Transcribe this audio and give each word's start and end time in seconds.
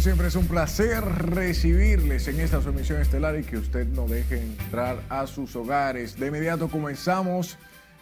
siempre 0.00 0.28
es 0.28 0.36
un 0.36 0.46
placer 0.46 1.04
recibirles 1.04 2.26
en 2.28 2.40
esta 2.40 2.62
sumisión 2.62 3.02
estelar 3.02 3.38
y 3.38 3.42
que 3.42 3.58
usted 3.58 3.86
no 3.88 4.06
deje 4.06 4.40
entrar 4.40 4.98
a 5.10 5.26
sus 5.26 5.54
hogares. 5.56 6.18
De 6.18 6.28
inmediato 6.28 6.68
comenzamos 6.68 7.58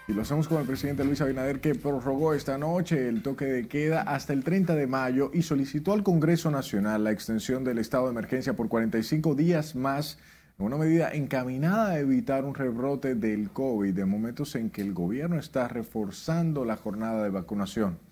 y 0.06 0.12
lo 0.12 0.22
hacemos 0.22 0.46
con 0.46 0.60
el 0.60 0.66
presidente 0.66 1.04
Luis 1.04 1.20
Abinader 1.20 1.60
que 1.60 1.74
prorrogó 1.74 2.34
esta 2.34 2.56
noche 2.56 3.08
el 3.08 3.22
toque 3.22 3.46
de 3.46 3.66
queda 3.66 4.02
hasta 4.02 4.32
el 4.32 4.44
30 4.44 4.76
de 4.76 4.86
mayo 4.86 5.32
y 5.34 5.42
solicitó 5.42 5.92
al 5.92 6.04
Congreso 6.04 6.52
Nacional 6.52 7.02
la 7.02 7.10
extensión 7.10 7.64
del 7.64 7.78
estado 7.78 8.04
de 8.04 8.12
emergencia 8.12 8.54
por 8.54 8.68
45 8.68 9.34
días 9.34 9.74
más 9.74 10.18
una 10.58 10.76
medida 10.76 11.10
encaminada 11.12 11.90
a 11.90 11.98
evitar 11.98 12.44
un 12.44 12.54
rebrote 12.54 13.16
del 13.16 13.50
COVID 13.50 13.92
de 13.92 14.04
momentos 14.04 14.54
en 14.54 14.70
que 14.70 14.82
el 14.82 14.92
gobierno 14.92 15.36
está 15.36 15.66
reforzando 15.66 16.64
la 16.64 16.76
jornada 16.76 17.24
de 17.24 17.30
vacunación. 17.30 18.07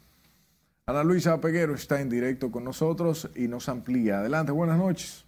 Ana 0.89 1.03
Luisa 1.03 1.41
Peguero 1.41 1.75
está 1.75 2.01
en 2.01 2.09
directo 2.09 2.53
con 2.53 2.63
nosotros 2.63 3.29
y 3.35 3.49
nos 3.49 3.69
amplía. 3.69 4.21
Adelante, 4.21 4.53
buenas 4.53 4.79
noches. 4.79 5.25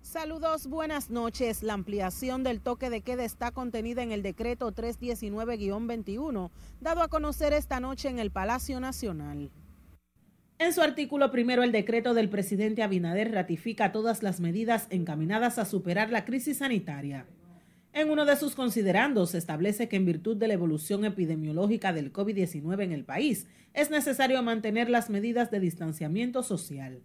Saludos, 0.00 0.66
buenas 0.66 1.10
noches. 1.10 1.62
La 1.62 1.74
ampliación 1.74 2.42
del 2.42 2.62
toque 2.62 2.88
de 2.88 3.02
queda 3.02 3.22
está 3.22 3.50
contenida 3.50 4.02
en 4.02 4.12
el 4.12 4.22
decreto 4.22 4.72
319-21, 4.72 6.50
dado 6.80 7.02
a 7.02 7.08
conocer 7.08 7.52
esta 7.52 7.80
noche 7.80 8.08
en 8.08 8.18
el 8.18 8.30
Palacio 8.30 8.80
Nacional. 8.80 9.50
En 10.58 10.72
su 10.72 10.80
artículo 10.80 11.30
primero, 11.30 11.62
el 11.62 11.72
decreto 11.72 12.14
del 12.14 12.30
presidente 12.30 12.82
Abinader 12.82 13.30
ratifica 13.30 13.92
todas 13.92 14.22
las 14.22 14.40
medidas 14.40 14.86
encaminadas 14.88 15.58
a 15.58 15.66
superar 15.66 16.08
la 16.08 16.24
crisis 16.24 16.58
sanitaria. 16.58 17.26
En 17.96 18.10
uno 18.10 18.24
de 18.24 18.34
sus 18.34 18.56
considerandos 18.56 19.36
establece 19.36 19.88
que 19.88 19.94
en 19.94 20.04
virtud 20.04 20.36
de 20.36 20.48
la 20.48 20.54
evolución 20.54 21.04
epidemiológica 21.04 21.92
del 21.92 22.12
COVID-19 22.12 22.82
en 22.82 22.90
el 22.90 23.04
país, 23.04 23.46
es 23.72 23.88
necesario 23.88 24.42
mantener 24.42 24.90
las 24.90 25.10
medidas 25.10 25.52
de 25.52 25.60
distanciamiento 25.60 26.42
social. 26.42 27.02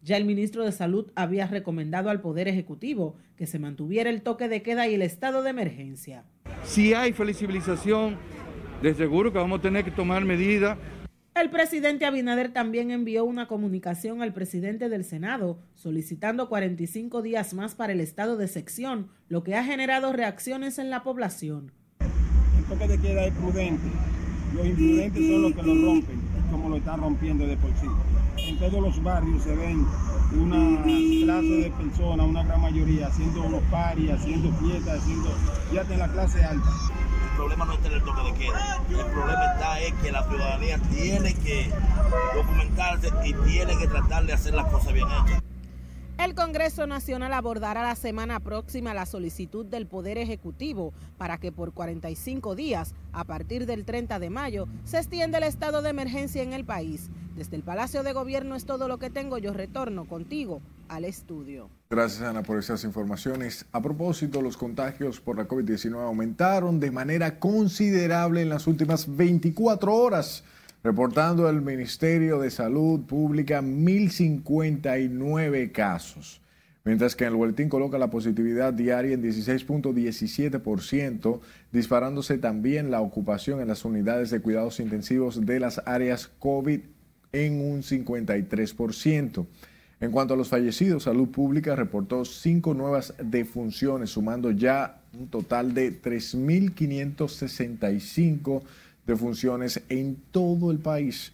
Ya 0.00 0.16
el 0.16 0.24
ministro 0.24 0.64
de 0.64 0.70
Salud 0.70 1.10
había 1.16 1.48
recomendado 1.48 2.08
al 2.08 2.20
Poder 2.20 2.46
Ejecutivo 2.46 3.16
que 3.36 3.48
se 3.48 3.58
mantuviera 3.58 4.10
el 4.10 4.22
toque 4.22 4.48
de 4.48 4.62
queda 4.62 4.86
y 4.86 4.94
el 4.94 5.02
estado 5.02 5.42
de 5.42 5.50
emergencia. 5.50 6.22
Si 6.62 6.94
hay 6.94 7.12
flexibilización, 7.12 8.16
de 8.80 8.94
seguro 8.94 9.32
que 9.32 9.38
vamos 9.38 9.58
a 9.58 9.62
tener 9.62 9.84
que 9.84 9.90
tomar 9.90 10.24
medidas 10.24 10.78
el 11.40 11.50
presidente 11.50 12.04
Abinader 12.04 12.52
también 12.52 12.90
envió 12.90 13.24
una 13.24 13.46
comunicación 13.46 14.22
al 14.22 14.32
presidente 14.32 14.88
del 14.88 15.04
Senado 15.04 15.58
solicitando 15.74 16.48
45 16.48 17.22
días 17.22 17.54
más 17.54 17.74
para 17.74 17.92
el 17.92 18.00
estado 18.00 18.36
de 18.36 18.48
sección, 18.48 19.08
lo 19.28 19.44
que 19.44 19.54
ha 19.54 19.62
generado 19.62 20.12
reacciones 20.12 20.78
en 20.78 20.90
la 20.90 21.04
población. 21.04 21.72
El 22.00 22.64
toque 22.64 22.88
de 22.88 22.98
queda 22.98 23.24
es 23.24 23.34
prudente. 23.34 23.88
Los 24.54 24.66
imprudentes 24.66 25.26
son 25.28 25.42
los 25.42 25.52
que 25.52 25.62
lo 25.62 25.74
rompen, 25.74 26.20
como 26.50 26.68
lo 26.70 26.76
están 26.76 27.00
rompiendo 27.00 27.46
de 27.46 27.56
por 27.56 27.70
sí. 27.76 27.86
En 28.38 28.58
todos 28.58 28.82
los 28.82 29.02
barrios 29.02 29.42
se 29.42 29.54
ven 29.54 29.86
una 30.40 30.82
clase 30.82 31.46
de 31.46 31.70
personas, 31.70 32.26
una 32.26 32.42
gran 32.42 32.60
mayoría, 32.60 33.06
haciendo 33.06 33.42
unos 33.44 33.62
paris, 33.70 34.10
haciendo 34.10 34.52
fiestas, 34.54 35.00
haciendo 35.00 35.30
ya 35.72 35.84
de 35.84 35.96
la 35.96 36.08
clase 36.08 36.42
alta 36.42 36.68
problema 37.38 37.66
no 37.66 37.74
está 37.74 37.86
en 37.86 37.94
el 37.94 38.02
toque 38.02 38.22
de 38.24 38.34
queda. 38.34 38.82
El 38.90 39.06
problema 39.12 39.44
está 39.52 39.80
es 39.80 39.94
que 40.02 40.10
la 40.10 40.24
ciudadanía 40.24 40.78
tiene 40.90 41.34
que 41.34 41.70
documentarse 42.34 43.10
y 43.24 43.32
tiene 43.32 43.78
que 43.78 43.86
tratar 43.86 44.26
de 44.26 44.32
hacer 44.32 44.54
las 44.54 44.66
cosas 44.66 44.92
bien 44.92 45.06
hechas. 45.06 45.40
El 46.18 46.34
Congreso 46.34 46.88
Nacional 46.88 47.32
abordará 47.32 47.84
la 47.84 47.94
semana 47.94 48.40
próxima 48.40 48.92
la 48.92 49.06
solicitud 49.06 49.64
del 49.64 49.86
Poder 49.86 50.18
Ejecutivo 50.18 50.92
para 51.16 51.38
que 51.38 51.52
por 51.52 51.72
45 51.72 52.56
días, 52.56 52.96
a 53.12 53.22
partir 53.22 53.66
del 53.66 53.84
30 53.84 54.18
de 54.18 54.30
mayo, 54.30 54.66
se 54.82 54.98
extienda 54.98 55.38
el 55.38 55.44
estado 55.44 55.80
de 55.80 55.90
emergencia 55.90 56.42
en 56.42 56.52
el 56.52 56.64
país. 56.64 57.08
Desde 57.36 57.54
el 57.54 57.62
Palacio 57.62 58.02
de 58.02 58.14
Gobierno 58.14 58.56
es 58.56 58.66
todo 58.66 58.88
lo 58.88 58.98
que 58.98 59.10
tengo. 59.10 59.38
Yo 59.38 59.52
retorno 59.52 60.06
contigo 60.06 60.60
al 60.88 61.04
estudio. 61.04 61.68
Gracias 61.90 62.22
Ana 62.22 62.42
por 62.42 62.58
esas 62.58 62.84
informaciones. 62.84 63.66
A 63.72 63.82
propósito, 63.82 64.42
los 64.42 64.56
contagios 64.56 65.20
por 65.20 65.36
la 65.36 65.48
COVID-19 65.48 66.00
aumentaron 66.00 66.80
de 66.80 66.90
manera 66.90 67.38
considerable 67.38 68.42
en 68.42 68.48
las 68.48 68.66
últimas 68.66 69.16
24 69.16 69.94
horas 69.94 70.44
reportando 70.82 71.48
el 71.48 71.62
Ministerio 71.62 72.38
de 72.38 72.50
Salud 72.50 73.02
Pública 73.02 73.60
1.059 73.60 75.72
casos, 75.72 76.40
mientras 76.84 77.16
que 77.16 77.24
el 77.24 77.34
boletín 77.34 77.68
coloca 77.68 77.98
la 77.98 78.10
positividad 78.10 78.72
diaria 78.72 79.14
en 79.14 79.22
16.17%, 79.22 81.40
disparándose 81.72 82.38
también 82.38 82.90
la 82.90 83.00
ocupación 83.00 83.60
en 83.60 83.68
las 83.68 83.84
unidades 83.84 84.30
de 84.30 84.40
cuidados 84.40 84.80
intensivos 84.80 85.44
de 85.44 85.60
las 85.60 85.82
áreas 85.84 86.30
COVID 86.38 86.80
en 87.32 87.60
un 87.60 87.82
53%. 87.82 89.46
En 90.00 90.12
cuanto 90.12 90.34
a 90.34 90.36
los 90.36 90.48
fallecidos, 90.48 91.02
Salud 91.04 91.28
Pública 91.28 91.74
reportó 91.74 92.24
cinco 92.24 92.72
nuevas 92.72 93.14
defunciones, 93.20 94.10
sumando 94.10 94.52
ya 94.52 95.00
un 95.12 95.26
total 95.26 95.74
de 95.74 96.00
3.565 96.00 98.62
de 99.06 99.16
funciones 99.16 99.82
en 99.88 100.16
todo 100.30 100.70
el 100.70 100.78
país. 100.78 101.32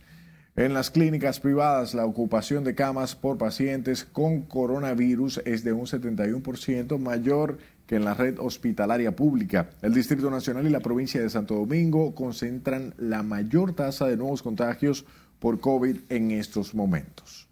En 0.57 0.73
las 0.73 0.91
clínicas 0.91 1.41
privadas, 1.41 1.93
la 1.95 2.07
ocupación 2.07 2.65
de 2.65 2.75
camas 2.75 3.15
por 3.17 3.37
pacientes 3.37 4.05
con 4.05 4.43
coronavirus 4.43 5.43
es 5.45 5.63
de 5.63 5.73
un 5.73 5.87
71% 5.87 6.99
mayor 6.99 7.59
que 7.87 7.97
en 7.97 8.05
la 8.05 8.15
red 8.15 8.39
hospitalaria 8.39 9.15
pública. 9.15 9.69
El 9.83 9.93
Distrito 9.93 10.31
Nacional 10.31 10.67
y 10.67 10.71
la 10.71 10.81
provincia 10.81 11.21
de 11.21 11.29
Santo 11.29 11.57
Domingo 11.57 12.15
concentran 12.15 12.95
la 12.97 13.23
mayor 13.23 13.75
tasa 13.75 14.07
de 14.07 14.17
nuevos 14.17 14.43
contagios 14.43 15.05
por 15.39 15.61
COVID 15.61 15.97
en 16.09 16.31
estos 16.31 16.75
momentos. 16.75 17.47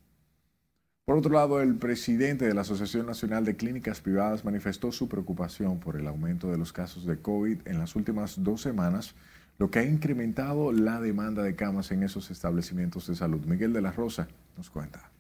Por 1.05 1.17
otro 1.17 1.33
lado, 1.33 1.61
el 1.61 1.75
presidente 1.75 2.47
de 2.47 2.55
la 2.55 2.61
Asociación 2.61 3.07
Nacional 3.07 3.45
de 3.45 3.57
Clínicas 3.57 4.01
Privadas 4.01 4.45
manifestó 4.45 4.93
su 4.93 5.09
preocupación 5.09 5.81
por 5.81 5.97
el 5.97 6.07
aumento 6.07 6.49
de 6.49 6.59
los 6.59 6.73
casos 6.73 7.07
de 7.07 7.19
COVID 7.19 7.67
en 7.67 7.81
las 7.81 7.97
últimas 7.97 8.41
dos 8.45 8.61
semanas 8.61 9.17
lo 9.59 9.69
que 9.71 9.81
ha 9.81 9.85
incrementado 9.85 10.73
la 10.73 11.01
demanda 11.01 11.43
de 11.43 11.57
camas 11.57 11.91
en 11.91 12.05
esos 12.05 12.31
establecimientos 12.31 13.09
de 13.09 13.17
salud. 13.17 13.45
Miguel 13.47 13.73
de 13.73 13.83
la 13.83 13.91
Rosa 13.91 14.29
nos 14.57 14.71
cuenta. 14.71 15.11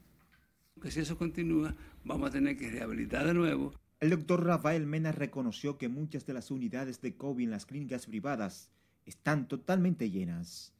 Que 0.80 0.90
si 0.92 1.00
eso 1.00 1.18
continúa, 1.18 1.74
vamos 2.04 2.28
a 2.28 2.32
tener 2.32 2.56
que 2.56 2.70
rehabilitar 2.70 3.26
de 3.26 3.34
nuevo. 3.34 3.72
El 3.98 4.10
doctor 4.10 4.44
Rafael 4.44 4.86
Mena 4.86 5.10
reconoció 5.10 5.78
que 5.78 5.88
muchas 5.88 6.26
de 6.26 6.32
las 6.32 6.50
unidades 6.52 7.00
de 7.00 7.16
COVID 7.16 7.44
en 7.44 7.50
las 7.50 7.66
clínicas 7.66 8.06
privadas 8.06 8.70
están 9.04 9.48
totalmente 9.48 10.10
llenas. 10.10 10.72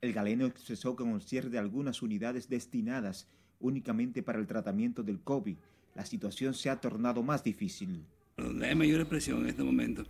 El 0.00 0.14
galeno 0.14 0.46
expresó 0.46 0.96
que 0.96 1.04
con 1.04 1.12
el 1.12 1.22
cierre 1.22 1.50
de 1.50 1.58
algunas 1.58 2.00
unidades 2.02 2.48
destinadas 2.48 3.28
únicamente 3.60 4.22
para 4.22 4.38
el 4.38 4.46
tratamiento 4.46 5.02
del 5.02 5.20
COVID, 5.20 5.56
la 5.94 6.04
situación 6.04 6.54
se 6.54 6.70
ha 6.70 6.80
tornado 6.80 7.22
más 7.22 7.42
difícil. 7.42 8.04
Donde 8.36 8.66
hay 8.66 8.74
mayor 8.74 9.06
presión 9.06 9.40
en 9.40 9.48
este 9.48 9.62
momento 9.62 10.04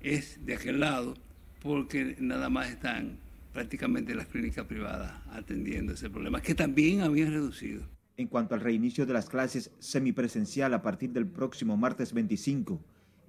es 0.00 0.44
de 0.44 0.54
aquel 0.54 0.80
lado 0.80 1.14
porque 1.62 2.16
nada 2.20 2.48
más 2.48 2.70
están 2.70 3.18
prácticamente 3.52 4.14
las 4.14 4.26
clínicas 4.26 4.66
privadas 4.66 5.12
atendiendo 5.32 5.92
ese 5.92 6.10
problema, 6.10 6.40
que 6.40 6.54
también 6.54 7.00
habían 7.00 7.32
reducido. 7.32 7.82
En 8.16 8.26
cuanto 8.26 8.54
al 8.54 8.60
reinicio 8.60 9.06
de 9.06 9.12
las 9.12 9.28
clases 9.28 9.70
semipresencial 9.78 10.74
a 10.74 10.82
partir 10.82 11.10
del 11.10 11.26
próximo 11.26 11.76
martes 11.76 12.12
25, 12.12 12.80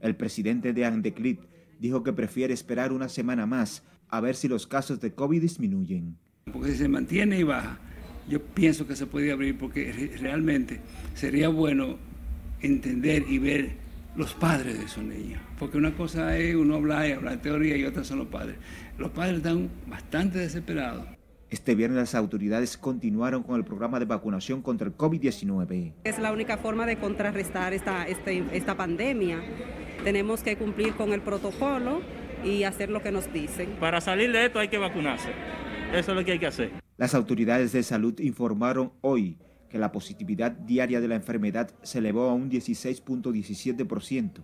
el 0.01 0.16
presidente 0.16 0.74
de 0.74 0.86
Andeclit 0.86 1.41
dijo 1.80 2.03
que 2.03 2.13
prefiere 2.13 2.53
esperar 2.53 2.91
una 2.91 3.09
semana 3.09 3.46
más 3.46 3.84
a 4.09 4.19
ver 4.19 4.36
si 4.36 4.47
los 4.47 4.66
casos 4.66 5.00
de 5.00 5.13
COVID 5.13 5.41
disminuyen. 5.41 6.18
Porque 6.51 6.72
si 6.72 6.78
se 6.80 6.88
mantiene 6.88 7.40
y 7.40 7.44
baja, 7.44 7.80
yo 8.29 8.41
pienso 8.41 8.88
que 8.88 8.95
se 8.95 9.07
puede 9.07 9.31
abrir 9.31 9.57
porque 9.57 9.91
realmente 10.22 10.79
sería 11.16 11.50
bueno 11.50 11.97
entender 12.62 13.25
y 13.28 13.40
ver 13.40 13.72
los 14.16 14.34
padres 14.34 14.78
de 14.78 14.85
esos 14.85 15.03
niños. 15.03 15.41
Porque 15.57 15.78
una 15.78 15.95
cosa 15.95 16.38
es 16.38 16.56
uno 16.56 16.75
hablar 16.75 17.09
y 17.09 17.13
hablar 17.13 17.38
de 17.38 17.39
teoría 17.39 17.75
y 17.75 17.85
otra 17.85 18.03
son 18.03 18.19
los 18.19 18.28
padres. 18.28 18.56
Los 18.97 19.12
padres 19.12 19.38
están 19.38 19.69
bastante 19.88 20.39
desesperados. 20.39 21.06
Este 21.50 21.73
viernes 21.73 21.97
las 21.97 22.13
autoridades 22.13 22.78
continuaron 22.78 23.42
con 23.42 23.56
el 23.56 23.65
programa 23.65 23.98
de 24.00 24.06
vacunación 24.06 24.62
contra 24.62 24.86
el 24.88 24.95
COVID-19. 24.95 25.94
Es 26.03 26.19
la 26.19 26.31
única 26.31 26.57
forma 26.57 26.86
de 26.86 26.98
contrarrestar 26.98 27.74
esta, 27.74 28.07
este, 28.07 28.44
esta 28.53 28.77
pandemia. 28.77 29.39
Tenemos 30.03 30.44
que 30.44 30.56
cumplir 30.57 30.94
con 30.94 31.12
el 31.12 31.21
protocolo 31.21 32.01
y 32.44 32.63
hacer 32.63 32.92
lo 32.92 33.01
que 33.01 33.12
nos 33.12 33.33
dicen. 33.33 33.71
Para 33.80 34.00
salir 34.00 34.31
de 34.31 34.45
esto 34.45 34.59
hay 34.59 34.68
que 34.68 34.77
vacunarse. 34.77 35.30
Eso 35.94 36.12
es 36.12 36.18
lo 36.18 36.24
que 36.24 36.33
hay 36.33 36.39
que 36.39 36.47
hacer. 36.47 36.71
Las 36.97 37.15
autoridades 37.15 37.71
de 37.71 37.81
salud 37.83 38.19
informaron 38.19 38.94
hoy 39.01 39.38
que 39.69 39.80
la 39.80 39.91
positividad 39.91 40.51
diaria 40.51 41.01
de 41.01 41.07
la 41.07 41.15
enfermedad 41.15 41.71
se 41.81 42.00
elevó 42.00 42.30
a 42.30 42.33
un 42.33 42.50
16.17%, 42.50 44.44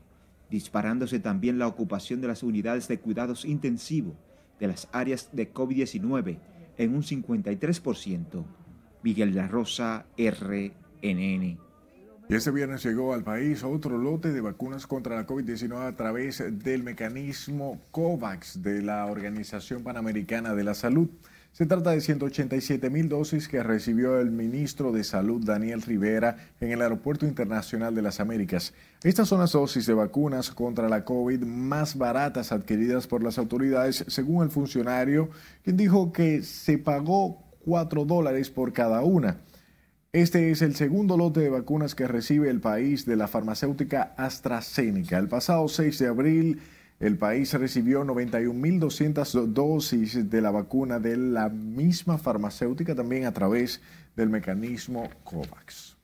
disparándose 0.50 1.20
también 1.20 1.60
la 1.60 1.68
ocupación 1.68 2.22
de 2.22 2.28
las 2.28 2.44
unidades 2.44 2.88
de 2.88 3.00
cuidados 3.00 3.46
intensivos 3.46 4.16
de 4.60 4.68
las 4.68 4.88
áreas 4.92 5.30
de 5.34 5.54
COVID-19 5.54 6.40
en 6.78 6.96
un 6.96 7.04
53%. 7.04 8.46
Miguel 9.04 9.36
la 9.36 9.48
Rosa, 9.48 10.06
RNN. 10.18 11.65
Este 12.28 12.50
viernes 12.50 12.84
llegó 12.84 13.14
al 13.14 13.24
país 13.24 13.64
otro 13.64 14.00
lote 14.00 14.34
de 14.34 14.42
vacunas 14.42 14.88
contra 14.88 15.16
la 15.16 15.28
COVID-19 15.28 15.88
a 15.88 15.96
través 15.96 16.44
del 16.64 16.82
mecanismo 16.82 17.80
COVAX 17.92 18.64
de 18.64 18.82
la 18.82 19.06
Organización 19.06 19.84
Panamericana 19.84 20.56
de 20.56 20.64
la 20.64 20.74
Salud. 20.74 21.08
Se 21.52 21.68
trata 21.68 21.92
de 21.92 22.02
187 22.02 22.90
mil 22.90 23.10
dosis 23.10 23.48
que 23.48 23.62
recibió 23.62 24.20
el 24.20 24.32
ministro 24.32 24.92
de 24.92 25.04
Salud 25.04 25.46
Daniel 25.46 25.84
Rivera 25.84 26.38
en 26.60 26.72
el 26.72 26.82
Aeropuerto 26.82 27.28
Internacional 27.28 27.94
de 27.94 28.02
las 28.02 28.20
Américas. 28.20 28.74
Estas 29.04 29.28
son 29.28 29.42
las 29.42 29.52
dosis 29.52 29.86
de 29.86 29.94
vacunas 29.94 30.50
contra 30.50 30.90
la 30.90 31.06
COVID 31.06 31.44
más 31.44 31.96
baratas 31.96 32.52
adquiridas 32.52 33.06
por 33.06 33.24
las 33.24 33.38
autoridades, 33.38 34.04
según 34.08 34.44
el 34.44 34.50
funcionario, 34.50 35.30
quien 35.64 35.78
dijo 35.78 36.12
que 36.12 36.42
se 36.42 36.80
pagó 36.80 37.44
4 37.66 38.04
dólares 38.04 38.50
por 38.50 38.74
cada 38.74 39.02
una. 39.02 39.38
Este 40.16 40.50
es 40.50 40.62
el 40.62 40.78
segundo 40.78 41.18
lote 41.18 41.42
de 41.42 41.50
vacunas 41.50 41.94
que 41.94 42.08
recibe 42.08 42.50
el 42.50 42.62
país 42.62 43.06
de 43.06 43.18
la 43.18 43.28
farmacéutica 43.28 44.14
AstraZeneca. 44.16 45.18
El 45.18 45.28
pasado 45.28 45.68
6 45.68 46.00
de 46.00 46.08
abril, 46.08 46.62
el 47.02 47.18
país 47.18 47.54
recibió 47.54 48.06
91.200 48.06 49.48
dosis 49.48 50.30
de 50.30 50.42
la 50.42 50.52
vacuna 50.52 51.00
de 51.00 51.18
la 51.18 51.50
misma 51.50 52.18
farmacéutica 52.18 52.96
también 52.96 53.26
a 53.26 53.34
través 53.34 53.82
del 54.16 54.30
mecanismo 54.30 55.10
COVAX. 55.26 55.98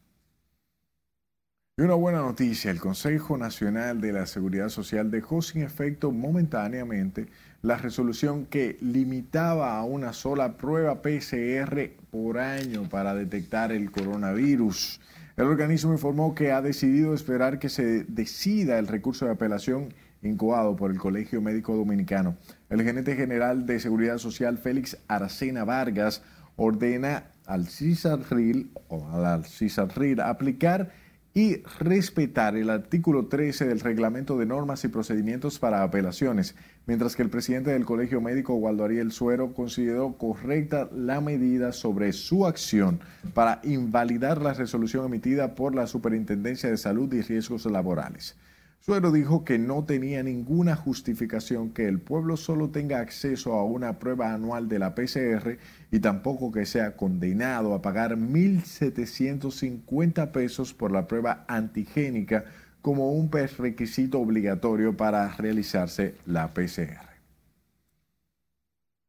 Y 1.77 1.83
una 1.83 1.95
buena 1.95 2.19
noticia, 2.19 2.69
el 2.69 2.81
Consejo 2.81 3.37
Nacional 3.37 4.01
de 4.01 4.11
la 4.11 4.25
Seguridad 4.25 4.67
Social 4.67 5.09
dejó 5.09 5.41
sin 5.41 5.61
efecto 5.61 6.11
momentáneamente 6.11 7.27
la 7.61 7.77
resolución 7.77 8.45
que 8.45 8.77
limitaba 8.81 9.77
a 9.77 9.85
una 9.85 10.11
sola 10.11 10.57
prueba 10.57 11.01
PCR 11.01 12.00
por 12.11 12.37
año 12.37 12.87
para 12.89 13.15
detectar 13.15 13.71
el 13.71 13.89
coronavirus. 13.89 14.99
El 15.37 15.45
organismo 15.45 15.93
informó 15.93 16.35
que 16.35 16.51
ha 16.51 16.61
decidido 16.61 17.13
esperar 17.13 17.57
que 17.57 17.69
se 17.69 18.03
decida 18.03 18.77
el 18.77 18.87
recurso 18.87 19.25
de 19.25 19.31
apelación 19.31 19.93
incoado 20.21 20.75
por 20.75 20.91
el 20.91 20.99
Colegio 20.99 21.41
Médico 21.41 21.75
Dominicano. 21.75 22.35
El 22.69 22.83
gerente 22.83 23.15
general 23.15 23.65
de 23.65 23.79
Seguridad 23.79 24.17
Social, 24.17 24.57
Félix 24.57 24.97
Aracena 25.07 25.63
Vargas, 25.63 26.21
ordena 26.57 27.31
al 27.45 27.67
CISARRIL 27.67 28.71
o 28.89 29.07
al 29.25 29.45
CISARRIL 29.45 30.19
aplicar 30.19 30.91
y 31.33 31.63
respetar 31.79 32.57
el 32.57 32.69
artículo 32.69 33.27
13 33.27 33.65
del 33.65 33.79
reglamento 33.79 34.37
de 34.37 34.45
normas 34.45 34.83
y 34.83 34.89
procedimientos 34.89 35.59
para 35.59 35.83
apelaciones, 35.83 36.55
mientras 36.87 37.15
que 37.15 37.23
el 37.23 37.29
presidente 37.29 37.71
del 37.71 37.85
Colegio 37.85 38.19
Médico, 38.19 38.55
Waldo 38.55 38.83
Ariel 38.83 39.11
Suero, 39.11 39.53
consideró 39.53 40.17
correcta 40.17 40.89
la 40.93 41.21
medida 41.21 41.71
sobre 41.71 42.11
su 42.11 42.45
acción 42.45 42.99
para 43.33 43.61
invalidar 43.63 44.41
la 44.41 44.53
resolución 44.53 45.05
emitida 45.05 45.55
por 45.55 45.73
la 45.73 45.87
Superintendencia 45.87 46.69
de 46.69 46.77
Salud 46.77 47.13
y 47.13 47.21
Riesgos 47.21 47.65
Laborales. 47.65 48.35
Suero 48.83 49.11
dijo 49.11 49.45
que 49.45 49.59
no 49.59 49.85
tenía 49.85 50.23
ninguna 50.23 50.75
justificación 50.75 51.69
que 51.69 51.87
el 51.87 51.99
pueblo 51.99 52.35
solo 52.35 52.71
tenga 52.71 52.99
acceso 52.99 53.53
a 53.53 53.63
una 53.63 53.99
prueba 53.99 54.33
anual 54.33 54.67
de 54.67 54.79
la 54.79 54.95
PCR 54.95 55.59
y 55.91 55.99
tampoco 55.99 56.51
que 56.51 56.65
sea 56.65 56.97
condenado 56.97 57.75
a 57.75 57.81
pagar 57.83 58.17
1.750 58.17 60.31
pesos 60.31 60.73
por 60.73 60.91
la 60.91 61.07
prueba 61.07 61.45
antigénica 61.47 62.45
como 62.81 63.11
un 63.11 63.31
requisito 63.31 64.19
obligatorio 64.19 64.97
para 64.97 65.27
realizarse 65.35 66.15
la 66.25 66.51
PCR. 66.51 67.11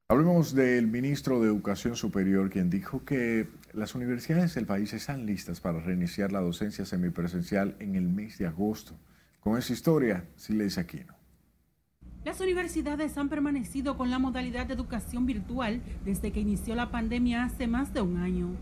Hablemos 0.09 0.55
del 0.55 0.87
ministro 0.87 1.41
de 1.41 1.47
Educación 1.47 1.97
Superior, 1.97 2.51
quien 2.51 2.69
dijo 2.69 3.07
que 3.07 3.49
las 3.73 3.95
universidades 3.95 4.55
del 4.55 4.67
país 4.67 4.93
están 4.93 5.25
listas 5.25 5.61
para 5.61 5.81
reiniciar 5.81 6.31
la 6.31 6.43
docencia 6.43 6.85
semipresencial 6.85 7.75
en 7.79 7.95
el 7.95 8.11
mes 8.11 8.37
de 8.37 8.47
agosto. 8.47 8.99
Con 9.43 9.59
esa 9.59 9.73
historia, 9.73 10.25
Silesia 10.37 10.85
Aquino. 10.85 11.15
Las 12.25 12.41
universidades 12.41 13.19
han 13.19 13.29
permanecido 13.29 13.97
con 13.97 14.09
la 14.09 14.21
modalidad 14.21 14.67
de 14.67 14.75
educación 14.75 15.27
virtual 15.27 15.83
desde 16.05 16.31
que 16.31 16.39
inició 16.39 16.77
la 16.77 16.93
pandemia 16.93 17.43
hace 17.43 17.67
más 17.67 17.93
de 17.93 18.03
un 18.03 18.19
año. 18.19 18.55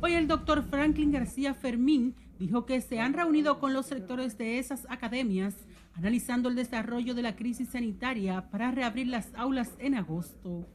Hoy 0.00 0.12
el 0.12 0.28
doctor 0.28 0.62
Franklin 0.62 1.10
García 1.10 1.54
Fermín 1.54 2.14
dijo 2.38 2.66
que 2.66 2.80
se 2.80 3.00
han 3.00 3.14
reunido 3.14 3.58
con 3.58 3.72
los 3.72 3.86
sectores 3.86 4.38
de 4.38 4.60
esas 4.60 4.86
academias 4.88 5.56
analizando 5.94 6.48
el 6.48 6.54
desarrollo 6.54 7.16
de 7.16 7.22
la 7.22 7.34
crisis 7.34 7.70
sanitaria 7.70 8.48
para 8.48 8.70
reabrir 8.70 9.08
las 9.08 9.34
aulas 9.34 9.74
en 9.80 9.96
agosto. 9.96 10.68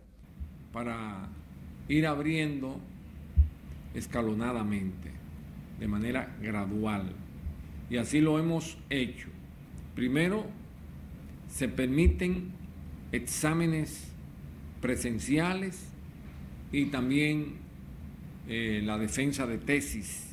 Para 0.74 1.30
ir 1.88 2.06
abriendo 2.06 2.82
escalonadamente, 3.94 5.12
de 5.80 5.88
manera 5.88 6.36
gradual. 6.42 7.14
Y 7.90 7.96
así 7.96 8.20
lo 8.20 8.38
hemos 8.38 8.78
hecho. 8.90 9.33
Primero, 9.96 10.46
se 11.50 11.68
permiten 11.68 12.52
exámenes 13.12 14.08
presenciales 14.82 15.86
y 16.72 16.88
también 16.88 17.54
eh, 18.48 18.82
la 18.84 18.98
defensa 18.98 19.46
de 19.46 19.58
tesis, 19.58 20.30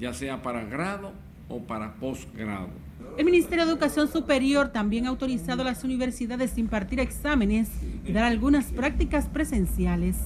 ya 0.00 0.14
sea 0.14 0.42
para 0.42 0.64
grado 0.64 1.12
o 1.48 1.62
para 1.62 1.94
posgrado. 1.96 2.70
El 3.18 3.26
Ministerio 3.26 3.64
de 3.64 3.72
Educación 3.72 4.08
Superior 4.10 4.70
también 4.70 5.06
ha 5.06 5.10
autorizado 5.10 5.62
a 5.62 5.64
las 5.64 5.84
universidades 5.84 6.56
a 6.56 6.60
impartir 6.60 6.98
exámenes 6.98 7.68
y 8.04 8.12
dar 8.12 8.24
algunas 8.24 8.72
prácticas 8.72 9.28
presenciales. 9.28 10.16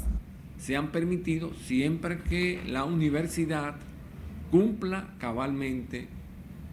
Se 0.58 0.76
han 0.76 0.90
permitido 0.90 1.52
siempre 1.66 2.20
que 2.20 2.60
la 2.66 2.84
universidad 2.84 3.76
cumpla 4.50 5.08
cabalmente 5.18 6.08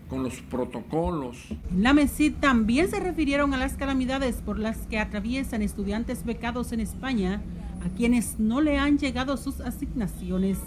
con 0.09 0.23
los 0.23 0.41
protocolos. 0.41 1.47
En 1.71 1.83
la 1.83 1.93
MESID 1.93 2.33
también 2.35 2.89
se 2.89 2.99
refirieron 2.99 3.53
a 3.53 3.57
las 3.57 3.75
calamidades 3.75 4.37
por 4.37 4.59
las 4.59 4.85
que 4.87 4.99
atraviesan 4.99 5.61
estudiantes 5.61 6.25
becados 6.25 6.71
en 6.71 6.79
España, 6.79 7.41
a 7.83 7.89
quienes 7.95 8.39
no 8.39 8.61
le 8.61 8.77
han 8.77 8.97
llegado 8.97 9.37
sus 9.37 9.61
asignaciones. 9.61 10.59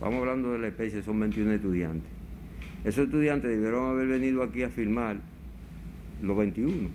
Vamos 0.00 0.20
hablando 0.20 0.52
de 0.52 0.58
la 0.58 0.68
especie, 0.68 1.02
son 1.02 1.20
21 1.20 1.52
estudiantes. 1.52 2.10
Esos 2.84 3.06
estudiantes 3.06 3.50
debieron 3.50 3.90
haber 3.90 4.06
venido 4.06 4.42
aquí 4.42 4.62
a 4.62 4.68
firmar 4.68 5.16
los 6.22 6.36
21. 6.36 6.88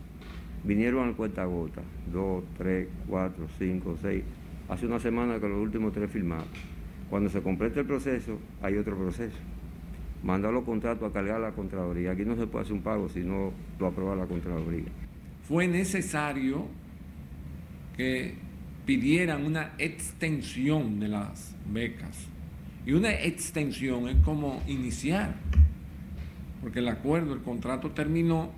Vinieron 0.63 1.07
al 1.07 1.15
cuenta 1.15 1.43
gota, 1.45 1.81
2, 2.13 2.43
3, 2.57 2.87
4, 3.07 3.47
5, 3.57 3.97
6. 4.01 4.23
Hace 4.69 4.85
una 4.85 4.99
semana 4.99 5.39
que 5.39 5.49
los 5.49 5.57
últimos 5.57 5.91
tres 5.91 6.09
firmaron. 6.09 6.45
Cuando 7.09 7.29
se 7.29 7.41
complete 7.41 7.81
el 7.81 7.87
proceso, 7.87 8.37
hay 8.61 8.77
otro 8.77 8.95
proceso 8.95 9.35
mandar 10.23 10.53
los 10.53 10.63
contratos 10.63 11.09
a 11.09 11.13
cargar 11.13 11.39
la 11.39 11.51
Contraloría. 11.51 12.11
Aquí 12.11 12.23
no 12.25 12.35
se 12.35 12.47
puede 12.47 12.63
hacer 12.63 12.73
un 12.73 12.81
pago 12.81 13.09
si 13.09 13.21
no 13.21 13.51
lo 13.79 13.87
aprueba 13.87 14.15
la 14.15 14.25
Contraloría. 14.25 14.85
Fue 15.47 15.67
necesario 15.67 16.67
que 17.97 18.35
pidieran 18.85 19.45
una 19.45 19.73
extensión 19.77 20.99
de 20.99 21.07
las 21.07 21.55
becas. 21.71 22.27
Y 22.85 22.93
una 22.93 23.11
extensión 23.11 24.07
es 24.09 24.17
como 24.23 24.61
iniciar, 24.67 25.35
porque 26.61 26.79
el 26.79 26.87
acuerdo, 26.87 27.33
el 27.33 27.41
contrato 27.41 27.91
terminó 27.91 28.49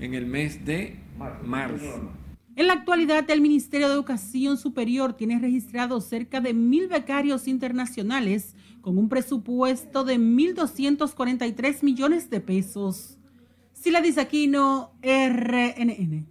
en 0.00 0.14
el 0.14 0.26
mes 0.26 0.64
de 0.64 0.96
marzo. 1.44 2.10
En 2.56 2.66
la 2.66 2.74
actualidad, 2.74 3.28
el 3.30 3.40
Ministerio 3.40 3.88
de 3.88 3.94
Educación 3.94 4.56
Superior 4.56 5.14
tiene 5.14 5.38
registrado 5.38 6.00
cerca 6.00 6.40
de 6.40 6.54
mil 6.54 6.88
becarios 6.88 7.48
internacionales 7.48 8.54
con 8.82 8.98
un 8.98 9.08
presupuesto 9.08 10.04
de 10.04 10.18
1.243 10.18 11.82
millones 11.82 12.28
de 12.28 12.40
pesos. 12.40 13.18
Sila 13.72 14.02
Aquino, 14.18 14.92
RNN. 15.02 16.26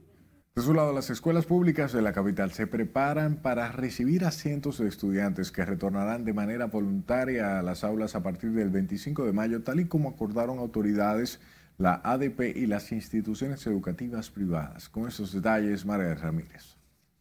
De 0.53 0.61
su 0.61 0.73
lado, 0.73 0.93
las 0.93 1.09
escuelas 1.09 1.45
públicas 1.45 1.93
de 1.93 2.01
la 2.01 2.11
capital 2.11 2.51
se 2.51 2.67
preparan 2.67 3.37
para 3.37 3.71
recibir 3.71 4.25
a 4.25 4.31
cientos 4.31 4.79
de 4.79 4.89
estudiantes 4.89 5.49
que 5.49 5.63
retornarán 5.63 6.25
de 6.25 6.33
manera 6.33 6.65
voluntaria 6.65 7.57
a 7.57 7.63
las 7.63 7.85
aulas 7.85 8.15
a 8.15 8.21
partir 8.21 8.51
del 8.51 8.69
25 8.69 9.25
de 9.25 9.31
mayo, 9.31 9.63
tal 9.63 9.79
y 9.79 9.85
como 9.85 10.09
acordaron 10.09 10.59
autoridades, 10.59 11.39
la 11.77 12.01
ADP 12.03 12.55
y 12.55 12.65
las 12.67 12.91
instituciones 12.91 13.65
educativas 13.65 14.29
privadas. 14.29 14.89
Con 14.89 15.07
esos 15.07 15.33
detalles, 15.33 15.85
María 15.85 16.15
Ramírez. 16.15 16.75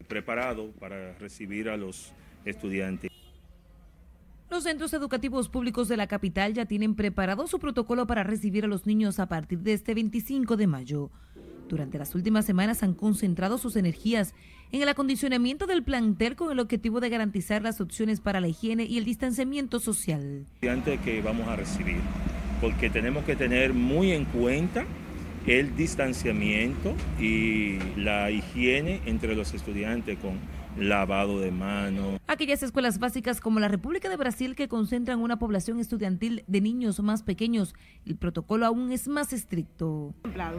Preparado 0.09 0.73
para 0.73 1.15
recibir 1.15 1.69
a 1.69 1.77
los 1.77 2.13
estudiantes. 2.45 3.11
Los 4.51 4.65
centros 4.65 4.93
educativos 4.95 5.49
públicos 5.49 5.87
de 5.87 5.97
la 5.97 6.09
capital 6.09 6.55
ya 6.55 6.67
tienen 6.67 6.97
preparado 6.97 7.47
su 7.47 7.61
protocolo 7.61 8.09
para 8.09 8.25
recibir 8.25 8.65
a 8.65 8.69
los 8.69 8.85
niños 8.85 9.21
a 9.21 9.27
partir 9.27 9.61
de 9.61 9.75
este 9.75 9.95
25 9.95 10.57
de 10.57 10.67
mayo. 10.67 11.11
Durante 11.69 11.99
las 11.99 12.17
últimas 12.17 12.47
semanas 12.47 12.83
han 12.83 12.95
concentrado 12.95 13.59
sus 13.59 13.77
energías 13.77 14.35
en 14.73 14.83
el 14.83 14.89
acondicionamiento 14.89 15.69
del 15.69 15.85
plantel 15.85 16.35
con 16.35 16.51
el 16.51 16.59
objetivo 16.59 16.99
de 16.99 17.11
garantizar 17.11 17.63
las 17.63 17.81
opciones 17.81 18.21
para 18.21 18.41
la 18.41 18.49
higiene 18.49 18.87
y 18.87 18.99
el 18.99 19.05
distanciamiento 19.05 19.79
social. 19.79 20.47
Estudiantes 20.55 20.99
que 21.03 21.23
vamos 21.23 21.47
a 21.47 21.55
recibir, 21.55 22.01
porque 22.61 22.91
tenemos 22.91 23.23
que 23.23 23.37
tener 23.37 23.73
muy 23.73 24.11
en 24.11 24.25
cuenta 24.25 24.85
el 25.47 25.77
distanciamiento 25.77 26.97
y 27.21 27.79
la 27.97 28.33
higiene 28.33 29.01
entre 29.07 29.37
los 29.37 29.55
estudiantes 29.55 30.19
con 30.19 30.41
lavado 30.77 31.41
de 31.41 31.51
manos. 31.51 32.21
Aquellas 32.27 32.63
escuelas 32.63 32.99
básicas 32.99 33.41
como 33.41 33.61
la 33.61 33.69
República 33.69 34.09
de 34.09 34.17
Brasil 34.17 34.55
que 34.55 34.69
concentran 34.69 35.21
una 35.21 35.39
población 35.39 35.81
estudiantil 35.81 36.45
de 36.47 36.61
niños 36.61 37.01
más 37.01 37.23
pequeños, 37.23 37.75
el 38.07 38.17
protocolo 38.17 38.67
aún 38.67 38.93
es 38.93 39.09
más 39.09 39.33
estricto. 39.33 40.15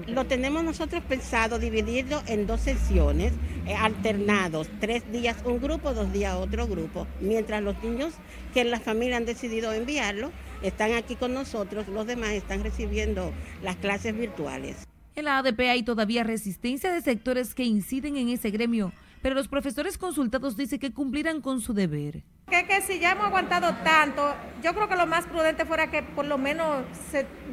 Lo 0.07 0.25
tenemos 0.25 0.63
nosotros 0.63 1.03
pensado 1.03 1.59
dividirlo 1.59 2.21
en 2.27 2.47
dos 2.47 2.61
sesiones 2.61 3.33
eh, 3.65 3.73
alternados, 3.73 4.69
tres 4.79 5.09
días 5.11 5.37
un 5.45 5.59
grupo, 5.59 5.93
dos 5.93 6.11
días 6.11 6.35
otro 6.35 6.67
grupo, 6.67 7.07
mientras 7.19 7.61
los 7.61 7.81
niños 7.83 8.13
que 8.53 8.63
la 8.63 8.79
familia 8.79 9.17
han 9.17 9.25
decidido 9.25 9.71
enviarlo 9.73 10.31
están 10.61 10.93
aquí 10.93 11.15
con 11.15 11.33
nosotros, 11.33 11.87
los 11.87 12.05
demás 12.05 12.31
están 12.31 12.63
recibiendo 12.63 13.31
las 13.63 13.75
clases 13.77 14.15
virtuales. 14.15 14.87
En 15.15 15.25
la 15.25 15.39
ADP 15.39 15.59
hay 15.61 15.83
todavía 15.83 16.23
resistencia 16.23 16.91
de 16.91 17.01
sectores 17.01 17.53
que 17.53 17.65
inciden 17.65 18.15
en 18.15 18.29
ese 18.29 18.49
gremio 18.49 18.93
pero 19.21 19.35
los 19.35 19.47
profesores 19.47 19.97
consultados 19.97 20.57
dicen 20.57 20.79
que 20.79 20.93
cumplirán 20.93 21.41
con 21.41 21.61
su 21.61 21.73
deber. 21.73 22.23
Que, 22.49 22.65
que 22.65 22.81
si 22.81 22.99
ya 22.99 23.11
hemos 23.11 23.25
aguantado 23.27 23.73
tanto, 23.83 24.33
yo 24.63 24.73
creo 24.73 24.89
que 24.89 24.95
lo 24.95 25.05
más 25.05 25.25
prudente 25.25 25.65
fuera 25.65 25.89
que 25.91 26.03
por 26.03 26.25
lo 26.25 26.37
menos 26.37 26.83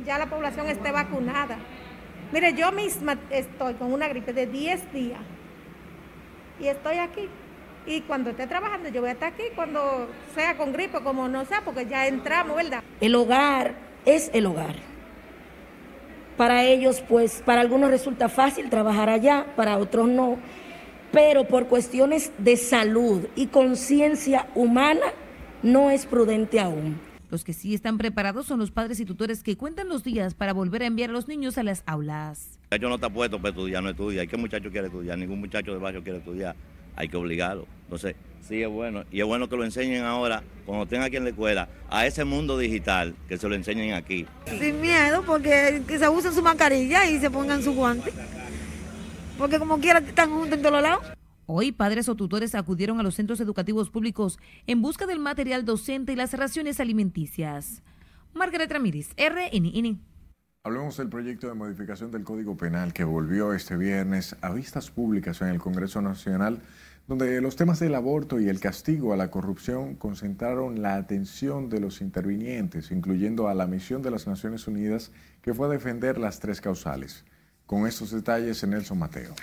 ya 0.04 0.18
la 0.18 0.26
población 0.26 0.66
esté 0.68 0.90
vacunada. 0.90 1.58
Mire, 2.32 2.54
yo 2.54 2.72
misma 2.72 3.18
estoy 3.30 3.74
con 3.74 3.92
una 3.92 4.08
gripe 4.08 4.32
de 4.32 4.46
10 4.46 4.92
días 4.92 5.20
y 6.60 6.66
estoy 6.66 6.98
aquí. 6.98 7.28
Y 7.86 8.02
cuando 8.02 8.30
esté 8.30 8.46
trabajando, 8.46 8.90
yo 8.90 9.00
voy 9.00 9.10
a 9.10 9.12
estar 9.14 9.32
aquí 9.32 9.44
cuando 9.54 10.08
sea 10.34 10.56
con 10.56 10.72
gripe, 10.72 11.00
como 11.00 11.28
no 11.28 11.44
sea, 11.46 11.62
porque 11.64 11.86
ya 11.86 12.06
entramos, 12.06 12.56
¿verdad? 12.56 12.82
El 13.00 13.14
hogar 13.14 13.74
es 14.04 14.30
el 14.34 14.46
hogar. 14.46 14.74
Para 16.36 16.64
ellos, 16.64 17.02
pues, 17.08 17.42
para 17.44 17.62
algunos 17.62 17.90
resulta 17.90 18.28
fácil 18.28 18.68
trabajar 18.68 19.08
allá, 19.08 19.46
para 19.56 19.78
otros 19.78 20.06
no 20.06 20.38
pero 21.12 21.44
por 21.44 21.68
cuestiones 21.68 22.32
de 22.38 22.56
salud 22.56 23.26
y 23.36 23.46
conciencia 23.46 24.48
humana 24.54 25.06
no 25.62 25.90
es 25.90 26.06
prudente 26.06 26.60
aún. 26.60 27.00
Los 27.30 27.44
que 27.44 27.52
sí 27.52 27.74
están 27.74 27.98
preparados 27.98 28.46
son 28.46 28.58
los 28.58 28.70
padres 28.70 29.00
y 29.00 29.04
tutores 29.04 29.42
que 29.42 29.56
cuentan 29.56 29.88
los 29.88 30.02
días 30.02 30.34
para 30.34 30.54
volver 30.54 30.82
a 30.82 30.86
enviar 30.86 31.10
a 31.10 31.12
los 31.12 31.28
niños 31.28 31.58
a 31.58 31.62
las 31.62 31.82
aulas. 31.84 32.58
El 32.70 32.78
muchacho 32.78 32.88
no 32.88 32.94
está 32.94 33.10
puesto 33.10 33.38
para 33.38 33.50
estudiar, 33.50 33.82
no 33.82 33.90
estudia. 33.90 34.22
¿Y 34.22 34.28
qué 34.28 34.36
muchacho 34.38 34.70
quiere 34.70 34.86
estudiar? 34.86 35.18
Ningún 35.18 35.40
muchacho 35.40 35.72
de 35.72 35.78
barrio 35.78 36.02
quiere 36.02 36.18
estudiar. 36.18 36.56
Hay 36.96 37.08
que 37.08 37.16
obligarlo. 37.16 37.66
Entonces, 37.84 38.16
sí 38.40 38.62
es 38.62 38.68
bueno. 38.68 39.04
Y 39.12 39.20
es 39.20 39.26
bueno 39.26 39.48
que 39.48 39.56
lo 39.56 39.64
enseñen 39.64 40.04
ahora, 40.04 40.42
cuando 40.64 40.84
estén 40.84 41.02
aquí 41.02 41.16
en 41.16 41.24
la 41.24 41.30
escuela, 41.30 41.68
a 41.90 42.06
ese 42.06 42.24
mundo 42.24 42.56
digital, 42.56 43.14
que 43.28 43.36
se 43.36 43.46
lo 43.46 43.54
enseñen 43.54 43.92
aquí. 43.92 44.26
Sin 44.58 44.80
miedo, 44.80 45.22
porque 45.26 45.82
se 45.86 46.08
usen 46.08 46.32
su 46.32 46.42
mascarilla 46.42 47.08
y 47.10 47.18
se 47.20 47.30
pongan 47.30 47.62
su 47.62 47.74
guante 47.74 48.10
porque 49.38 49.58
como 49.58 49.78
quiera 49.78 50.00
están 50.00 50.30
juntos 50.30 50.58
en 50.58 50.62
todos 50.62 50.82
lados. 50.82 51.06
Hoy 51.46 51.72
padres 51.72 52.08
o 52.10 52.16
tutores 52.16 52.54
acudieron 52.54 53.00
a 53.00 53.02
los 53.02 53.14
centros 53.14 53.40
educativos 53.40 53.88
públicos 53.88 54.38
en 54.66 54.82
busca 54.82 55.06
del 55.06 55.20
material 55.20 55.64
docente 55.64 56.12
y 56.12 56.16
las 56.16 56.34
raciones 56.34 56.80
alimenticias. 56.80 57.82
Margaret 58.34 58.70
Ramírez, 58.70 59.14
RNN. 59.16 60.00
Hablemos 60.64 60.98
del 60.98 61.08
proyecto 61.08 61.46
de 61.46 61.54
modificación 61.54 62.10
del 62.10 62.24
Código 62.24 62.56
Penal 62.56 62.92
que 62.92 63.04
volvió 63.04 63.54
este 63.54 63.76
viernes 63.76 64.36
a 64.42 64.50
vistas 64.50 64.90
públicas 64.90 65.40
en 65.40 65.48
el 65.48 65.58
Congreso 65.58 66.02
Nacional, 66.02 66.60
donde 67.06 67.40
los 67.40 67.56
temas 67.56 67.80
del 67.80 67.94
aborto 67.94 68.38
y 68.38 68.48
el 68.50 68.60
castigo 68.60 69.14
a 69.14 69.16
la 69.16 69.30
corrupción 69.30 69.94
concentraron 69.94 70.82
la 70.82 70.96
atención 70.96 71.70
de 71.70 71.80
los 71.80 72.02
intervinientes, 72.02 72.90
incluyendo 72.90 73.48
a 73.48 73.54
la 73.54 73.66
misión 73.66 74.02
de 74.02 74.10
las 74.10 74.26
Naciones 74.26 74.66
Unidas 74.66 75.12
que 75.40 75.54
fue 75.54 75.68
a 75.68 75.70
defender 75.70 76.18
las 76.18 76.40
tres 76.40 76.60
causales. 76.60 77.24
Con 77.68 77.86
estos 77.86 78.12
detalles, 78.12 78.66
Nelson 78.66 78.98
Mateo. 78.98 79.34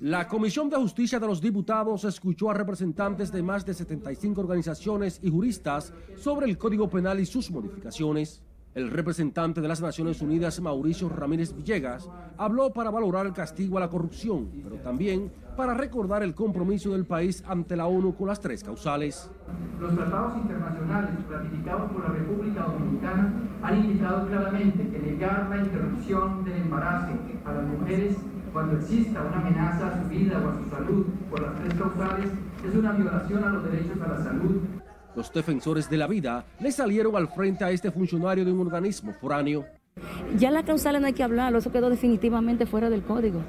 La 0.00 0.26
Comisión 0.26 0.70
de 0.70 0.76
Justicia 0.76 1.20
de 1.20 1.26
los 1.26 1.42
Diputados 1.42 2.04
escuchó 2.04 2.50
a 2.50 2.54
representantes 2.54 3.30
de 3.30 3.42
más 3.42 3.66
de 3.66 3.74
75 3.74 4.40
organizaciones 4.40 5.20
y 5.22 5.28
juristas 5.28 5.92
sobre 6.16 6.46
el 6.46 6.56
Código 6.56 6.88
Penal 6.88 7.20
y 7.20 7.26
sus 7.26 7.50
modificaciones. 7.50 8.40
El 8.74 8.90
representante 8.90 9.60
de 9.60 9.68
las 9.68 9.80
Naciones 9.80 10.20
Unidas, 10.20 10.60
Mauricio 10.60 11.08
Ramírez 11.08 11.54
Villegas, 11.56 12.08
habló 12.36 12.70
para 12.70 12.90
valorar 12.90 13.26
el 13.26 13.32
castigo 13.32 13.78
a 13.78 13.80
la 13.80 13.88
corrupción, 13.88 14.50
pero 14.62 14.76
también 14.76 15.32
para 15.56 15.74
recordar 15.74 16.22
el 16.22 16.34
compromiso 16.34 16.92
del 16.92 17.04
país 17.04 17.42
ante 17.48 17.76
la 17.76 17.86
ONU 17.86 18.14
con 18.14 18.28
las 18.28 18.40
tres 18.40 18.62
causales. 18.62 19.30
Los 19.80 19.94
tratados 19.94 20.36
internacionales 20.36 21.10
ratificados 21.28 21.90
por 21.92 22.02
la 22.04 22.10
República 22.10 22.62
Dominicana 22.64 23.32
han 23.62 23.78
indicado 23.78 24.28
claramente 24.28 24.88
que 24.88 24.98
negar 24.98 25.48
la 25.48 25.56
interrupción 25.56 26.44
del 26.44 26.58
embarazo 26.58 27.14
a 27.44 27.52
las 27.52 27.64
mujeres 27.64 28.16
cuando 28.52 28.76
exista 28.76 29.22
una 29.22 29.38
amenaza 29.38 29.88
a 29.88 30.02
su 30.02 30.08
vida 30.08 30.42
o 30.44 30.48
a 30.48 30.62
su 30.62 30.70
salud 30.70 31.06
por 31.30 31.40
las 31.40 31.54
tres 31.60 31.74
causales 31.74 32.30
es 32.64 32.74
una 32.74 32.92
violación 32.92 33.44
a 33.44 33.48
los 33.50 33.64
derechos 33.64 34.00
a 34.00 34.08
la 34.08 34.22
salud 34.22 34.60
los 35.14 35.32
defensores 35.32 35.88
de 35.90 35.96
la 35.96 36.06
vida 36.06 36.44
le 36.60 36.72
salieron 36.72 37.16
al 37.16 37.28
frente 37.28 37.64
a 37.64 37.70
este 37.70 37.90
funcionario 37.90 38.44
de 38.44 38.52
un 38.52 38.60
organismo 38.60 39.12
foráneo. 39.20 39.64
Ya 40.38 40.50
la 40.50 40.62
causal 40.62 41.00
no 41.00 41.06
hay 41.06 41.12
que 41.12 41.22
hablarlo, 41.22 41.58
eso 41.58 41.72
quedó 41.72 41.90
definitivamente 41.90 42.66
fuera 42.66 42.90
del 42.90 43.02
código. 43.02 43.42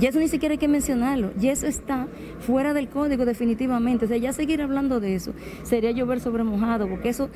Y 0.00 0.06
eso 0.06 0.18
ni 0.18 0.28
siquiera 0.28 0.52
hay 0.54 0.58
que 0.58 0.68
mencionarlo, 0.68 1.32
y 1.40 1.48
eso 1.48 1.66
está 1.66 2.08
fuera 2.40 2.72
del 2.72 2.88
código 2.88 3.24
definitivamente. 3.24 4.06
O 4.06 4.08
sea, 4.08 4.16
ya 4.16 4.32
seguir 4.32 4.62
hablando 4.62 5.00
de 5.00 5.14
eso 5.14 5.32
sería 5.62 5.90
llover 5.90 6.20
sobre 6.20 6.44
mojado, 6.44 6.88
porque 6.88 7.10
eso 7.10 7.28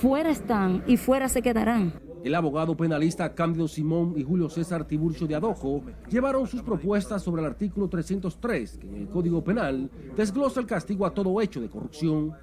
fuera 0.00 0.30
están 0.30 0.84
y 0.86 0.96
fuera 0.96 1.28
se 1.28 1.42
quedarán. 1.42 2.07
El 2.24 2.34
abogado 2.34 2.76
penalista 2.76 3.34
Cándido 3.34 3.68
Simón 3.68 4.14
y 4.16 4.22
Julio 4.22 4.48
César 4.48 4.84
Tiburcio 4.84 5.26
de 5.26 5.34
Adojo 5.34 5.82
llevaron 6.10 6.46
sus 6.46 6.62
propuestas 6.62 7.22
sobre 7.22 7.42
el 7.42 7.48
artículo 7.48 7.88
303, 7.88 8.78
que 8.78 8.88
en 8.88 8.94
el 8.94 9.08
Código 9.08 9.42
Penal 9.42 9.90
desglosa 10.16 10.60
el 10.60 10.66
castigo 10.66 11.06
a 11.06 11.14
todo 11.14 11.40
hecho 11.40 11.60
de 11.60 11.68
corrupción 11.68 12.34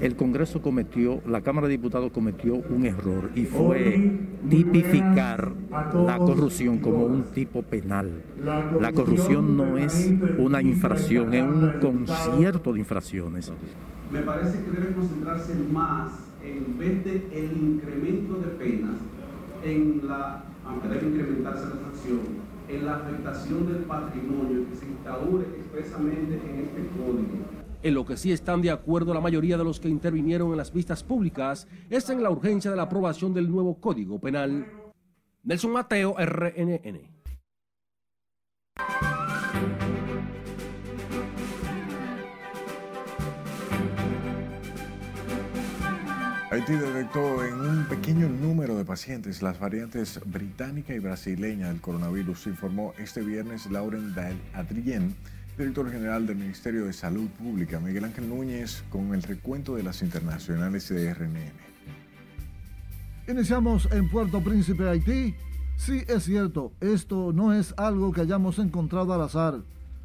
el 0.00 0.16
Congreso 0.16 0.60
cometió, 0.60 1.22
la 1.26 1.40
Cámara 1.40 1.66
de 1.68 1.72
Diputados 1.72 2.12
cometió 2.12 2.54
un 2.54 2.84
error 2.84 3.30
y 3.34 3.44
fue 3.44 4.20
tipificar 4.48 5.52
la 5.70 6.18
corrupción 6.18 6.78
como 6.78 7.04
un 7.04 7.24
tipo 7.32 7.62
penal. 7.62 8.22
La 8.80 8.92
corrupción 8.92 9.56
no 9.56 9.78
es 9.78 10.12
una 10.38 10.60
infracción, 10.60 11.32
es 11.32 11.42
un 11.42 11.72
concierto 11.80 12.72
de 12.72 12.80
infracciones. 12.80 13.52
Me 14.12 14.20
parece 14.20 14.62
que 14.62 14.70
debe 14.70 14.94
concentrarse 14.94 15.54
más 15.72 16.12
en 16.44 16.78
vez 16.78 17.04
de 17.04 17.28
el 17.32 17.56
incremento 17.56 18.34
de 18.34 18.48
penas, 18.48 18.96
en 19.64 20.06
la, 20.06 20.44
aunque 20.64 20.88
debe 20.88 21.08
incrementarse 21.08 21.64
la 21.66 21.80
sanción, 21.80 22.20
en 22.68 22.86
la 22.86 22.96
afectación 22.96 23.66
del 23.66 23.82
patrimonio 23.84 24.68
que 24.68 24.76
se 24.76 24.86
instaure 24.86 25.46
expresamente 25.58 26.34
en 26.34 26.64
este 26.64 26.88
código 26.96 27.64
en 27.84 27.92
lo 27.92 28.06
que 28.06 28.16
sí 28.16 28.32
están 28.32 28.62
de 28.62 28.70
acuerdo 28.70 29.12
la 29.12 29.20
mayoría 29.20 29.58
de 29.58 29.64
los 29.64 29.78
que 29.78 29.90
intervinieron 29.90 30.50
en 30.50 30.56
las 30.56 30.72
vistas 30.72 31.04
públicas 31.04 31.68
es 31.90 32.08
en 32.08 32.22
la 32.22 32.30
urgencia 32.30 32.70
de 32.70 32.78
la 32.78 32.84
aprobación 32.84 33.34
del 33.34 33.50
nuevo 33.50 33.78
Código 33.78 34.18
Penal. 34.18 34.66
Nelson 35.42 35.70
Mateo, 35.70 36.16
RNN. 36.18 37.13
Haití 46.54 46.74
detectó 46.74 47.44
en 47.44 47.54
un 47.54 47.84
pequeño 47.86 48.28
número 48.28 48.76
de 48.76 48.84
pacientes 48.84 49.42
las 49.42 49.58
variantes 49.58 50.20
británica 50.24 50.94
y 50.94 51.00
brasileña 51.00 51.66
del 51.66 51.80
coronavirus, 51.80 52.46
informó 52.46 52.94
este 52.96 53.22
viernes 53.22 53.68
Lauren 53.68 54.14
Adrien, 54.54 55.16
Director 55.58 55.90
General 55.90 56.24
del 56.28 56.36
Ministerio 56.36 56.84
de 56.84 56.92
Salud 56.92 57.28
Pública, 57.30 57.80
Miguel 57.80 58.04
Ángel 58.04 58.28
Núñez, 58.28 58.84
con 58.88 59.12
el 59.14 59.24
recuento 59.24 59.74
de 59.74 59.82
las 59.82 60.00
internacionales 60.02 60.88
de 60.88 61.12
RNN. 61.12 61.52
Iniciamos 63.26 63.88
en 63.90 64.08
Puerto 64.08 64.40
Príncipe, 64.40 64.88
Haití. 64.88 65.34
Sí, 65.76 66.04
es 66.06 66.22
cierto, 66.22 66.72
esto 66.80 67.32
no 67.32 67.52
es 67.52 67.74
algo 67.76 68.12
que 68.12 68.20
hayamos 68.20 68.60
encontrado 68.60 69.12
al 69.12 69.22
azar. 69.22 69.60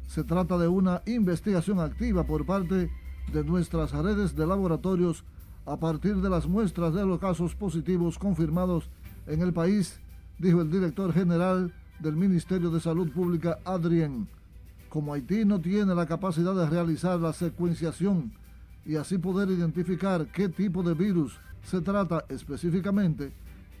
Se 0.08 0.24
trata 0.24 0.58
de 0.58 0.66
una 0.66 1.02
investigación 1.06 1.78
activa 1.78 2.24
por 2.24 2.44
parte 2.44 2.90
de 3.32 3.44
nuestras 3.44 3.92
redes 3.92 4.34
de 4.34 4.48
laboratorios 4.48 5.24
a 5.66 5.76
partir 5.76 6.16
de 6.16 6.30
las 6.30 6.46
muestras 6.46 6.94
de 6.94 7.04
los 7.04 7.18
casos 7.18 7.54
positivos 7.54 8.18
confirmados 8.18 8.88
en 9.26 9.42
el 9.42 9.52
país, 9.52 10.00
dijo 10.38 10.60
el 10.62 10.70
director 10.70 11.12
general 11.12 11.72
del 11.98 12.16
Ministerio 12.16 12.70
de 12.70 12.80
Salud 12.80 13.10
Pública, 13.10 13.58
Adrien 13.64 14.28
como 14.90 15.14
Haití 15.14 15.44
no 15.44 15.60
tiene 15.60 15.94
la 15.94 16.04
capacidad 16.04 16.54
de 16.54 16.68
realizar 16.68 17.18
la 17.20 17.32
secuenciación 17.32 18.32
y 18.84 18.96
así 18.96 19.18
poder 19.18 19.48
identificar 19.48 20.26
qué 20.32 20.48
tipo 20.48 20.82
de 20.82 20.94
virus 20.94 21.38
se 21.62 21.80
trata 21.80 22.24
específicamente, 22.28 23.32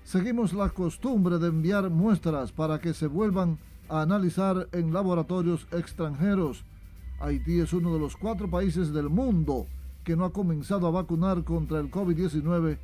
seguimos 0.04 0.52
la 0.52 0.68
costumbre 0.68 1.38
de 1.38 1.48
enviar 1.48 1.90
muestras 1.90 2.52
para 2.52 2.78
que 2.78 2.94
se 2.94 3.08
vuelvan 3.08 3.58
a 3.88 4.02
analizar 4.02 4.68
en 4.72 4.92
laboratorios 4.92 5.66
extranjeros. 5.72 6.64
Haití 7.18 7.58
es 7.58 7.72
uno 7.72 7.92
de 7.92 7.98
los 7.98 8.16
cuatro 8.16 8.48
países 8.48 8.92
del 8.92 9.08
mundo 9.10 9.66
que 10.04 10.16
no 10.16 10.24
ha 10.24 10.32
comenzado 10.32 10.86
a 10.86 10.90
vacunar 10.90 11.44
contra 11.44 11.80
el 11.80 11.90
COVID-19, 11.90 12.78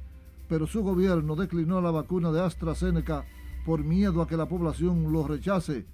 pero 0.49 0.66
su 0.66 0.82
gobierno 0.82 1.37
declinó 1.37 1.80
la 1.80 1.90
vacuna 1.90 2.32
de 2.32 2.42
AstraZeneca 2.42 3.25
por 3.64 3.85
miedo 3.85 4.23
a 4.23 4.28
que 4.28 4.37
la 4.37 4.49
población 4.49 5.12
lo 5.12 5.26
rechace 5.26 5.87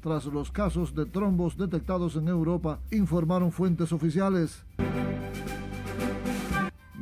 tras 0.00 0.26
los 0.26 0.52
casos 0.52 0.94
de 0.94 1.06
trombos 1.06 1.56
detectados 1.56 2.14
en 2.16 2.28
Europa, 2.28 2.78
informaron 2.90 3.50
fuentes 3.50 3.92
oficiales. 3.92 4.64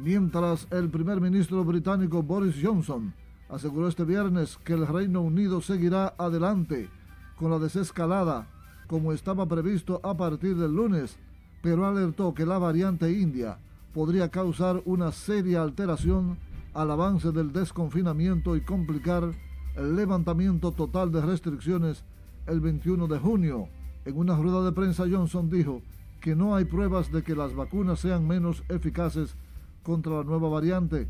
Mientras 0.02 0.66
el 0.71 0.88
primer 0.88 1.21
ministro 1.21 1.64
británico 1.64 2.23
Boris 2.23 2.56
Johnson 2.62 3.12
aseguró 3.49 3.88
este 3.88 4.04
viernes 4.04 4.56
que 4.64 4.73
el 4.73 4.87
Reino 4.87 5.21
Unido 5.21 5.61
seguirá 5.61 6.14
adelante 6.16 6.88
con 7.37 7.50
la 7.50 7.59
desescalada 7.59 8.49
como 8.87 9.12
estaba 9.12 9.47
previsto 9.47 10.00
a 10.02 10.16
partir 10.16 10.56
del 10.56 10.73
lunes, 10.73 11.18
pero 11.63 11.87
alertó 11.87 12.35
que 12.35 12.47
la 12.47 12.59
variante 12.59 13.11
india 13.11 13.59
podría 13.93 14.31
causar 14.31 14.83
una 14.85 15.13
seria 15.13 15.63
alteración 15.63 16.39
al 16.75 16.91
avance 16.91 17.33
del 17.33 17.53
desconfinamiento 17.53 18.57
y 18.57 18.61
complicar 18.61 19.33
el 19.77 19.97
levantamiento 19.97 20.73
total 20.73 21.11
de 21.11 21.23
restricciones 21.23 22.05
el 22.47 22.61
21 22.61 23.07
de 23.07 23.19
junio. 23.19 23.69
En 24.05 24.17
una 24.17 24.37
rueda 24.37 24.63
de 24.63 24.73
prensa 24.73 25.05
Johnson 25.11 25.49
dijo 25.51 25.83
que 26.21 26.37
no 26.37 26.55
hay 26.55 26.65
pruebas 26.65 27.11
de 27.11 27.23
que 27.23 27.35
las 27.35 27.55
vacunas 27.55 28.01
sean 28.01 28.27
menos 28.27 28.63
eficaces 28.69 29.37
contra 29.83 30.19
la 30.19 30.25
nueva 30.25 30.49
variante. 30.49 31.09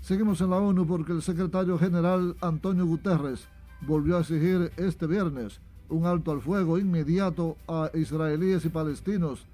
Seguimos 0.00 0.40
en 0.40 0.50
la 0.50 0.56
ONU 0.56 0.86
porque 0.86 1.12
el 1.12 1.22
secretario 1.22 1.78
general 1.78 2.36
Antonio 2.40 2.84
Guterres 2.86 3.46
volvió 3.82 4.16
a 4.16 4.20
exigir 4.20 4.72
este 4.76 5.06
viernes 5.06 5.60
un 5.90 6.06
alto 6.06 6.32
al 6.32 6.40
fuego 6.40 6.78
inmediato 6.78 7.56
a 7.68 7.90
israelíes 7.94 8.64
y 8.64 8.68
palestinos, 8.68 9.46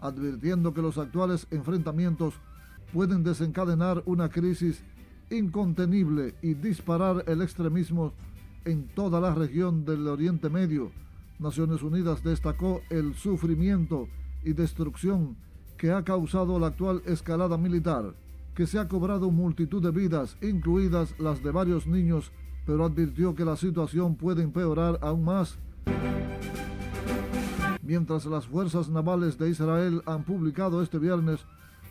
advirtiendo 0.00 0.74
que 0.74 0.82
los 0.82 0.98
actuales 0.98 1.46
enfrentamientos 1.50 2.34
pueden 2.92 3.22
desencadenar 3.22 4.02
una 4.06 4.28
crisis 4.28 4.82
incontenible 5.30 6.34
y 6.42 6.54
disparar 6.54 7.24
el 7.26 7.40
extremismo 7.40 8.12
en 8.64 8.88
toda 8.88 9.20
la 9.20 9.34
región 9.34 9.84
del 9.84 10.06
Oriente 10.08 10.50
Medio. 10.50 10.90
Naciones 11.38 11.82
Unidas 11.82 12.22
destacó 12.22 12.82
el 12.90 13.14
sufrimiento 13.14 14.08
y 14.44 14.52
destrucción 14.52 15.36
que 15.76 15.90
ha 15.90 16.04
causado 16.04 16.58
la 16.58 16.68
actual 16.68 17.02
escalada 17.06 17.58
militar, 17.58 18.14
que 18.54 18.66
se 18.66 18.78
ha 18.78 18.86
cobrado 18.86 19.30
multitud 19.30 19.82
de 19.82 19.90
vidas, 19.90 20.36
incluidas 20.42 21.18
las 21.18 21.42
de 21.42 21.50
varios 21.50 21.86
niños, 21.86 22.30
pero 22.66 22.84
advirtió 22.84 23.34
que 23.34 23.44
la 23.44 23.56
situación 23.56 24.14
puede 24.14 24.42
empeorar 24.42 24.98
aún 25.02 25.24
más. 25.24 25.58
Mientras 27.82 28.24
las 28.26 28.46
fuerzas 28.46 28.88
navales 28.88 29.38
de 29.38 29.50
Israel 29.50 30.02
han 30.06 30.24
publicado 30.24 30.82
este 30.82 30.98
viernes 30.98 31.44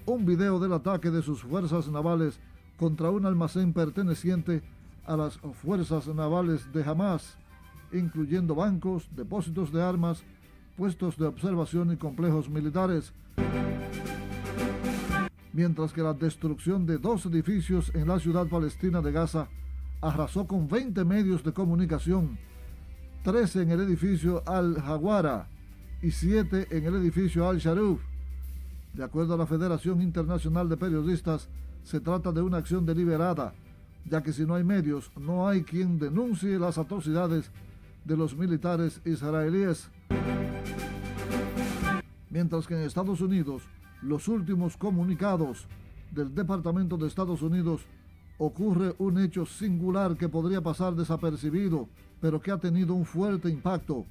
un 0.05 0.25
video 0.25 0.59
del 0.59 0.73
ataque 0.73 1.11
de 1.11 1.21
sus 1.21 1.43
fuerzas 1.43 1.87
navales 1.89 2.39
contra 2.77 3.11
un 3.11 3.25
almacén 3.25 3.73
perteneciente 3.73 4.63
a 5.05 5.15
las 5.15 5.37
fuerzas 5.61 6.07
navales 6.07 6.71
de 6.73 6.83
Hamas, 6.83 7.37
incluyendo 7.91 8.55
bancos, 8.55 9.09
depósitos 9.15 9.71
de 9.71 9.83
armas, 9.83 10.23
puestos 10.77 11.17
de 11.17 11.25
observación 11.25 11.91
y 11.91 11.97
complejos 11.97 12.49
militares. 12.49 13.13
Mientras 15.53 15.91
que 15.91 16.01
la 16.01 16.13
destrucción 16.13 16.85
de 16.85 16.97
dos 16.97 17.25
edificios 17.25 17.93
en 17.93 18.07
la 18.07 18.19
ciudad 18.19 18.47
palestina 18.47 19.01
de 19.01 19.11
Gaza 19.11 19.49
arrasó 20.01 20.47
con 20.47 20.67
20 20.67 21.03
medios 21.03 21.43
de 21.43 21.53
comunicación, 21.53 22.39
13 23.23 23.61
en 23.61 23.71
el 23.71 23.81
edificio 23.81 24.41
Al-Hawara 24.47 25.47
y 26.01 26.09
7 26.09 26.67
en 26.71 26.85
el 26.85 26.95
edificio 26.95 27.47
Al-Sharuf. 27.47 28.01
De 28.93 29.03
acuerdo 29.03 29.35
a 29.35 29.37
la 29.37 29.45
Federación 29.45 30.01
Internacional 30.01 30.67
de 30.67 30.75
Periodistas, 30.75 31.47
se 31.83 31.99
trata 31.99 32.31
de 32.31 32.41
una 32.41 32.57
acción 32.57 32.83
deliberada, 32.83 33.53
ya 34.09 34.23
que 34.23 34.33
si 34.33 34.43
no 34.43 34.55
hay 34.55 34.63
medios, 34.63 35.11
no 35.15 35.47
hay 35.47 35.61
quien 35.61 35.99
denuncie 35.99 36.57
las 36.57 36.79
atrocidades 36.79 37.51
de 38.05 38.17
los 38.17 38.35
militares 38.35 38.99
israelíes. 39.05 39.89
Mientras 42.31 42.65
que 42.65 42.73
en 42.73 42.81
Estados 42.81 43.21
Unidos, 43.21 43.61
los 44.01 44.27
últimos 44.27 44.77
comunicados 44.77 45.67
del 46.09 46.33
Departamento 46.33 46.97
de 46.97 47.07
Estados 47.07 47.43
Unidos 47.43 47.81
ocurre 48.43 48.95
un 48.97 49.19
hecho 49.19 49.45
singular 49.45 50.17
que 50.17 50.27
podría 50.27 50.61
pasar 50.61 50.95
desapercibido, 50.95 51.87
pero 52.19 52.41
que 52.41 52.49
ha 52.49 52.57
tenido 52.57 52.95
un 52.95 53.05
fuerte 53.05 53.49
impacto. 53.49 54.03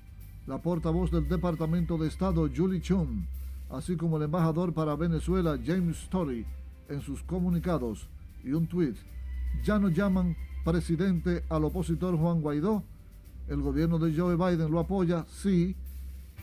La 0.47 0.59
portavoz 0.59 1.11
del 1.11 1.29
Departamento 1.29 1.99
de 1.99 2.07
Estado, 2.07 2.49
Julie 2.55 2.81
Chung, 2.81 3.25
así 3.71 3.97
como 3.97 4.19
el 4.19 4.23
embajador 4.23 4.73
para 4.73 4.95
Venezuela, 4.95 5.59
James 5.67 6.01
Story, 6.05 6.47
en 6.89 7.01
sus 7.01 7.25
comunicados 7.25 8.07
y 8.45 8.53
un 8.53 8.69
tuit, 8.69 8.97
ya 9.65 9.81
no 9.81 9.89
llaman 9.89 10.37
presidente 10.65 11.43
al 11.49 11.65
opositor 11.65 12.17
Juan 12.17 12.41
Guaidó. 12.41 12.85
El 13.49 13.63
gobierno 13.63 13.99
de 13.99 14.17
Joe 14.17 14.37
Biden 14.37 14.71
lo 14.71 14.79
apoya, 14.79 15.27
sí, 15.29 15.75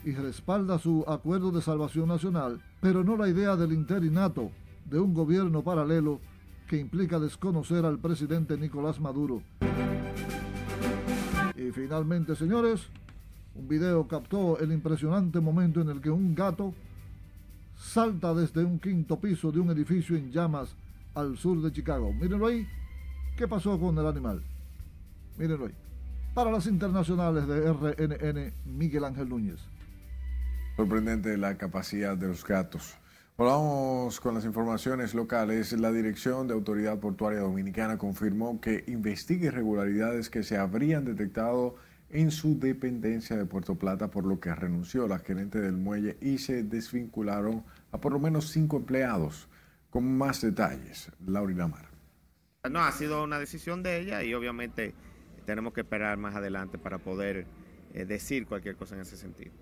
y 0.04 0.12
respalda 0.12 0.78
su 0.78 1.04
acuerdo 1.08 1.52
de 1.52 1.62
salvación 1.62 2.08
nacional, 2.08 2.62
pero 2.82 3.02
no 3.02 3.16
la 3.16 3.30
idea 3.30 3.56
del 3.56 3.72
interinato 3.72 4.50
de 4.84 5.00
un 5.00 5.14
gobierno 5.14 5.62
paralelo 5.62 6.20
que 6.68 6.76
implica 6.76 7.18
desconocer 7.18 7.84
al 7.84 7.98
presidente 7.98 8.56
Nicolás 8.56 9.00
Maduro. 9.00 9.42
Y 11.56 11.72
finalmente, 11.72 12.36
señores, 12.36 12.86
un 13.54 13.66
video 13.66 14.06
captó 14.06 14.58
el 14.60 14.70
impresionante 14.70 15.40
momento 15.40 15.80
en 15.80 15.88
el 15.88 16.00
que 16.00 16.10
un 16.10 16.34
gato 16.34 16.74
salta 17.74 18.34
desde 18.34 18.62
un 18.62 18.78
quinto 18.78 19.18
piso 19.18 19.50
de 19.50 19.60
un 19.60 19.70
edificio 19.70 20.14
en 20.16 20.30
llamas 20.30 20.76
al 21.14 21.38
sur 21.38 21.60
de 21.62 21.72
Chicago. 21.72 22.12
Mírenlo 22.12 22.46
ahí. 22.46 22.68
¿Qué 23.36 23.48
pasó 23.48 23.80
con 23.80 23.96
el 23.98 24.06
animal? 24.06 24.42
Mírenlo 25.38 25.66
ahí. 25.66 25.74
Para 26.34 26.52
las 26.52 26.66
internacionales 26.66 27.48
de 27.48 27.72
RNN, 27.72 28.52
Miguel 28.66 29.04
Ángel 29.04 29.28
Núñez. 29.28 29.58
Sorprendente 30.76 31.36
la 31.36 31.56
capacidad 31.56 32.16
de 32.16 32.28
los 32.28 32.44
gatos. 32.44 32.94
Volvamos 33.38 34.18
con 34.18 34.34
las 34.34 34.44
informaciones 34.44 35.14
locales. 35.14 35.72
La 35.72 35.92
Dirección 35.92 36.48
de 36.48 36.54
Autoridad 36.54 36.98
Portuaria 36.98 37.38
Dominicana 37.38 37.96
confirmó 37.96 38.60
que 38.60 38.82
investiga 38.88 39.46
irregularidades 39.46 40.28
que 40.28 40.42
se 40.42 40.56
habrían 40.56 41.04
detectado 41.04 41.76
en 42.10 42.32
su 42.32 42.58
dependencia 42.58 43.36
de 43.36 43.46
Puerto 43.46 43.76
Plata, 43.76 44.10
por 44.10 44.26
lo 44.26 44.40
que 44.40 44.52
renunció 44.52 45.06
la 45.06 45.20
gerente 45.20 45.60
del 45.60 45.76
muelle 45.76 46.16
y 46.20 46.38
se 46.38 46.64
desvincularon 46.64 47.62
a 47.92 48.00
por 48.00 48.12
lo 48.12 48.18
menos 48.18 48.50
cinco 48.50 48.78
empleados. 48.78 49.46
Con 49.88 50.18
más 50.18 50.40
detalles, 50.40 51.12
Laurina 51.24 51.68
Mar. 51.68 51.86
No, 52.68 52.80
ha 52.80 52.90
sido 52.90 53.22
una 53.22 53.38
decisión 53.38 53.84
de 53.84 54.00
ella 54.00 54.24
y 54.24 54.34
obviamente 54.34 54.94
tenemos 55.46 55.74
que 55.74 55.82
esperar 55.82 56.18
más 56.18 56.34
adelante 56.34 56.76
para 56.76 56.98
poder 56.98 57.46
eh, 57.94 58.04
decir 58.04 58.48
cualquier 58.48 58.74
cosa 58.74 58.96
en 58.96 59.02
ese 59.02 59.16
sentido. 59.16 59.52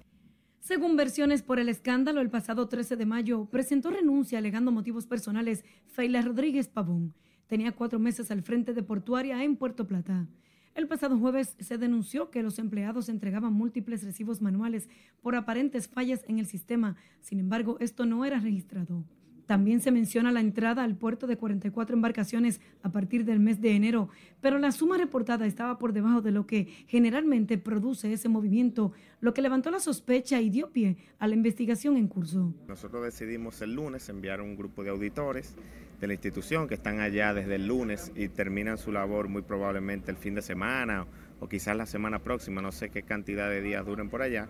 Según 0.66 0.96
versiones 0.96 1.42
por 1.42 1.60
el 1.60 1.68
escándalo, 1.68 2.20
el 2.20 2.28
pasado 2.28 2.66
13 2.66 2.96
de 2.96 3.06
mayo 3.06 3.44
presentó 3.44 3.92
renuncia 3.92 4.38
alegando 4.38 4.72
motivos 4.72 5.06
personales 5.06 5.64
Feila 5.86 6.20
Rodríguez 6.22 6.66
Pavón. 6.66 7.14
Tenía 7.46 7.70
cuatro 7.70 8.00
meses 8.00 8.32
al 8.32 8.42
frente 8.42 8.74
de 8.74 8.82
Portuaria 8.82 9.44
en 9.44 9.54
Puerto 9.54 9.86
Plata. 9.86 10.26
El 10.74 10.88
pasado 10.88 11.20
jueves 11.20 11.54
se 11.60 11.78
denunció 11.78 12.32
que 12.32 12.42
los 12.42 12.58
empleados 12.58 13.08
entregaban 13.08 13.52
múltiples 13.52 14.02
recibos 14.02 14.42
manuales 14.42 14.88
por 15.22 15.36
aparentes 15.36 15.86
fallas 15.86 16.24
en 16.26 16.40
el 16.40 16.46
sistema. 16.46 16.96
Sin 17.20 17.38
embargo, 17.38 17.76
esto 17.78 18.04
no 18.04 18.24
era 18.24 18.40
registrado. 18.40 19.04
También 19.46 19.80
se 19.80 19.92
menciona 19.92 20.32
la 20.32 20.40
entrada 20.40 20.82
al 20.82 20.96
puerto 20.96 21.26
de 21.26 21.36
44 21.36 21.94
embarcaciones 21.94 22.60
a 22.82 22.90
partir 22.90 23.24
del 23.24 23.40
mes 23.40 23.60
de 23.60 23.72
enero, 23.72 24.08
pero 24.40 24.58
la 24.58 24.72
suma 24.72 24.98
reportada 24.98 25.46
estaba 25.46 25.78
por 25.78 25.92
debajo 25.92 26.20
de 26.20 26.32
lo 26.32 26.46
que 26.46 26.66
generalmente 26.88 27.56
produce 27.58 28.12
ese 28.12 28.28
movimiento, 28.28 28.92
lo 29.20 29.34
que 29.34 29.42
levantó 29.42 29.70
la 29.70 29.80
sospecha 29.80 30.40
y 30.40 30.50
dio 30.50 30.70
pie 30.70 30.96
a 31.18 31.28
la 31.28 31.34
investigación 31.34 31.96
en 31.96 32.08
curso. 32.08 32.52
Nosotros 32.68 33.04
decidimos 33.04 33.62
el 33.62 33.74
lunes 33.74 34.08
enviar 34.08 34.40
un 34.40 34.56
grupo 34.56 34.82
de 34.82 34.90
auditores 34.90 35.54
de 36.00 36.06
la 36.06 36.12
institución 36.12 36.68
que 36.68 36.74
están 36.74 37.00
allá 37.00 37.32
desde 37.32 37.54
el 37.54 37.66
lunes 37.66 38.12
y 38.14 38.28
terminan 38.28 38.78
su 38.78 38.92
labor 38.92 39.28
muy 39.28 39.42
probablemente 39.42 40.10
el 40.10 40.16
fin 40.16 40.34
de 40.34 40.42
semana 40.42 41.06
o 41.40 41.48
quizás 41.48 41.76
la 41.76 41.86
semana 41.86 42.18
próxima, 42.18 42.62
no 42.62 42.72
sé 42.72 42.90
qué 42.90 43.02
cantidad 43.02 43.48
de 43.48 43.62
días 43.62 43.84
duren 43.86 44.08
por 44.08 44.22
allá. 44.22 44.48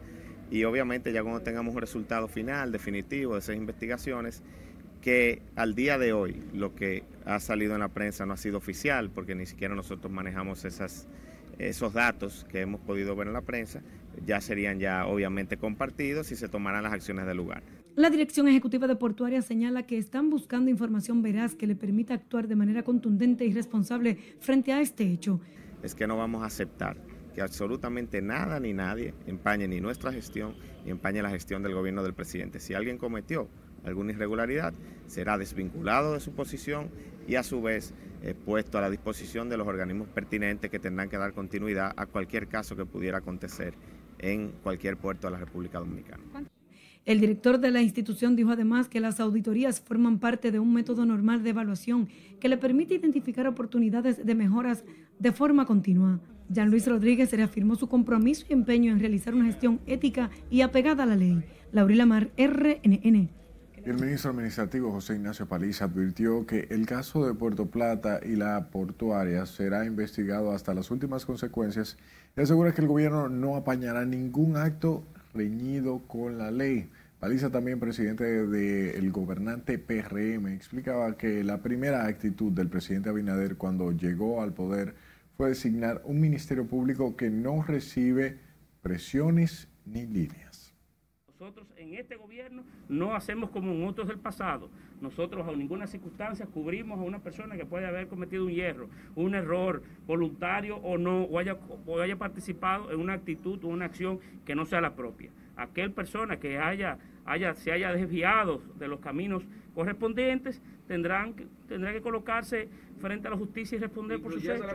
Y 0.50 0.64
obviamente 0.64 1.12
ya 1.12 1.22
cuando 1.22 1.42
tengamos 1.42 1.74
un 1.74 1.80
resultado 1.80 2.28
final, 2.28 2.70
definitivo 2.70 3.35
de 3.35 3.40
esas 3.40 3.56
investigaciones, 3.56 4.42
que 5.07 5.40
al 5.55 5.77
día 5.77 5.99
de 5.99 6.12
hoy 6.12 6.42
lo 6.53 6.75
que 6.75 7.05
ha 7.25 7.38
salido 7.38 7.75
en 7.75 7.81
la 7.81 7.90
prensa 7.90 8.27
no 8.27 8.33
ha 8.33 8.37
sido 8.37 8.59
oficial, 8.59 9.09
porque 9.09 9.37
ni 9.37 9.47
siquiera 9.47 9.73
nosotros 9.73 10.12
manejamos 10.12 10.64
esas, 10.64 11.07
esos 11.61 11.92
datos 11.92 12.45
que 12.51 12.62
hemos 12.62 12.81
podido 12.81 13.14
ver 13.14 13.29
en 13.29 13.33
la 13.33 13.42
prensa, 13.42 13.83
ya 14.27 14.40
serían 14.40 14.81
ya 14.81 15.07
obviamente 15.07 15.59
compartidos 15.59 16.33
y 16.33 16.35
se 16.35 16.49
tomarán 16.49 16.83
las 16.83 16.92
acciones 16.92 17.25
del 17.25 17.37
lugar. 17.37 17.62
La 17.95 18.11
Dirección 18.11 18.49
Ejecutiva 18.49 18.88
de 18.88 18.97
Portuaria 18.97 19.42
señala 19.42 19.85
que 19.85 19.97
están 19.97 20.29
buscando 20.29 20.73
información 20.73 21.23
veraz 21.23 21.55
que 21.55 21.69
le 21.69 21.77
permita 21.77 22.14
actuar 22.14 22.49
de 22.49 22.57
manera 22.57 22.83
contundente 22.83 23.45
y 23.45 23.53
responsable 23.53 24.19
frente 24.40 24.73
a 24.73 24.81
este 24.81 25.05
hecho. 25.05 25.40
Es 25.85 25.95
que 25.95 26.09
no 26.09 26.16
vamos 26.16 26.42
a 26.42 26.47
aceptar 26.47 26.97
que 27.33 27.42
absolutamente 27.42 28.23
nada 28.23 28.59
ni 28.59 28.73
nadie 28.73 29.14
empañe 29.29 29.69
ni 29.69 29.81
nuestra 29.81 30.12
gestión 30.12 30.57
ni 30.85 30.90
empañe 30.90 31.23
la 31.23 31.31
gestión 31.31 31.62
del 31.62 31.75
gobierno 31.75 32.03
del 32.03 32.14
presidente. 32.14 32.59
Si 32.59 32.75
alguien 32.75 32.99
cometió 32.99 33.49
alguna 33.87 34.12
irregularidad, 34.12 34.75
será 35.07 35.38
desvinculado 35.38 36.14
de 36.14 36.20
su 36.20 36.33
posición 36.33 36.90
y 37.27 37.37
a 37.37 37.42
su 37.42 37.62
vez 37.62 37.94
eh, 38.22 38.35
puesto 38.35 38.79
a 38.79 38.81
la 38.81 38.90
disposición 38.90 39.49
de 39.49 39.57
los 39.57 39.66
organismos 39.66 40.09
pertinentes 40.09 40.70
que 40.70 40.79
tendrán 40.79 41.09
que 41.09 41.18
dar 41.18 41.33
continuidad 41.33 41.92
a 41.96 42.07
cualquier 42.07 42.49
caso 42.49 42.77
que 42.77 42.85
pudiera 42.85 43.18
acontecer 43.18 43.75
en 44.18 44.53
cualquier 44.62 44.96
puerto 44.96 45.27
de 45.27 45.33
la 45.33 45.38
República 45.38 45.79
Dominicana. 45.79 46.22
El 47.05 47.20
director 47.20 47.61
de 47.61 47.70
la 47.70 47.83
institución 47.83 48.35
dijo 48.35 48.51
además 48.51 48.88
que 48.88 48.99
las 48.99 49.20
auditorías 49.20 49.81
forman 49.81 50.18
parte 50.18 50.51
de 50.51 50.59
un 50.59 50.72
método 50.72 51.07
normal 51.07 51.44
de 51.44 51.51
evaluación 51.51 52.09
que 52.40 52.49
le 52.49 52.57
permite 52.57 52.94
identificar 52.94 53.46
oportunidades 53.46 54.27
de 54.27 54.35
mejoras 54.35 54.85
de 55.20 55.31
forma 55.31 55.66
continua. 55.66 56.20
Jean 56.49 56.68
Luis 56.68 56.87
Rodríguez 56.87 57.33
reafirmó 57.33 57.77
su 57.77 57.88
compromiso 57.88 58.46
y 58.49 58.55
empeño 58.55 58.90
en 58.90 58.99
realizar 58.99 59.35
una 59.35 59.46
gestión 59.46 59.81
ética 59.87 60.31
y 60.51 60.62
apegada 60.62 61.05
a 61.05 61.07
la 61.07 61.16
ley. 61.16 61.44
Laurila 61.70 62.07
Mar, 62.07 62.31
RNN. 62.37 63.31
El 63.87 64.01
ministro 64.01 64.33
administrativo 64.33 64.90
José 64.90 65.14
Ignacio 65.14 65.46
Paliza 65.46 65.85
advirtió 65.85 66.44
que 66.44 66.66
el 66.70 66.87
caso 66.87 67.25
de 67.25 67.35
Puerto 67.35 67.66
Plata 67.70 68.18
y 68.20 68.35
la 68.35 68.68
portuaria 68.72 69.46
será 69.46 69.85
investigado 69.85 70.51
hasta 70.51 70.75
las 70.75 70.90
últimas 70.90 71.25
consecuencias 71.25 71.96
y 72.37 72.40
asegura 72.40 72.75
que 72.75 72.81
el 72.81 72.88
gobierno 72.88 73.29
no 73.29 73.55
apañará 73.55 74.05
ningún 74.05 74.57
acto 74.57 75.05
reñido 75.35 76.01
con 76.09 76.37
la 76.37 76.51
ley. 76.51 76.90
Paliza, 77.20 77.51
también 77.51 77.79
presidente 77.79 78.25
del 78.25 79.12
gobernante 79.12 79.79
PRM, 79.79 80.49
explicaba 80.49 81.16
que 81.16 81.44
la 81.44 81.62
primera 81.62 82.07
actitud 82.07 82.51
del 82.51 82.68
presidente 82.68 83.11
Abinader 83.11 83.57
cuando 83.57 83.92
llegó 83.92 84.42
al 84.42 84.53
poder 84.53 84.96
fue 85.37 85.51
designar 85.51 86.03
un 86.07 86.18
ministerio 86.18 86.66
público 86.66 87.14
que 87.14 87.31
no 87.31 87.62
recibe 87.62 88.40
presiones 88.83 89.68
ni 89.85 90.07
líneas. 90.07 90.45
Nosotros 91.46 91.68
en 91.76 91.94
este 91.94 92.16
gobierno 92.16 92.64
no 92.88 93.14
hacemos 93.14 93.50
como 93.50 93.70
en 93.70 93.85
otros 93.85 94.09
del 94.09 94.18
pasado. 94.18 94.68
Nosotros 95.00 95.46
bajo 95.46 95.56
ninguna 95.56 95.87
circunstancia 95.87 96.44
cubrimos 96.44 96.98
a 96.98 97.02
una 97.02 97.20
persona 97.20 97.56
que 97.56 97.64
puede 97.64 97.87
haber 97.87 98.09
cometido 98.09 98.46
un 98.46 98.50
hierro, 98.50 98.88
un 99.14 99.32
error 99.37 99.80
voluntario 100.09 100.78
o 100.78 100.98
no, 100.98 101.22
o 101.22 101.38
haya, 101.38 101.56
o 101.87 102.00
haya 102.00 102.16
participado 102.16 102.90
en 102.90 102.98
una 102.98 103.12
actitud 103.12 103.62
o 103.62 103.68
una 103.68 103.85
acción 103.85 104.18
que 104.44 104.56
no 104.56 104.66
sea 104.66 104.80
la 104.80 104.96
propia. 104.96 105.30
Aquel 105.54 105.92
persona 105.92 106.40
que 106.40 106.59
haya, 106.59 106.98
haya, 107.24 107.54
se 107.54 107.70
haya 107.70 107.92
desviado 107.92 108.61
de 108.76 108.88
los 108.88 108.98
caminos 108.98 109.44
correspondientes 109.72 110.61
tendrán, 110.88 111.37
tendrán 111.68 111.94
que 111.94 112.02
colocarse 112.02 112.68
frente 112.98 113.28
a 113.28 113.30
la 113.30 113.37
justicia 113.37 113.76
y 113.76 113.78
responder 113.78 114.20
por 114.20 114.32
sus 114.32 114.42
hechos. 114.42 114.66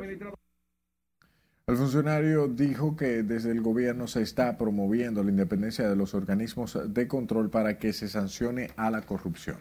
El 1.71 1.77
funcionario 1.77 2.49
dijo 2.49 2.97
que 2.97 3.23
desde 3.23 3.49
el 3.49 3.61
gobierno 3.61 4.05
se 4.05 4.21
está 4.21 4.57
promoviendo 4.57 5.23
la 5.23 5.29
independencia 5.29 5.87
de 5.87 5.95
los 5.95 6.13
organismos 6.13 6.77
de 6.85 7.07
control 7.07 7.49
para 7.49 7.77
que 7.77 7.93
se 7.93 8.09
sancione 8.09 8.71
a 8.75 8.91
la 8.91 9.03
corrupción. 9.03 9.55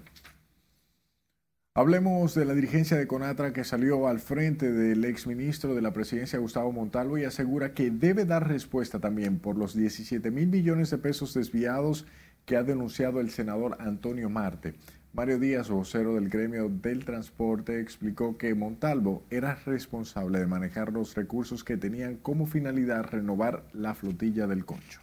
Hablemos 1.72 2.34
de 2.34 2.46
la 2.46 2.54
dirigencia 2.54 2.96
de 2.96 3.06
Conatra 3.06 3.52
que 3.52 3.62
salió 3.62 4.08
al 4.08 4.18
frente 4.18 4.72
del 4.72 5.04
exministro 5.04 5.76
de 5.76 5.82
la 5.82 5.92
presidencia 5.92 6.40
Gustavo 6.40 6.72
Montalvo 6.72 7.16
y 7.16 7.22
asegura 7.22 7.74
que 7.74 7.92
debe 7.92 8.24
dar 8.24 8.48
respuesta 8.48 8.98
también 8.98 9.38
por 9.38 9.56
los 9.56 9.76
17 9.76 10.32
mil 10.32 10.48
millones 10.48 10.90
de 10.90 10.98
pesos 10.98 11.32
desviados 11.32 12.06
que 12.44 12.56
ha 12.56 12.64
denunciado 12.64 13.20
el 13.20 13.30
senador 13.30 13.76
Antonio 13.78 14.28
Marte. 14.28 14.74
Mario 15.12 15.40
Díaz, 15.40 15.68
vocero 15.68 16.14
del 16.14 16.28
gremio 16.28 16.68
del 16.68 17.04
transporte, 17.04 17.80
explicó 17.80 18.38
que 18.38 18.54
Montalvo 18.54 19.24
era 19.28 19.56
responsable 19.66 20.38
de 20.38 20.46
manejar 20.46 20.92
los 20.92 21.16
recursos 21.16 21.64
que 21.64 21.76
tenían 21.76 22.14
como 22.16 22.46
finalidad 22.46 23.06
renovar 23.10 23.64
la 23.72 23.94
flotilla 23.94 24.46
del 24.46 24.64
concho. 24.64 25.00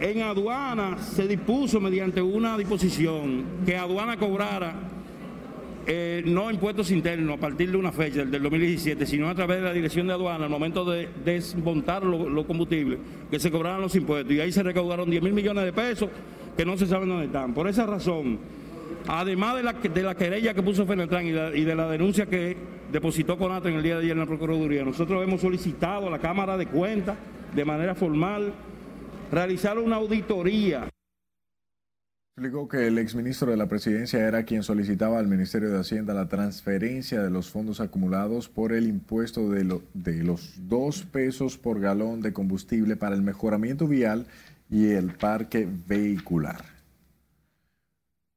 En 0.00 0.20
aduana 0.20 0.98
se 0.98 1.28
dispuso 1.28 1.80
mediante 1.80 2.20
una 2.20 2.58
disposición 2.58 3.44
que 3.64 3.76
aduana 3.76 4.18
cobrara 4.18 4.74
eh, 5.86 6.24
no 6.26 6.50
impuestos 6.50 6.90
internos 6.90 7.38
a 7.38 7.40
partir 7.40 7.70
de 7.70 7.76
una 7.76 7.92
fecha, 7.92 8.24
del 8.24 8.42
2017, 8.42 9.06
sino 9.06 9.28
a 9.28 9.34
través 9.36 9.58
de 9.58 9.62
la 9.62 9.72
dirección 9.72 10.08
de 10.08 10.14
aduana 10.14 10.46
al 10.46 10.50
momento 10.50 10.84
de 10.84 11.08
desmontar 11.24 12.02
los 12.02 12.44
combustibles, 12.46 12.98
que 13.30 13.38
se 13.38 13.52
cobraran 13.52 13.80
los 13.80 13.94
impuestos. 13.94 14.34
Y 14.34 14.40
ahí 14.40 14.50
se 14.50 14.64
recaudaron 14.64 15.08
10 15.08 15.22
mil 15.22 15.32
millones 15.32 15.64
de 15.64 15.72
pesos 15.72 16.10
que 16.56 16.64
no 16.64 16.76
se 16.76 16.86
saben 16.86 17.08
dónde 17.08 17.26
están. 17.26 17.54
Por 17.54 17.68
esa 17.68 17.86
razón, 17.86 18.40
además 19.06 19.56
de 19.56 20.02
la, 20.02 20.14
querella 20.14 20.54
que 20.54 20.62
puso 20.62 20.86
Feneltrán 20.86 21.26
y, 21.26 21.32
de 21.32 21.74
la 21.74 21.88
denuncia 21.88 22.26
que 22.26 22.56
depositó 22.90 23.36
Conatra 23.36 23.70
en 23.70 23.76
el 23.76 23.82
día 23.82 23.94
de 23.94 24.02
ayer 24.02 24.12
en 24.12 24.20
la 24.20 24.26
Procuraduría, 24.26 24.84
nosotros 24.84 25.22
hemos 25.22 25.40
solicitado 25.40 26.08
a 26.08 26.10
la 26.10 26.18
Cámara 26.18 26.56
de 26.56 26.66
Cuentas 26.66 27.16
de 27.54 27.64
manera 27.64 27.94
formal 27.94 28.52
realizar 29.30 29.78
una 29.78 29.96
auditoría 29.96 30.88
Explicó 32.38 32.68
que 32.68 32.86
el 32.86 32.98
exministro 32.98 33.50
de 33.50 33.56
la 33.56 33.66
presidencia 33.66 34.28
era 34.28 34.42
quien 34.42 34.62
solicitaba 34.62 35.18
al 35.18 35.26
Ministerio 35.26 35.70
de 35.70 35.80
Hacienda 35.80 36.12
la 36.12 36.28
transferencia 36.28 37.22
de 37.22 37.30
los 37.30 37.48
fondos 37.48 37.80
acumulados 37.80 38.50
por 38.50 38.74
el 38.74 38.86
impuesto 38.86 39.48
de 39.48 39.64
los 39.64 40.68
dos 40.68 41.04
pesos 41.04 41.56
por 41.56 41.80
galón 41.80 42.20
de 42.20 42.34
combustible 42.34 42.94
para 42.94 43.14
el 43.14 43.22
mejoramiento 43.22 43.88
vial 43.88 44.26
y 44.68 44.88
el 44.88 45.14
parque 45.14 45.66
vehicular. 45.88 46.75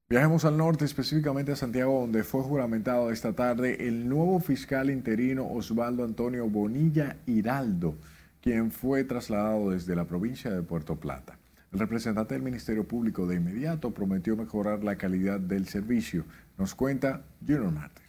Viajemos 0.10 0.44
al 0.44 0.58
norte, 0.58 0.86
específicamente 0.86 1.52
a 1.52 1.56
Santiago, 1.56 2.02
donde 2.02 2.24
fue 2.24 2.42
juramentado 2.42 3.12
esta 3.12 3.34
tarde 3.34 3.88
el 3.88 4.10
nuevo 4.10 4.40
fiscal 4.40 4.90
interino 4.90 5.46
Osvaldo 5.48 6.04
Antonio 6.04 6.50
Bonilla 6.50 7.18
Hiraldo, 7.28 7.94
quien 8.42 8.72
fue 8.72 9.04
trasladado 9.04 9.70
desde 9.70 9.96
la 9.96 10.06
provincia 10.06 10.50
de 10.50 10.64
Puerto 10.64 10.96
Plata. 10.96 11.38
El 11.72 11.78
representante 11.78 12.34
del 12.34 12.42
Ministerio 12.42 12.88
Público 12.88 13.28
de 13.28 13.36
inmediato 13.36 13.92
prometió 13.92 14.36
mejorar 14.36 14.84
la 14.84 14.96
calidad 14.96 15.40
del 15.40 15.68
servicio. 15.68 16.26
Nos 16.58 16.74
cuenta 16.74 17.22
Junior 17.46 17.72
Marte. 17.72 18.09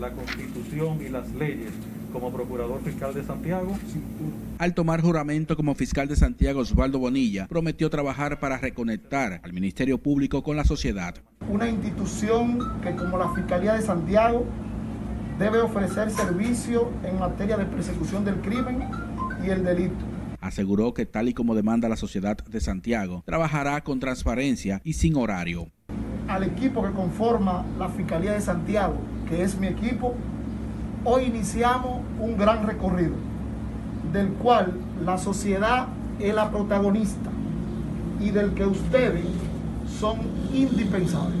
La 0.00 0.10
Constitución 0.10 0.98
y 1.06 1.08
las 1.08 1.32
leyes 1.34 1.70
como 2.12 2.32
Procurador 2.32 2.82
Fiscal 2.82 3.14
de 3.14 3.22
Santiago. 3.22 3.78
Al 4.58 4.74
tomar 4.74 5.00
juramento 5.00 5.54
como 5.54 5.76
fiscal 5.76 6.08
de 6.08 6.16
Santiago, 6.16 6.62
Osvaldo 6.62 6.98
Bonilla 6.98 7.46
prometió 7.46 7.88
trabajar 7.90 8.40
para 8.40 8.58
reconectar 8.58 9.40
al 9.44 9.52
Ministerio 9.52 9.98
Público 9.98 10.42
con 10.42 10.56
la 10.56 10.64
sociedad. 10.64 11.14
Una 11.48 11.68
institución 11.68 12.58
que 12.82 12.96
como 12.96 13.18
la 13.18 13.32
Fiscalía 13.34 13.74
de 13.74 13.82
Santiago 13.82 14.44
debe 15.38 15.60
ofrecer 15.60 16.10
servicio 16.10 16.90
en 17.04 17.20
materia 17.20 17.56
de 17.56 17.64
persecución 17.64 18.24
del 18.24 18.40
crimen 18.40 18.88
y 19.46 19.50
el 19.50 19.62
delito 19.62 20.04
aseguró 20.40 20.92
que 20.92 21.06
tal 21.06 21.28
y 21.28 21.34
como 21.34 21.54
demanda 21.54 21.88
la 21.88 21.96
sociedad 21.96 22.36
de 22.36 22.60
Santiago, 22.60 23.22
trabajará 23.24 23.80
con 23.82 24.00
transparencia 24.00 24.80
y 24.82 24.94
sin 24.94 25.16
horario. 25.16 25.68
Al 26.26 26.42
equipo 26.42 26.82
que 26.82 26.90
conforma 26.90 27.64
la 27.78 27.88
Fiscalía 27.88 28.32
de 28.32 28.40
Santiago, 28.40 28.98
que 29.28 29.42
es 29.42 29.58
mi 29.58 29.66
equipo, 29.66 30.14
hoy 31.04 31.24
iniciamos 31.24 32.00
un 32.20 32.36
gran 32.36 32.66
recorrido, 32.66 33.14
del 34.12 34.28
cual 34.28 34.74
la 35.04 35.18
sociedad 35.18 35.88
es 36.18 36.34
la 36.34 36.50
protagonista 36.50 37.30
y 38.20 38.30
del 38.30 38.54
que 38.54 38.66
ustedes 38.66 39.24
son 39.98 40.18
indispensables. 40.52 41.38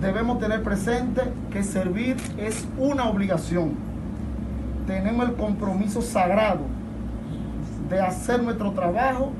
Debemos 0.00 0.40
tener 0.40 0.62
presente 0.62 1.22
que 1.50 1.62
servir 1.62 2.16
es 2.36 2.66
una 2.76 3.08
obligación. 3.08 3.74
Tenemos 4.86 5.28
el 5.28 5.34
compromiso 5.34 6.02
sagrado 6.02 6.62
de 7.88 8.00
hacer 8.00 8.42
nuestro 8.42 8.72
trabajo 8.72 9.32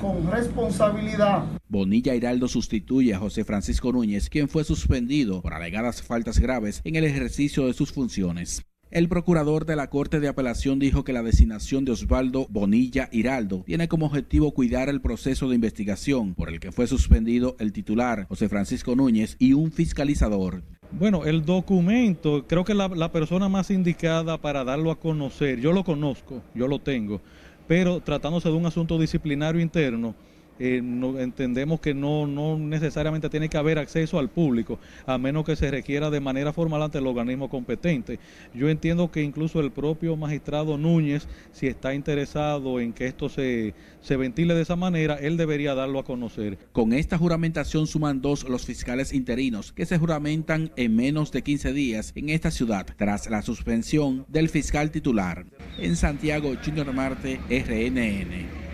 con 0.00 0.30
responsabilidad. 0.30 1.55
Bonilla 1.68 2.14
Hiraldo 2.14 2.46
sustituye 2.46 3.12
a 3.12 3.18
José 3.18 3.44
Francisco 3.44 3.92
Núñez, 3.92 4.30
quien 4.30 4.48
fue 4.48 4.62
suspendido 4.62 5.42
por 5.42 5.52
alegadas 5.52 6.00
faltas 6.00 6.38
graves 6.38 6.80
en 6.84 6.94
el 6.94 7.04
ejercicio 7.04 7.66
de 7.66 7.72
sus 7.72 7.92
funciones. 7.92 8.62
El 8.92 9.08
procurador 9.08 9.66
de 9.66 9.74
la 9.74 9.90
Corte 9.90 10.20
de 10.20 10.28
Apelación 10.28 10.78
dijo 10.78 11.02
que 11.02 11.12
la 11.12 11.24
designación 11.24 11.84
de 11.84 11.90
Osvaldo 11.90 12.46
Bonilla 12.50 13.08
Hiraldo 13.10 13.64
tiene 13.66 13.88
como 13.88 14.06
objetivo 14.06 14.52
cuidar 14.52 14.88
el 14.88 15.00
proceso 15.00 15.48
de 15.48 15.56
investigación 15.56 16.34
por 16.34 16.50
el 16.50 16.60
que 16.60 16.70
fue 16.70 16.86
suspendido 16.86 17.56
el 17.58 17.72
titular 17.72 18.28
José 18.28 18.48
Francisco 18.48 18.94
Núñez 18.94 19.34
y 19.40 19.54
un 19.54 19.72
fiscalizador. 19.72 20.62
Bueno, 20.92 21.24
el 21.24 21.44
documento, 21.44 22.46
creo 22.46 22.64
que 22.64 22.74
la, 22.74 22.86
la 22.86 23.10
persona 23.10 23.48
más 23.48 23.72
indicada 23.72 24.40
para 24.40 24.62
darlo 24.62 24.92
a 24.92 25.00
conocer, 25.00 25.58
yo 25.58 25.72
lo 25.72 25.82
conozco, 25.82 26.44
yo 26.54 26.68
lo 26.68 26.78
tengo, 26.78 27.20
pero 27.66 28.00
tratándose 28.00 28.48
de 28.48 28.54
un 28.54 28.66
asunto 28.66 29.00
disciplinario 29.00 29.60
interno, 29.60 30.14
eh, 30.58 30.82
entendemos 31.18 31.80
que 31.80 31.94
no, 31.94 32.26
no 32.26 32.58
necesariamente 32.58 33.28
tiene 33.28 33.48
que 33.48 33.56
haber 33.56 33.78
acceso 33.78 34.18
al 34.18 34.28
público, 34.28 34.78
a 35.06 35.18
menos 35.18 35.44
que 35.44 35.56
se 35.56 35.70
requiera 35.70 36.10
de 36.10 36.20
manera 36.20 36.52
formal 36.52 36.82
ante 36.82 36.98
el 36.98 37.06
organismo 37.06 37.48
competente. 37.48 38.18
Yo 38.54 38.68
entiendo 38.68 39.10
que 39.10 39.22
incluso 39.22 39.60
el 39.60 39.70
propio 39.70 40.16
magistrado 40.16 40.78
Núñez, 40.78 41.28
si 41.52 41.66
está 41.66 41.94
interesado 41.94 42.80
en 42.80 42.92
que 42.92 43.06
esto 43.06 43.28
se, 43.28 43.74
se 44.00 44.16
ventile 44.16 44.54
de 44.54 44.62
esa 44.62 44.76
manera, 44.76 45.14
él 45.14 45.36
debería 45.36 45.74
darlo 45.74 45.98
a 45.98 46.04
conocer. 46.04 46.58
Con 46.72 46.92
esta 46.92 47.18
juramentación 47.18 47.86
suman 47.86 48.20
dos 48.20 48.48
los 48.48 48.64
fiscales 48.64 49.12
interinos 49.12 49.72
que 49.72 49.86
se 49.86 49.98
juramentan 49.98 50.70
en 50.76 50.96
menos 50.96 51.32
de 51.32 51.42
15 51.42 51.72
días 51.72 52.12
en 52.14 52.30
esta 52.30 52.50
ciudad, 52.50 52.86
tras 52.96 53.28
la 53.30 53.42
suspensión 53.42 54.24
del 54.28 54.48
fiscal 54.48 54.90
titular. 54.90 55.46
En 55.78 55.96
Santiago, 55.96 56.52
Junior 56.64 56.92
Marte, 56.92 57.40
RNN. 57.50 58.65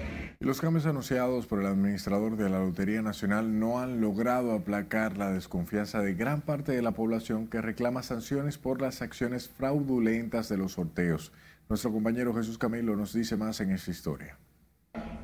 Y 0.43 0.45
los 0.45 0.61
cambios 0.61 0.87
anunciados 0.87 1.47
por 1.47 1.61
el 1.61 1.67
administrador 1.67 2.37
de 2.37 2.51
la 2.51 2.59
Lotería 2.59 3.01
Nacional 3.01 3.61
no 3.61 3.79
han 3.79 4.01
logrado 4.01 4.51
aplacar 4.51 5.17
la 5.17 5.31
desconfianza 5.31 6.01
de 6.01 6.15
gran 6.15 6.41
parte 6.41 6.73
de 6.73 6.83
la 6.83 6.91
población 6.91 7.47
que 7.47 7.61
reclama 7.61 8.03
sanciones 8.03 8.59
por 8.59 8.81
las 8.81 9.03
acciones 9.03 9.49
fraudulentas 9.49 10.49
de 10.49 10.57
los 10.57 10.73
sorteos. 10.73 11.31
Nuestro 11.69 11.93
compañero 11.93 12.35
Jesús 12.35 12.59
Camilo 12.59 12.97
nos 12.97 13.13
dice 13.13 13.37
más 13.37 13.61
en 13.61 13.71
esta 13.71 13.93
historia. 13.93 14.37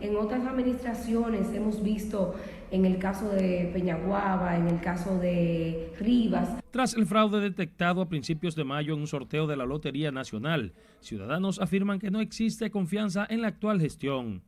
En 0.01 0.15
otras 0.15 0.47
administraciones 0.47 1.53
hemos 1.53 1.83
visto 1.83 2.37
en 2.71 2.85
el 2.85 3.01
caso 3.01 3.29
de 3.29 3.71
Peñaguaba, 3.73 4.57
en 4.57 4.69
el 4.69 4.81
caso 4.81 5.19
de 5.19 5.95
Rivas. 5.99 6.49
Tras 6.71 6.95
el 6.95 7.07
fraude 7.07 7.41
detectado 7.41 8.03
a 8.03 8.09
principios 8.09 8.55
de 8.55 8.63
mayo 8.63 8.95
en 8.95 9.01
un 9.01 9.09
sorteo 9.09 9.49
de 9.49 9.57
la 9.57 9.67
Lotería 9.67 10.13
Nacional, 10.13 10.75
ciudadanos 11.01 11.61
afirman 11.61 11.99
que 11.99 12.13
no 12.13 12.21
existe 12.21 12.71
confianza 12.71 13.27
en 13.29 13.43
la 13.43 13.49
actual 13.49 13.81
gestión. 13.81 14.45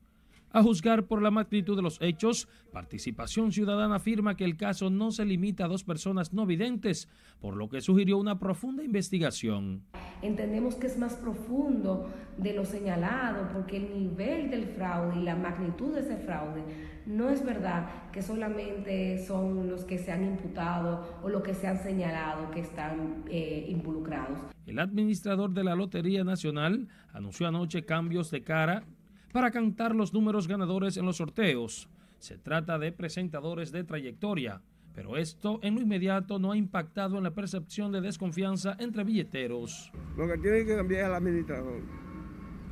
A 0.53 0.65
juzgar 0.65 1.05
por 1.05 1.23
la 1.23 1.31
magnitud 1.31 1.77
de 1.77 1.83
los 1.83 2.03
hechos, 2.03 2.49
Participación 2.73 3.53
Ciudadana 3.53 3.97
afirma 3.97 4.37
que 4.37 4.45
el 4.45 4.57
caso 4.57 4.91
no 4.91 5.13
se 5.13 5.25
limita 5.25 5.65
a 5.65 5.69
dos 5.69 5.85
personas 5.85 6.33
no 6.33 6.45
videntes, 6.45 7.09
por 7.41 7.57
lo 7.57 7.69
que 7.69 7.81
sugirió 7.81 8.19
una 8.19 8.41
profunda 8.41 8.83
investigación. 8.83 9.85
Entendemos 10.23 10.75
que 10.75 10.89
es 10.89 10.99
más 10.99 11.15
profundo 11.15 12.11
de 12.37 12.53
lo 12.53 12.65
señalado, 12.65 13.49
porque 13.53 13.77
el 13.77 13.93
nivel 13.93 14.51
del 14.51 14.67
fraude 14.67 15.21
y 15.21 15.23
la 15.23 15.37
magnitud 15.37 15.95
de 15.95 16.01
ese 16.01 16.17
fraude 16.17 16.65
no 17.07 17.31
es 17.31 17.45
verdad 17.45 18.11
que 18.11 18.21
solamente 18.21 19.25
son 19.25 19.69
los 19.69 19.85
que 19.85 19.99
se 19.99 20.11
han 20.11 20.25
imputado 20.25 21.21
o 21.23 21.29
los 21.29 21.43
que 21.43 21.55
se 21.55 21.69
han 21.69 21.79
señalado 21.79 22.51
que 22.51 22.61
están 22.61 23.23
eh, 23.31 23.67
involucrados. 23.69 24.39
El 24.67 24.81
administrador 24.81 25.53
de 25.53 25.63
la 25.63 25.77
Lotería 25.77 26.25
Nacional 26.25 26.89
anunció 27.13 27.47
anoche 27.47 27.85
cambios 27.85 28.33
de 28.33 28.43
cara 28.43 28.85
para 29.33 29.51
cantar 29.51 29.95
los 29.95 30.13
números 30.13 30.49
ganadores 30.49 30.97
en 30.97 31.07
los 31.07 31.17
sorteos. 31.17 31.89
Se 32.19 32.37
trata 32.37 32.79
de 32.79 32.93
presentadores 32.93 33.73
de 33.73 33.85
trayectoria, 33.85 34.61
pero 34.95 35.17
esto 35.17 35.61
en 35.63 35.77
lo 35.77 35.81
inmediato 35.81 36.39
no 36.39 36.53
ha 36.53 36.57
impactado 36.57 37.17
en 37.17 37.25
la 37.25 37.31
percepción 37.31 37.93
de 37.93 38.01
desconfianza 38.01 38.77
entre 38.79 39.05
billeteros. 39.05 39.93
Lo 40.17 40.27
que 40.27 40.39
tiene 40.39 40.65
que 40.65 40.77
cambiar 40.77 41.03
es 41.03 41.07
el 41.09 41.15
administrador. 41.15 41.81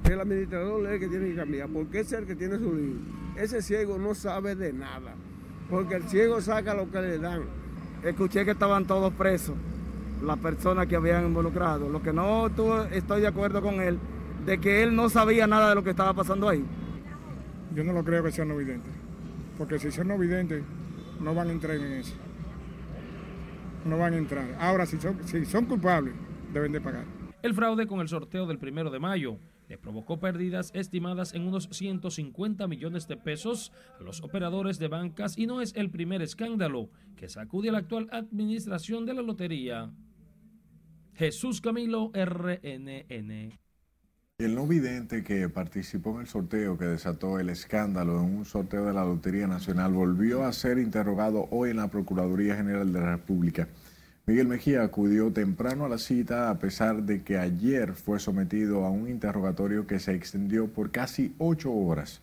El 0.04 0.20
administrador 0.20 0.86
es 0.86 0.92
el 0.92 1.00
que 1.00 1.08
tiene 1.08 1.28
que 1.28 1.36
cambiar, 1.36 1.68
porque 1.68 2.00
es 2.00 2.12
el 2.12 2.26
que 2.26 2.36
tiene 2.36 2.58
su 2.58 2.74
lío. 2.74 2.96
Ese 3.36 3.62
ciego 3.62 3.98
no 3.98 4.14
sabe 4.14 4.54
de 4.54 4.72
nada, 4.72 5.14
porque 5.70 5.94
el 5.94 6.02
ciego 6.04 6.40
saca 6.40 6.74
lo 6.74 6.90
que 6.90 7.00
le 7.00 7.18
dan. 7.18 7.42
Escuché 8.04 8.44
que 8.44 8.52
estaban 8.52 8.86
todos 8.86 9.12
presos, 9.14 9.56
las 10.22 10.38
personas 10.38 10.86
que 10.86 10.96
habían 10.96 11.26
involucrado. 11.26 11.88
Lo 11.88 12.02
que 12.02 12.12
no 12.12 12.46
estoy 12.46 13.20
de 13.20 13.26
acuerdo 13.26 13.62
con 13.62 13.80
él 13.80 13.98
de 14.48 14.58
que 14.58 14.82
él 14.82 14.96
no 14.96 15.10
sabía 15.10 15.46
nada 15.46 15.68
de 15.68 15.74
lo 15.74 15.84
que 15.84 15.90
estaba 15.90 16.14
pasando 16.14 16.48
ahí? 16.48 16.64
Yo 17.74 17.84
no 17.84 17.92
lo 17.92 18.02
creo 18.02 18.24
que 18.24 18.32
sean 18.32 18.48
no 18.48 18.56
videntes, 18.56 18.94
porque 19.58 19.78
si 19.78 19.90
son 19.90 20.08
no 20.08 20.16
videntes, 20.16 20.64
no 21.20 21.34
van 21.34 21.48
a 21.48 21.52
entrar 21.52 21.76
en 21.76 21.92
eso. 21.92 22.14
No 23.84 23.98
van 23.98 24.14
a 24.14 24.16
entrar. 24.16 24.56
Ahora, 24.58 24.86
si 24.86 24.98
son, 24.98 25.18
si 25.28 25.44
son 25.44 25.66
culpables, 25.66 26.14
deben 26.52 26.72
de 26.72 26.80
pagar. 26.80 27.04
El 27.42 27.52
fraude 27.52 27.86
con 27.86 28.00
el 28.00 28.08
sorteo 28.08 28.46
del 28.46 28.58
primero 28.58 28.90
de 28.90 28.98
mayo 28.98 29.38
le 29.68 29.76
provocó 29.76 30.18
pérdidas 30.18 30.70
estimadas 30.74 31.34
en 31.34 31.46
unos 31.46 31.68
150 31.70 32.66
millones 32.66 33.06
de 33.06 33.18
pesos 33.18 33.70
a 34.00 34.02
los 34.02 34.22
operadores 34.22 34.78
de 34.78 34.88
bancas 34.88 35.36
y 35.36 35.46
no 35.46 35.60
es 35.60 35.74
el 35.76 35.90
primer 35.90 36.22
escándalo 36.22 36.88
que 37.16 37.28
sacude 37.28 37.68
a 37.68 37.72
la 37.72 37.78
actual 37.78 38.08
administración 38.12 39.04
de 39.04 39.12
la 39.12 39.20
lotería. 39.20 39.92
Jesús 41.12 41.60
Camilo, 41.60 42.10
RNN. 42.14 43.67
El 44.40 44.54
no 44.54 44.68
vidente 44.68 45.24
que 45.24 45.48
participó 45.48 46.14
en 46.14 46.20
el 46.20 46.26
sorteo 46.28 46.78
que 46.78 46.84
desató 46.84 47.40
el 47.40 47.50
escándalo 47.50 48.20
en 48.20 48.36
un 48.36 48.44
sorteo 48.44 48.84
de 48.84 48.92
la 48.92 49.04
Lotería 49.04 49.48
Nacional 49.48 49.92
volvió 49.92 50.44
a 50.44 50.52
ser 50.52 50.78
interrogado 50.78 51.48
hoy 51.50 51.70
en 51.70 51.78
la 51.78 51.88
Procuraduría 51.88 52.54
General 52.54 52.92
de 52.92 53.00
la 53.00 53.16
República. 53.16 53.66
Miguel 54.26 54.46
Mejía 54.46 54.84
acudió 54.84 55.32
temprano 55.32 55.86
a 55.86 55.88
la 55.88 55.98
cita 55.98 56.50
a 56.50 56.58
pesar 56.60 57.02
de 57.02 57.24
que 57.24 57.36
ayer 57.36 57.94
fue 57.94 58.20
sometido 58.20 58.84
a 58.84 58.90
un 58.90 59.08
interrogatorio 59.08 59.88
que 59.88 59.98
se 59.98 60.14
extendió 60.14 60.68
por 60.68 60.92
casi 60.92 61.34
ocho 61.38 61.72
horas. 61.72 62.20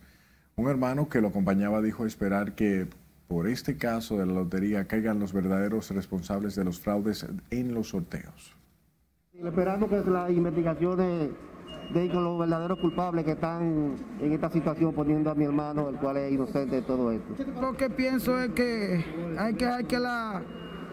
Un 0.56 0.70
hermano 0.70 1.10
que 1.10 1.20
lo 1.20 1.28
acompañaba 1.28 1.82
dijo 1.82 2.06
esperar 2.06 2.54
que 2.54 2.86
por 3.28 3.46
este 3.46 3.76
caso 3.76 4.16
de 4.16 4.24
la 4.24 4.32
lotería 4.32 4.86
caigan 4.86 5.18
los 5.18 5.34
verdaderos 5.34 5.90
responsables 5.90 6.54
de 6.54 6.64
los 6.64 6.80
fraudes 6.80 7.26
en 7.50 7.74
los 7.74 7.90
sorteos. 7.90 8.56
Esperando 9.34 9.86
que 9.86 10.00
las 10.10 10.30
investigaciones 10.30 11.28
de 11.92 12.08
con 12.08 12.24
los 12.24 12.38
verdaderos 12.38 12.78
culpables 12.78 13.24
que 13.24 13.32
están 13.32 13.96
en 14.20 14.32
esta 14.32 14.50
situación 14.50 14.92
poniendo 14.92 15.30
a 15.30 15.34
mi 15.34 15.44
hermano, 15.44 15.88
el 15.88 15.96
cual 15.96 16.16
es 16.18 16.32
inocente 16.32 16.76
de 16.76 16.82
todo 16.82 17.12
esto. 17.12 17.34
Lo 17.60 17.76
que 17.76 17.90
pienso 17.90 18.40
es 18.40 18.50
que 18.50 19.04
hay 19.38 19.54
que, 19.54 19.66
hay 19.66 19.84
que, 19.84 19.98
la, 19.98 20.42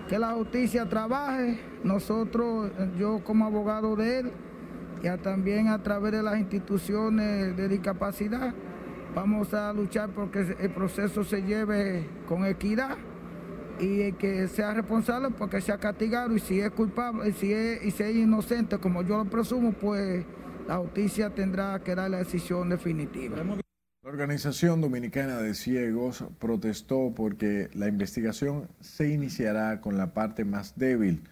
que 0.08 0.20
la 0.20 0.32
justicia 0.34 0.88
trabaje. 0.88 1.60
Nosotros, 1.84 2.72
yo 2.98 3.24
como 3.24 3.46
abogado 3.46 3.96
de 3.96 4.20
él, 4.20 4.32
y 5.04 5.18
también 5.18 5.68
a 5.68 5.84
través 5.84 6.14
de 6.14 6.24
las 6.24 6.38
instituciones 6.40 7.58
de 7.58 7.68
discapacidad, 7.68 8.54
vamos 9.14 9.54
a 9.54 9.74
luchar 9.74 10.10
porque 10.10 10.56
el 10.60 10.70
proceso 10.72 11.24
se 11.24 11.42
lleve 11.42 12.08
con 12.28 12.46
equidad 12.46 12.98
y 13.80 14.12
que 14.14 14.48
sea 14.48 14.74
responsable 14.74 15.30
porque 15.32 15.60
sea 15.60 15.78
castigado 15.78 16.36
y 16.36 16.40
si 16.40 16.60
es 16.60 16.72
culpable, 16.72 17.32
si 17.34 17.52
es, 17.52 17.84
y 17.84 17.92
si 17.92 18.04
es 18.04 18.16
inocente 18.16 18.78
como 18.78 19.02
yo 19.02 19.18
lo 19.18 19.26
presumo, 19.26 19.74
pues 19.74 20.26
la 20.68 20.78
justicia 20.78 21.30
tendrá 21.30 21.80
que 21.84 21.96
dar 21.96 22.10
la 22.10 22.18
decisión 22.18 22.70
definitiva. 22.70 23.38
La 24.04 24.10
Organización 24.10 24.82
Dominicana 24.82 25.38
de 25.38 25.54
Ciegos 25.54 26.26
protestó 26.40 27.14
porque 27.16 27.70
la 27.74 27.88
investigación 27.88 28.68
se 28.82 29.10
iniciará 29.10 29.80
con 29.80 29.98
la 29.98 30.14
parte 30.14 30.44
más 30.44 30.78
débil 30.78 31.24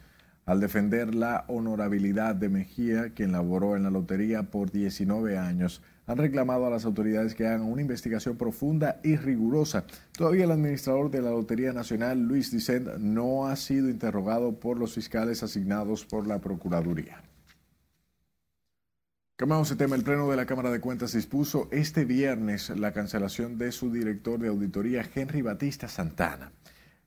al 0.45 0.59
defender 0.59 1.13
la 1.13 1.45
honorabilidad 1.47 2.35
de 2.35 2.49
Mejía, 2.49 3.13
quien 3.13 3.31
laboró 3.31 3.75
en 3.75 3.83
la 3.83 3.89
lotería 3.89 4.43
por 4.43 4.71
19 4.71 5.37
años. 5.37 5.81
Han 6.07 6.17
reclamado 6.17 6.65
a 6.65 6.69
las 6.69 6.85
autoridades 6.85 7.35
que 7.35 7.45
hagan 7.45 7.61
una 7.61 7.81
investigación 7.81 8.37
profunda 8.37 8.99
y 9.03 9.15
rigurosa. 9.15 9.85
Todavía 10.13 10.45
el 10.45 10.51
administrador 10.51 11.11
de 11.11 11.21
la 11.21 11.29
Lotería 11.29 11.73
Nacional, 11.73 12.19
Luis 12.19 12.51
Dicent, 12.51 12.97
no 12.97 13.47
ha 13.47 13.55
sido 13.55 13.87
interrogado 13.87 14.59
por 14.59 14.79
los 14.79 14.95
fiscales 14.95 15.43
asignados 15.43 16.05
por 16.05 16.27
la 16.27 16.39
Procuraduría. 16.39 17.21
Cambiamos 19.41 19.71
el 19.71 19.77
tema. 19.77 19.95
El 19.95 20.03
Pleno 20.03 20.29
de 20.29 20.37
la 20.37 20.45
Cámara 20.45 20.69
de 20.69 20.79
Cuentas 20.79 21.13
dispuso 21.13 21.67
este 21.71 22.05
viernes 22.05 22.69
la 22.69 22.93
cancelación 22.93 23.57
de 23.57 23.71
su 23.71 23.91
director 23.91 24.39
de 24.39 24.49
auditoría, 24.49 25.03
Henry 25.15 25.41
Batista 25.41 25.87
Santana. 25.87 26.51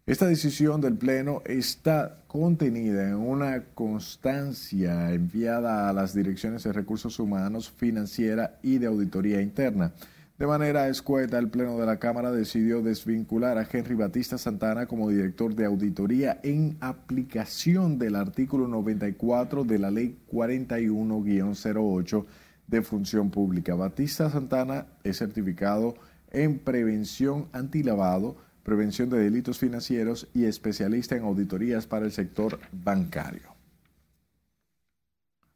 Esta 0.04 0.26
decisión 0.26 0.80
del 0.80 0.96
Pleno 0.96 1.42
está 1.46 2.24
contenida 2.26 3.06
en 3.06 3.14
una 3.14 3.66
constancia 3.76 5.12
enviada 5.12 5.88
a 5.88 5.92
las 5.92 6.12
direcciones 6.12 6.64
de 6.64 6.72
recursos 6.72 7.20
humanos, 7.20 7.70
financiera 7.70 8.58
y 8.64 8.78
de 8.78 8.88
auditoría 8.88 9.40
interna. 9.40 9.92
De 10.36 10.48
manera 10.48 10.88
escueta, 10.88 11.38
el 11.38 11.48
Pleno 11.48 11.78
de 11.78 11.86
la 11.86 12.00
Cámara 12.00 12.32
decidió 12.32 12.82
desvincular 12.82 13.56
a 13.56 13.68
Henry 13.70 13.94
Batista 13.94 14.36
Santana 14.36 14.86
como 14.86 15.08
director 15.08 15.54
de 15.54 15.64
auditoría 15.64 16.40
en 16.42 16.76
aplicación 16.80 18.00
del 18.00 18.16
artículo 18.16 18.66
94 18.66 19.62
de 19.62 19.78
la 19.78 19.92
Ley 19.92 20.18
41-08 20.32 22.24
de 22.66 22.82
Función 22.82 23.30
Pública. 23.30 23.76
Batista 23.76 24.28
Santana 24.28 24.88
es 25.04 25.18
certificado 25.18 25.94
en 26.32 26.58
prevención 26.58 27.46
antilavado, 27.52 28.36
prevención 28.64 29.10
de 29.10 29.20
delitos 29.20 29.60
financieros 29.60 30.26
y 30.34 30.46
especialista 30.46 31.14
en 31.14 31.22
auditorías 31.22 31.86
para 31.86 32.06
el 32.06 32.10
sector 32.10 32.58
bancario. 32.72 33.53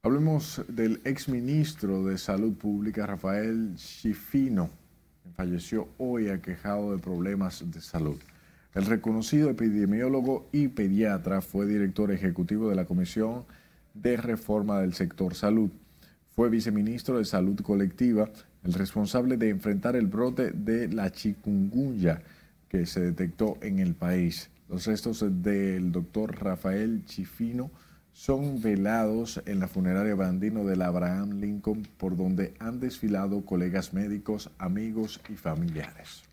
Hablemos 0.08 0.62
del 0.68 1.02
exministro 1.04 2.02
de 2.02 2.16
Salud 2.16 2.54
Pública, 2.54 3.04
Rafael 3.04 3.74
Schifino, 3.76 4.70
que 5.22 5.28
falleció 5.32 5.86
hoy 5.98 6.30
aquejado 6.30 6.96
de 6.96 7.02
problemas 7.02 7.70
de 7.70 7.82
salud. 7.82 8.16
El 8.74 8.86
reconocido 8.86 9.50
epidemiólogo 9.50 10.48
y 10.50 10.68
pediatra 10.68 11.42
fue 11.42 11.66
director 11.66 12.10
ejecutivo 12.10 12.70
de 12.70 12.76
la 12.76 12.86
Comisión 12.86 13.44
de 13.92 14.16
Reforma 14.16 14.80
del 14.80 14.94
Sector 14.94 15.34
Salud. 15.34 15.68
Fue 16.34 16.48
viceministro 16.48 17.18
de 17.18 17.26
Salud 17.26 17.60
Colectiva, 17.60 18.30
el 18.64 18.72
responsable 18.72 19.36
de 19.36 19.50
enfrentar 19.50 19.94
el 19.94 20.06
brote 20.06 20.52
de 20.52 20.88
la 20.88 21.12
chikungunya 21.12 22.22
que 22.70 22.86
se 22.86 23.00
detectó 23.00 23.58
en 23.60 23.78
el 23.78 23.94
país. 23.94 24.48
Los 24.70 24.86
restos 24.86 25.22
del 25.42 25.92
doctor 25.92 26.34
Rafael 26.42 27.04
Chifino 27.04 27.70
son 28.18 28.60
velados 28.60 29.40
en 29.46 29.60
la 29.60 29.68
funeraria 29.68 30.16
Bandino 30.16 30.64
del 30.64 30.82
Abraham 30.82 31.38
Lincoln, 31.38 31.86
por 31.98 32.16
donde 32.16 32.52
han 32.58 32.80
desfilado 32.80 33.44
colegas 33.44 33.94
médicos, 33.94 34.50
amigos 34.58 35.20
y 35.28 35.36
familiares. 35.36 36.24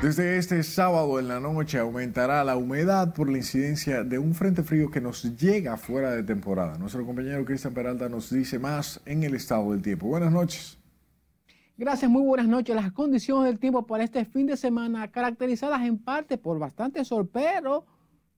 Desde 0.00 0.38
este 0.38 0.62
sábado 0.62 1.18
en 1.18 1.28
la 1.28 1.40
noche 1.40 1.78
aumentará 1.78 2.42
la 2.42 2.56
humedad 2.56 3.12
por 3.12 3.28
la 3.28 3.36
incidencia 3.36 4.02
de 4.02 4.18
un 4.18 4.34
frente 4.34 4.62
frío 4.62 4.90
que 4.90 5.02
nos 5.02 5.36
llega 5.36 5.76
fuera 5.76 6.12
de 6.12 6.22
temporada. 6.22 6.78
Nuestro 6.78 7.04
compañero 7.04 7.44
Cristian 7.44 7.74
Peralta 7.74 8.08
nos 8.08 8.30
dice 8.30 8.58
más 8.58 8.98
en 9.04 9.24
el 9.24 9.34
estado 9.34 9.72
del 9.72 9.82
tiempo. 9.82 10.06
Buenas 10.06 10.32
noches. 10.32 10.78
Gracias, 11.78 12.10
muy 12.10 12.22
buenas 12.22 12.48
noches. 12.48 12.74
Las 12.74 12.90
condiciones 12.90 13.44
del 13.44 13.58
tiempo 13.58 13.86
para 13.86 14.02
este 14.02 14.24
fin 14.24 14.46
de 14.46 14.56
semana 14.56 15.08
caracterizadas 15.10 15.82
en 15.82 15.98
parte 15.98 16.38
por 16.38 16.58
bastante 16.58 17.04
sol, 17.04 17.28
pero 17.30 17.84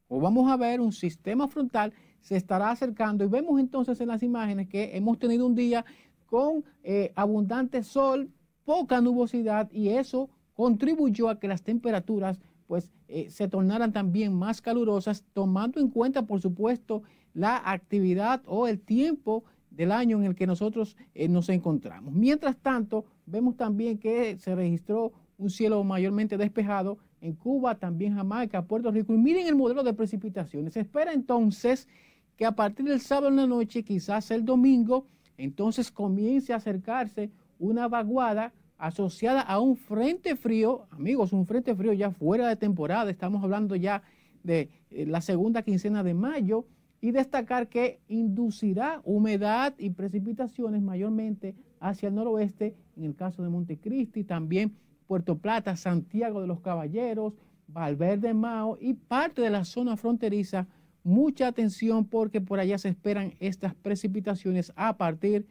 o 0.09 0.19
vamos 0.19 0.51
a 0.51 0.57
ver 0.57 0.81
un 0.81 0.93
sistema 0.93 1.47
frontal 1.47 1.93
se 2.21 2.35
estará 2.35 2.73
acercando 2.73 3.23
y 3.23 3.29
vemos 3.29 3.61
entonces 3.61 4.01
en 4.01 4.09
las 4.09 4.25
imágenes 4.25 4.69
que 4.69 4.97
hemos 4.97 5.21
tenido 5.21 5.47
un 5.47 5.55
día 5.55 5.85
con 6.27 6.65
eh, 6.83 7.13
abundante 7.15 7.85
sol, 7.85 8.29
poca 8.65 9.01
nubosidad 9.01 9.71
y 9.71 9.91
eso 9.91 10.29
contribuyó 10.55 11.29
a 11.29 11.39
que 11.39 11.47
las 11.47 11.63
temperaturas 11.63 12.41
pues 12.67 12.91
eh, 13.07 13.31
se 13.31 13.47
tornaran 13.47 13.93
también 13.93 14.35
más 14.35 14.61
calurosas, 14.61 15.23
tomando 15.33 15.79
en 15.79 15.91
cuenta, 15.91 16.27
por 16.27 16.43
supuesto, 16.43 17.05
la 17.35 17.63
actividad 17.65 18.43
o 18.47 18.67
el 18.67 18.81
tiempo 18.81 19.45
del 19.71 19.93
año 19.93 20.19
en 20.19 20.25
el 20.25 20.35
que 20.35 20.49
nosotros 20.49 20.97
eh, 21.15 21.29
nos 21.29 21.49
encontramos. 21.51 22.13
Mientras 22.13 22.57
tanto, 22.57 23.05
vemos 23.31 23.57
también 23.57 23.99
que 23.99 24.39
se 24.39 24.55
registró 24.55 25.13
un 25.37 25.51
cielo 25.51 25.83
mayormente 25.85 26.37
despejado 26.37 26.99
en 27.21 27.35
Cuba, 27.35 27.75
también 27.77 28.15
Jamaica, 28.15 28.63
Puerto 28.63 28.91
Rico. 28.91 29.13
Y 29.15 29.19
miren 29.19 29.47
el 29.47 29.57
modelo 29.57 29.83
de 29.83 29.93
precipitaciones. 29.93 30.75
Se 30.75 30.81
espera 30.81 31.13
entonces 31.13 31.89
que 32.37 32.47
a 32.47 32.53
partir 32.53 32.87
del 32.87 33.01
sábado 33.01 33.29
en 33.29 33.37
la 33.37 33.47
noche, 33.47 33.83
quizás 33.83 34.31
el 34.31 34.45
domingo, 34.45 35.07
entonces 35.37 35.91
comience 35.91 36.53
a 36.53 36.57
acercarse 36.57 37.31
una 37.59 37.89
vaguada 37.89 38.53
asociada 38.79 39.41
a 39.41 39.59
un 39.59 39.77
frente 39.77 40.37
frío, 40.37 40.87
amigos, 40.91 41.33
un 41.33 41.47
frente 41.47 41.75
frío 41.75 41.93
ya 41.93 42.13
fuera 42.13 42.49
de 42.49 42.57
temporada, 42.57 43.11
estamos 43.11 43.43
hablando 43.43 43.75
ya 43.75 44.03
de 44.45 44.69
eh, 44.91 45.05
la 45.05 45.21
segunda 45.21 45.63
quincena 45.63 46.05
de 46.05 46.15
mayo, 46.15 46.65
y 47.01 47.13
destacar 47.13 47.69
que 47.69 48.01
inducirá 48.09 49.01
humedad 49.05 49.75
y 49.79 49.91
precipitaciones 49.91 50.83
mayormente 50.83 51.55
hacia 51.81 52.09
el 52.09 52.15
noroeste, 52.15 52.75
en 52.97 53.05
el 53.05 53.15
caso 53.15 53.43
de 53.43 53.49
Montecristi, 53.49 54.25
también 54.25 54.75
Puerto 55.07 55.39
Plata, 55.39 55.77
Santiago 55.77 56.41
de 56.41 56.47
los 56.47 56.61
Caballeros, 56.61 57.35
Valverde 57.67 58.35
Mao 58.35 58.79
y 58.81 58.95
parte 58.95 59.43
de 59.43 59.51
la 59.51 59.65
zona 59.65 59.97
fronteriza. 59.97 60.67
Mucha 61.05 61.49
atención 61.49 62.05
porque 62.05 62.41
por 62.41 62.59
allá 62.61 62.79
se 62.79 62.89
esperan 62.89 63.35
estas 63.41 63.75
precipitaciones 63.75 64.73
a 64.77 64.97
partir 64.97 65.47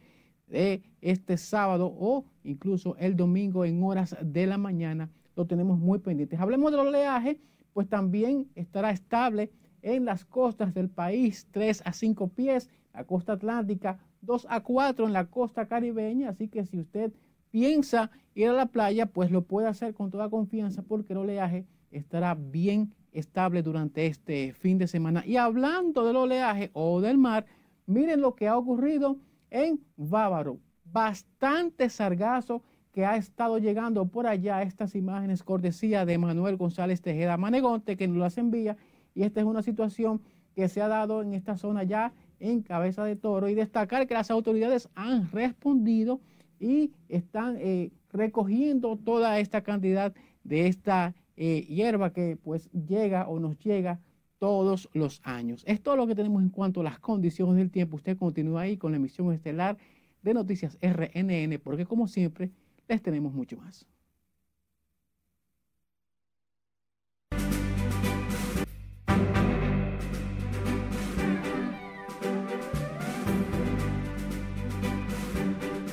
de 0.46 0.82
este 1.00 1.36
sábado 1.36 1.92
o 1.98 2.24
incluso 2.44 2.96
el 2.98 3.16
domingo 3.16 3.64
en 3.64 3.82
horas 3.82 4.16
de 4.22 4.46
la 4.46 4.58
mañana. 4.58 5.10
Lo 5.36 5.46
tenemos 5.46 5.78
muy 5.78 5.98
pendientes. 5.98 6.40
Hablemos 6.40 6.70
del 6.70 6.80
oleaje, 6.80 7.40
pues 7.72 7.88
también 7.88 8.48
estará 8.54 8.90
estable 8.90 9.50
en 9.82 10.04
las 10.04 10.24
costas 10.24 10.74
del 10.74 10.88
país, 10.88 11.46
3 11.52 11.82
a 11.84 11.92
5 11.92 12.28
pies, 12.28 12.68
la 12.92 13.04
costa 13.04 13.34
atlántica, 13.34 13.98
2 14.22 14.46
a 14.48 14.60
4 14.60 15.06
en 15.06 15.12
la 15.12 15.26
costa 15.26 15.66
caribeña, 15.66 16.30
así 16.30 16.48
que 16.48 16.64
si 16.64 16.78
usted 16.78 17.12
piensa 17.50 18.10
ir 18.34 18.48
a 18.48 18.52
la 18.52 18.66
playa, 18.66 19.06
pues 19.06 19.30
lo 19.30 19.42
puede 19.42 19.68
hacer 19.68 19.94
con 19.94 20.10
toda 20.10 20.30
confianza 20.30 20.82
porque 20.82 21.12
el 21.12 21.20
oleaje 21.20 21.66
estará 21.90 22.34
bien 22.34 22.94
estable 23.12 23.62
durante 23.62 24.06
este 24.06 24.52
fin 24.52 24.78
de 24.78 24.86
semana. 24.86 25.24
Y 25.26 25.36
hablando 25.36 26.04
del 26.06 26.16
oleaje 26.16 26.70
o 26.72 27.00
del 27.00 27.18
mar, 27.18 27.46
miren 27.86 28.20
lo 28.20 28.34
que 28.34 28.48
ha 28.48 28.56
ocurrido 28.56 29.16
en 29.50 29.80
Bávaro. 29.96 30.58
Bastante 30.84 31.88
sargazo 31.90 32.62
que 32.92 33.04
ha 33.04 33.16
estado 33.16 33.58
llegando 33.58 34.06
por 34.06 34.26
allá. 34.26 34.62
Estas 34.62 34.94
imágenes 34.94 35.42
cortesía 35.42 36.04
de 36.04 36.18
Manuel 36.18 36.56
González 36.56 37.00
Tejeda 37.00 37.36
Manegonte, 37.36 37.96
que 37.96 38.08
nos 38.08 38.18
las 38.18 38.38
envía. 38.38 38.76
Y 39.14 39.22
esta 39.22 39.40
es 39.40 39.46
una 39.46 39.62
situación 39.62 40.20
que 40.54 40.68
se 40.68 40.82
ha 40.82 40.88
dado 40.88 41.22
en 41.22 41.34
esta 41.34 41.56
zona 41.56 41.84
ya 41.84 42.12
en 42.40 42.62
Cabeza 42.62 43.04
de 43.04 43.16
Toro. 43.16 43.48
Y 43.48 43.54
destacar 43.54 44.06
que 44.06 44.14
las 44.14 44.30
autoridades 44.30 44.88
han 44.94 45.30
respondido 45.30 46.20
y 46.60 46.92
están 47.08 47.56
eh, 47.58 47.90
recogiendo 48.12 48.96
toda 48.96 49.38
esta 49.38 49.62
cantidad 49.62 50.12
de 50.44 50.66
esta 50.66 51.14
eh, 51.36 51.66
hierba 51.68 52.12
que 52.12 52.36
pues 52.42 52.70
llega 52.72 53.28
o 53.28 53.38
nos 53.38 53.58
llega 53.58 54.00
todos 54.38 54.88
los 54.92 55.20
años. 55.24 55.62
Es 55.66 55.82
todo 55.82 55.96
lo 55.96 56.06
que 56.06 56.14
tenemos 56.14 56.42
en 56.42 56.48
cuanto 56.48 56.80
a 56.80 56.84
las 56.84 56.98
condiciones 56.98 57.56
del 57.56 57.70
tiempo. 57.70 57.96
Usted 57.96 58.16
continúa 58.16 58.62
ahí 58.62 58.76
con 58.76 58.92
la 58.92 58.96
emisión 58.96 59.32
estelar 59.32 59.76
de 60.22 60.34
Noticias 60.34 60.78
RNN, 60.80 61.58
porque 61.62 61.86
como 61.86 62.08
siempre 62.08 62.50
les 62.88 63.02
tenemos 63.02 63.32
mucho 63.32 63.56
más. 63.56 63.86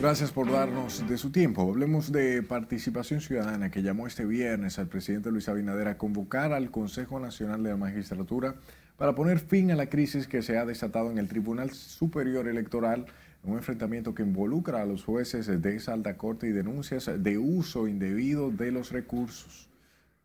Gracias 0.06 0.32
por 0.32 0.52
darnos 0.52 1.10
de 1.10 1.18
su 1.18 1.32
tiempo. 1.32 1.64
Hablemos 1.64 2.12
de 2.12 2.44
participación 2.44 3.22
ciudadana 3.22 3.72
que 3.72 3.82
llamó 3.82 4.06
este 4.06 4.24
viernes 4.24 4.78
al 4.78 4.88
presidente 4.88 5.32
Luis 5.32 5.50
Abinader 5.50 5.88
a 5.88 5.98
convocar 5.98 6.54
al 6.54 6.70
Consejo 6.70 7.20
Nacional 7.20 7.64
de 7.64 7.72
la 7.72 7.76
Magistratura 7.76 8.54
para 8.98 9.16
poner 9.16 9.40
fin 9.40 9.72
a 9.72 9.76
la 9.76 9.90
crisis 9.90 10.28
que 10.28 10.44
se 10.44 10.60
ha 10.60 10.66
desatado 10.66 11.10
en 11.10 11.18
el 11.18 11.28
Tribunal 11.28 11.72
Superior 11.72 12.48
Electoral, 12.48 13.08
un 13.42 13.58
enfrentamiento 13.58 14.14
que 14.14 14.22
involucra 14.22 14.84
a 14.84 14.86
los 14.86 15.04
jueces 15.04 15.48
de 15.60 15.76
esa 15.76 15.94
alta 15.94 16.18
corte 16.18 16.46
y 16.46 16.52
denuncias 16.52 17.10
de 17.18 17.40
uso 17.40 17.88
indebido 17.88 18.52
de 18.52 18.72
los 18.72 18.92
recursos. 18.92 19.72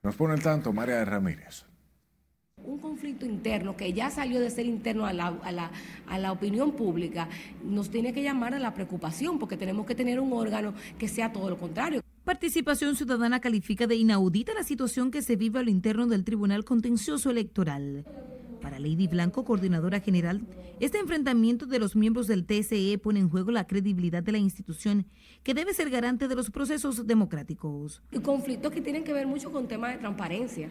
Nos 0.02 0.14
pone 0.14 0.34
el 0.34 0.42
tanto 0.42 0.74
María 0.74 1.02
Ramírez 1.06 1.69
un 2.64 2.78
conflicto 2.78 3.26
interno 3.26 3.76
que 3.76 3.92
ya 3.92 4.10
salió 4.10 4.40
de 4.40 4.50
ser 4.50 4.66
interno 4.66 5.06
a 5.06 5.12
la, 5.12 5.28
a, 6.06 6.18
la, 6.18 6.32
opinión 6.32 6.72
pública, 6.72 7.28
nos 7.64 7.90
tiene 7.90 8.12
que 8.12 8.22
llamar 8.22 8.54
a 8.54 8.58
la 8.58 8.74
preocupación, 8.74 9.38
porque 9.38 9.56
tenemos 9.56 9.86
que 9.86 9.94
tener 9.94 10.20
un 10.20 10.32
órgano 10.32 10.74
que 10.98 11.08
sea 11.08 11.32
todo 11.32 11.50
lo 11.50 11.58
contrario. 11.58 12.02
Participación 12.24 12.96
Ciudadana 12.96 13.40
califica 13.40 13.86
de 13.86 13.96
inaudita 13.96 14.54
la 14.54 14.62
situación 14.62 15.10
que 15.10 15.22
se 15.22 15.36
vive 15.36 15.58
a 15.58 15.62
lo 15.62 15.70
interno 15.70 16.06
del 16.06 16.24
Tribunal 16.24 16.64
Contencioso 16.64 17.30
Electoral. 17.30 18.04
Para 18.60 18.78
Lady 18.78 19.08
Blanco, 19.08 19.44
coordinadora 19.44 20.00
general, 20.00 20.42
este 20.80 20.98
enfrentamiento 20.98 21.64
de 21.64 21.78
los 21.78 21.96
miembros 21.96 22.26
del 22.26 22.44
TSE 22.44 22.98
pone 22.98 23.20
en 23.20 23.30
juego 23.30 23.50
la 23.50 23.66
credibilidad 23.66 24.22
de 24.22 24.32
la 24.32 24.38
institución, 24.38 25.06
que 25.42 25.54
debe 25.54 25.72
ser 25.72 25.88
garante 25.88 26.28
de 26.28 26.34
los 26.34 26.50
procesos 26.50 27.06
democráticos. 27.06 28.02
Conflictos 28.22 28.70
que 28.70 28.82
tienen 28.82 29.02
que 29.02 29.14
ver 29.14 29.26
mucho 29.26 29.50
con 29.50 29.66
temas 29.66 29.94
de 29.94 29.98
transparencia 29.98 30.68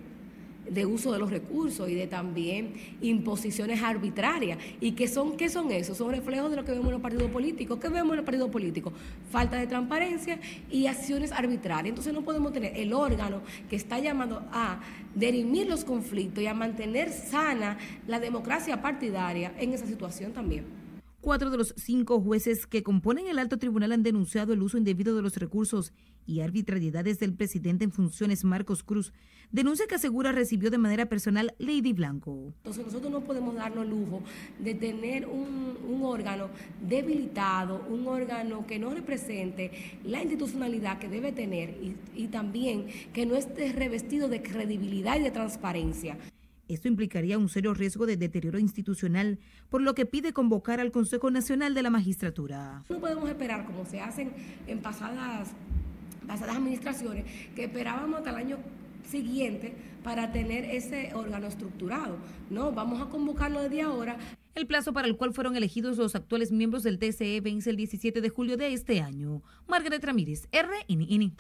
de 0.70 0.86
uso 0.86 1.12
de 1.12 1.20
los 1.20 1.30
recursos 1.30 1.90
y 1.90 1.96
de 1.96 2.08
también 2.08 2.74
imposiciones 3.02 3.82
arbitrarias. 3.82 4.60
¿Y 4.80 4.92
qué 4.94 5.08
son, 5.08 5.38
qué 5.38 5.50
son 5.50 5.72
esos? 5.72 5.98
Son 5.98 6.12
reflejos 6.12 6.50
de 6.50 6.58
lo 6.58 6.66
que 6.66 6.72
vemos 6.72 6.88
en 6.88 6.94
los 6.94 7.02
partidos 7.02 7.30
políticos. 7.32 7.80
¿Qué 7.80 7.90
vemos 7.90 8.12
en 8.12 8.18
los 8.18 8.26
partidos 8.26 8.50
políticos? 8.50 8.94
Falta 9.32 9.58
de 9.58 9.68
transparencia 9.68 10.40
y 10.70 10.88
acciones 10.88 11.32
arbitrarias. 11.32 11.90
Entonces 11.90 12.14
no 12.14 12.24
podemos 12.24 12.54
tener 12.54 12.76
el 12.76 12.94
órgano 12.94 13.42
que 13.70 13.76
está 13.76 14.00
llamado 14.00 14.44
a 14.52 14.80
derimir 15.16 15.68
los 15.68 15.84
conflictos 15.84 16.44
y 16.44 16.48
a 16.48 16.54
mantener 16.54 17.12
sana 17.12 17.78
la 18.08 18.20
democracia 18.20 18.82
partidaria 18.82 19.54
en 19.58 19.74
esa 19.74 19.86
situación 19.86 20.34
también. 20.34 20.66
Cuatro 21.22 21.50
de 21.50 21.58
los 21.58 21.74
cinco 21.76 22.22
jueces 22.22 22.66
que 22.66 22.82
componen 22.82 23.28
el 23.28 23.40
alto 23.40 23.58
tribunal 23.58 23.92
han 23.92 24.04
denunciado 24.04 24.54
el 24.54 24.62
uso 24.62 24.78
indebido 24.78 25.16
de 25.16 25.22
los 25.22 25.36
recursos 25.36 25.92
y 26.30 26.42
arbitrariedades 26.42 27.20
del 27.20 27.34
presidente 27.34 27.84
en 27.84 27.92
funciones 27.92 28.44
Marcos 28.44 28.84
Cruz, 28.84 29.14
denuncia 29.52 29.88
que 29.88 29.96
asegura 29.96 30.32
recibió 30.32 30.70
de 30.70 30.78
manera 30.78 31.08
personal 31.08 31.56
Lady 31.58 31.92
Blanco. 31.92 32.54
Entonces 32.58 32.86
nosotros 32.86 33.12
no 33.12 33.22
podemos 33.22 33.56
darnos 33.56 33.88
lujo 33.88 34.22
de 34.60 34.76
tener 34.76 35.26
un, 35.26 35.70
órgano 36.04 36.50
debilitado, 36.88 37.84
un 37.90 38.08
órgano 38.08 38.66
que 38.66 38.80
no 38.80 38.94
represente 38.94 39.72
la 40.04 40.22
institucionalidad 40.22 41.00
que 41.00 41.10
debe 41.10 41.32
tener 41.32 41.72
y, 41.82 41.96
y 42.16 42.28
también 42.28 42.86
que 43.12 43.26
no 43.26 43.36
esté 43.36 43.74
revestido 43.74 44.30
de 44.30 44.42
credibilidad 44.42 45.20
y 45.20 45.24
de 45.24 45.32
transparencia. 45.32 46.18
Esto 46.70 46.88
implicaría 46.88 47.40
un 47.40 47.50
serio 47.50 47.74
riesgo 47.74 48.06
de 48.06 48.16
deterioro 48.16 48.60
institucional, 48.60 49.40
por 49.70 49.82
lo 49.82 49.96
que 49.96 50.06
pide 50.06 50.34
convocar 50.34 50.80
al 50.80 50.92
Consejo 50.92 51.32
Nacional 51.32 51.74
de 51.74 51.82
la 51.82 51.90
Magistratura. 51.90 52.84
No 52.90 53.00
podemos 53.00 53.28
esperar, 53.28 53.66
como 53.66 53.86
se 53.86 54.00
hacen 54.00 54.32
en 54.68 54.80
pasadas, 54.80 55.50
pasadas 56.30 56.58
administraciones, 56.58 57.26
que 57.56 57.64
esperábamos 57.64 58.20
hasta 58.20 58.30
el 58.30 58.36
año 58.38 58.58
siguiente 59.04 59.74
para 60.04 60.32
tener 60.32 60.64
ese 60.64 61.12
órgano 61.16 61.48
estructurado. 61.48 62.18
No, 62.50 62.72
vamos 62.72 63.02
a 63.02 63.10
convocarlo 63.10 63.62
desde 63.62 63.82
ahora. 63.82 64.18
El 64.54 64.68
plazo 64.68 64.94
para 64.94 65.08
el 65.08 65.18
cual 65.18 65.34
fueron 65.34 65.56
elegidos 65.56 65.98
los 65.98 66.16
actuales 66.16 66.52
miembros 66.52 66.84
del 66.84 67.00
TCE 67.00 67.42
vence 67.42 67.72
el 67.72 67.76
17 67.76 68.22
de 68.22 68.30
julio 68.30 68.58
de 68.58 68.74
este 68.74 69.02
año. 69.02 69.42
Margaret 69.68 70.04
Ramírez, 70.04 70.48
RNN. 70.52 71.36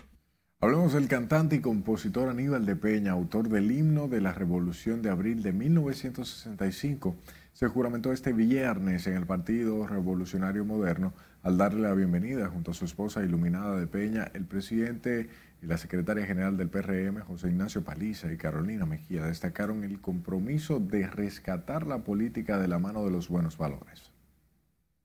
Hablemos 0.61 0.93
del 0.93 1.07
cantante 1.07 1.55
y 1.55 1.61
compositor 1.61 2.27
Aníbal 2.27 2.65
de 2.65 2.75
Peña, 2.75 3.11
autor 3.11 3.47
del 3.47 3.71
himno 3.71 4.07
de 4.07 4.21
la 4.21 4.33
Revolución 4.33 5.01
de 5.01 5.09
Abril 5.09 5.41
de 5.41 5.53
1965, 5.53 7.15
se 7.53 7.67
juramentó 7.67 8.11
este 8.11 8.33
viernes 8.33 9.05
en 9.07 9.15
el 9.15 9.25
Partido 9.25 9.85
Revolucionario 9.85 10.65
Moderno 10.65 11.13
al 11.41 11.57
darle 11.57 11.81
la 11.81 11.93
bienvenida 11.93 12.49
junto 12.49 12.71
a 12.71 12.73
su 12.73 12.85
esposa 12.85 13.23
iluminada 13.23 13.79
de 13.79 13.87
Peña, 13.87 14.25
el 14.33 14.45
presidente 14.45 15.29
y 15.61 15.67
la 15.67 15.77
secretaria 15.77 16.25
general 16.25 16.57
del 16.57 16.69
PRM, 16.69 17.21
José 17.21 17.49
Ignacio 17.49 17.83
Paliza 17.83 18.31
y 18.31 18.37
Carolina 18.37 18.85
Mejía, 18.85 19.25
destacaron 19.25 19.83
el 19.83 20.01
compromiso 20.01 20.79
de 20.79 21.07
rescatar 21.07 21.87
la 21.87 21.99
política 21.99 22.59
de 22.59 22.67
la 22.67 22.79
mano 22.79 23.05
de 23.05 23.11
los 23.11 23.29
buenos 23.29 23.57
valores. 23.57 24.11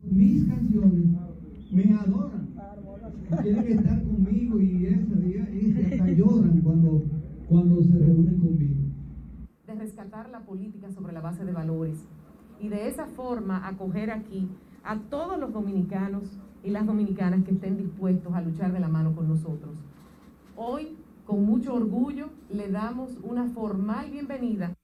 Mis 0.00 0.46
canciones 0.46 1.06
me 1.70 1.94
adoran, 1.94 2.54
quieren 3.42 3.78
estar 3.78 4.02
conmigo 4.02 4.60
y, 4.60 4.86
eso, 4.86 5.14
y, 5.20 5.84
hasta 5.92 6.10
lloran 6.10 6.60
cuando, 6.62 7.02
cuando 7.48 7.82
se 7.82 7.98
reúnen 7.98 8.38
conmigo. 8.40 8.74
De 9.66 9.74
rescatar 9.74 10.28
la 10.30 10.40
política 10.40 10.90
sobre 10.90 11.12
la 11.12 11.20
base 11.20 11.44
de 11.44 11.52
valores 11.52 12.04
y 12.60 12.68
de 12.68 12.88
esa 12.88 13.06
forma 13.06 13.66
acoger 13.66 14.10
aquí 14.10 14.48
a 14.84 14.98
todos 14.98 15.38
los 15.38 15.52
dominicanos 15.52 16.24
y 16.62 16.70
las 16.70 16.86
dominicanas 16.86 17.44
que 17.44 17.52
estén 17.52 17.76
dispuestos 17.76 18.32
a 18.34 18.40
luchar 18.40 18.72
de 18.72 18.80
la 18.80 18.88
mano 18.88 19.14
con 19.14 19.28
nosotros. 19.28 19.74
Hoy, 20.56 20.96
con 21.26 21.44
mucho 21.44 21.74
orgullo, 21.74 22.30
le 22.50 22.70
damos 22.70 23.16
una 23.22 23.46
formal 23.48 24.10
bienvenida. 24.10 24.74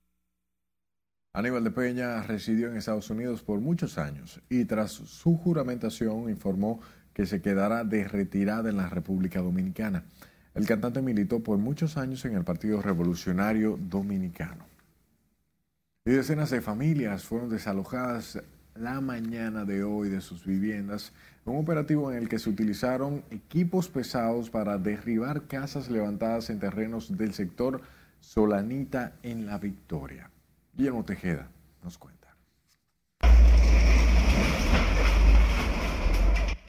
Aníbal 1.33 1.63
de 1.63 1.71
Peña 1.71 2.23
residió 2.23 2.69
en 2.69 2.77
Estados 2.77 3.09
Unidos 3.11 3.43
por 3.43 3.61
muchos 3.61 3.99
años 3.99 4.43
y 4.49 4.65
tras 4.65 4.91
su 4.91 5.37
juramentación 5.37 6.29
informó 6.29 6.81
que 7.15 7.27
se 7.27 7.41
quedará 7.41 7.85
de 7.85 8.09
retirada 8.09 8.71
en 8.71 8.79
la 8.79 8.89
República 8.89 9.41
Dominicana. 9.41 10.05
El 10.55 10.67
cantante 10.67 11.03
militó 11.03 11.41
por 11.41 11.59
muchos 11.59 11.97
años 11.97 12.25
en 12.25 12.35
el 12.35 12.43
Partido 12.43 12.83
Revolucionario 12.83 13.79
Dominicano. 13.81 14.65
Y 16.05 16.11
decenas 16.11 16.51
de 16.51 16.61
familias 16.61 17.25
fueron 17.25 17.51
desalojadas 17.51 18.43
la 18.75 19.01
mañana 19.01 19.64
de 19.64 19.83
hoy 19.83 20.09
de 20.09 20.21
sus 20.21 20.45
viviendas, 20.45 21.12
un 21.45 21.59
operativo 21.59 22.11
en 22.11 22.18
el 22.18 22.29
que 22.29 22.39
se 22.39 22.51
utilizaron 22.51 23.25
equipos 23.31 23.89
pesados 23.89 24.51
para 24.51 24.79
derribar 24.79 25.43
casas 25.47 25.91
levantadas 25.91 26.51
en 26.51 26.61
terrenos 26.61 27.16
del 27.16 27.35
sector 27.35 27.83
Solanita 28.21 29.14
en 29.23 29.47
La 29.47 29.59
Victoria. 29.59 30.31
Guillermo 30.75 31.05
Tejeda 31.05 31.49
nos 31.83 31.99
cuenta. 31.99 32.21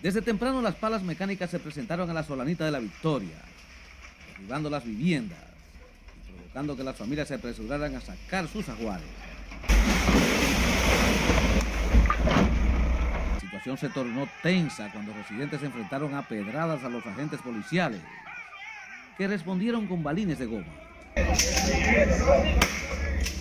Desde 0.01 0.21
temprano 0.23 0.61
las 0.61 0.75
palas 0.75 1.03
mecánicas 1.03 1.51
se 1.51 1.59
presentaron 1.59 2.09
a 2.09 2.13
la 2.13 2.23
Solanita 2.23 2.65
de 2.65 2.71
La 2.71 2.79
Victoria, 2.79 3.37
derribando 4.29 4.69
las 4.69 4.83
viviendas 4.83 5.37
y 6.17 6.31
provocando 6.31 6.75
que 6.75 6.83
las 6.83 6.97
familias 6.97 7.27
se 7.27 7.35
apresuraran 7.35 7.95
a 7.95 8.01
sacar 8.01 8.47
sus 8.47 8.67
ajuares. 8.67 9.30
Situación 13.61 13.77
se 13.77 13.93
tornó 13.93 14.27
tensa 14.41 14.91
cuando 14.91 15.13
residentes 15.13 15.61
enfrentaron 15.61 16.15
a 16.15 16.23
pedradas 16.23 16.83
a 16.83 16.89
los 16.89 17.05
agentes 17.05 17.39
policiales, 17.41 18.01
que 19.17 19.27
respondieron 19.27 19.85
con 19.87 20.01
balines 20.01 20.39
de 20.39 20.47
goma. 20.47 20.65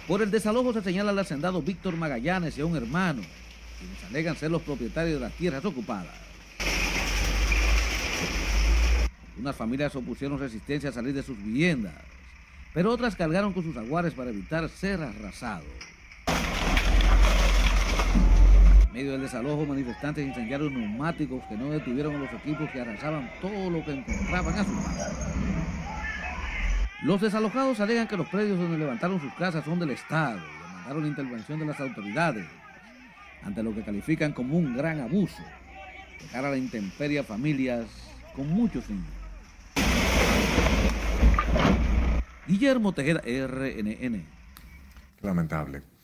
Por 0.07 0.21
el 0.21 0.31
desalojo 0.31 0.75
se 0.75 0.83
señala 0.83 1.11
al 1.13 1.19
hacendado 1.19 1.63
Víctor 1.63 1.97
Magallanes 1.97 2.59
y 2.59 2.61
a 2.61 2.67
un 2.67 2.77
hermano, 2.77 3.23
quienes 3.79 4.05
alegan 4.05 4.37
ser 4.37 4.51
los 4.51 4.63
propietarios 4.63 5.15
de 5.15 5.27
las 5.27 5.33
tierras 5.33 5.65
ocupadas. 5.65 6.15
Unas 9.39 9.57
familias 9.57 9.97
opusieron 9.97 10.39
resistencia 10.39 10.91
a 10.91 10.93
salir 10.93 11.15
de 11.15 11.23
sus 11.23 11.39
viviendas, 11.39 11.95
pero 12.75 12.91
otras 12.91 13.17
cargaron 13.17 13.55
con 13.55 13.63
sus 13.63 13.77
aguares 13.77 14.13
para 14.13 14.31
evitar 14.31 14.69
ser 14.69 15.01
arrasados. 15.01 15.65
Medio 19.01 19.13
del 19.13 19.23
desalojo, 19.23 19.65
manifestantes 19.65 20.27
incendiaron 20.27 20.75
neumáticos 20.75 21.43
que 21.49 21.57
no 21.57 21.71
detuvieron 21.71 22.17
a 22.17 22.19
los 22.19 22.33
equipos 22.35 22.69
que 22.71 22.83
arrasaban 22.83 23.31
todo 23.41 23.71
lo 23.71 23.83
que 23.83 23.93
encontraban 23.93 24.55
a 24.59 24.63
su 24.63 24.75
paso. 24.75 25.33
Los 27.03 27.23
desalojados 27.23 27.81
alegan 27.81 28.07
que 28.07 28.19
los 28.19 28.29
predios 28.29 28.59
donde 28.59 28.77
levantaron 28.77 29.19
sus 29.19 29.33
casas 29.33 29.65
son 29.65 29.79
del 29.79 29.93
Estado 29.93 30.37
y 30.37 30.61
demandaron 30.61 31.03
la 31.03 31.09
intervención 31.09 31.59
de 31.61 31.65
las 31.65 31.81
autoridades 31.81 32.45
ante 33.43 33.63
lo 33.63 33.75
que 33.75 33.81
califican 33.81 34.33
como 34.33 34.59
un 34.59 34.77
gran 34.77 35.01
abuso 35.01 35.43
dejar 36.21 36.45
a 36.45 36.51
la 36.51 36.59
intemperie 36.59 37.21
a 37.21 37.25
familias 37.25 37.87
con 38.37 38.51
muchos 38.51 38.85
niños. 38.91 39.07
Guillermo 42.47 42.93
Tejeda, 42.93 43.23
RNN. 43.23 44.27
Lamentable. 45.23 46.00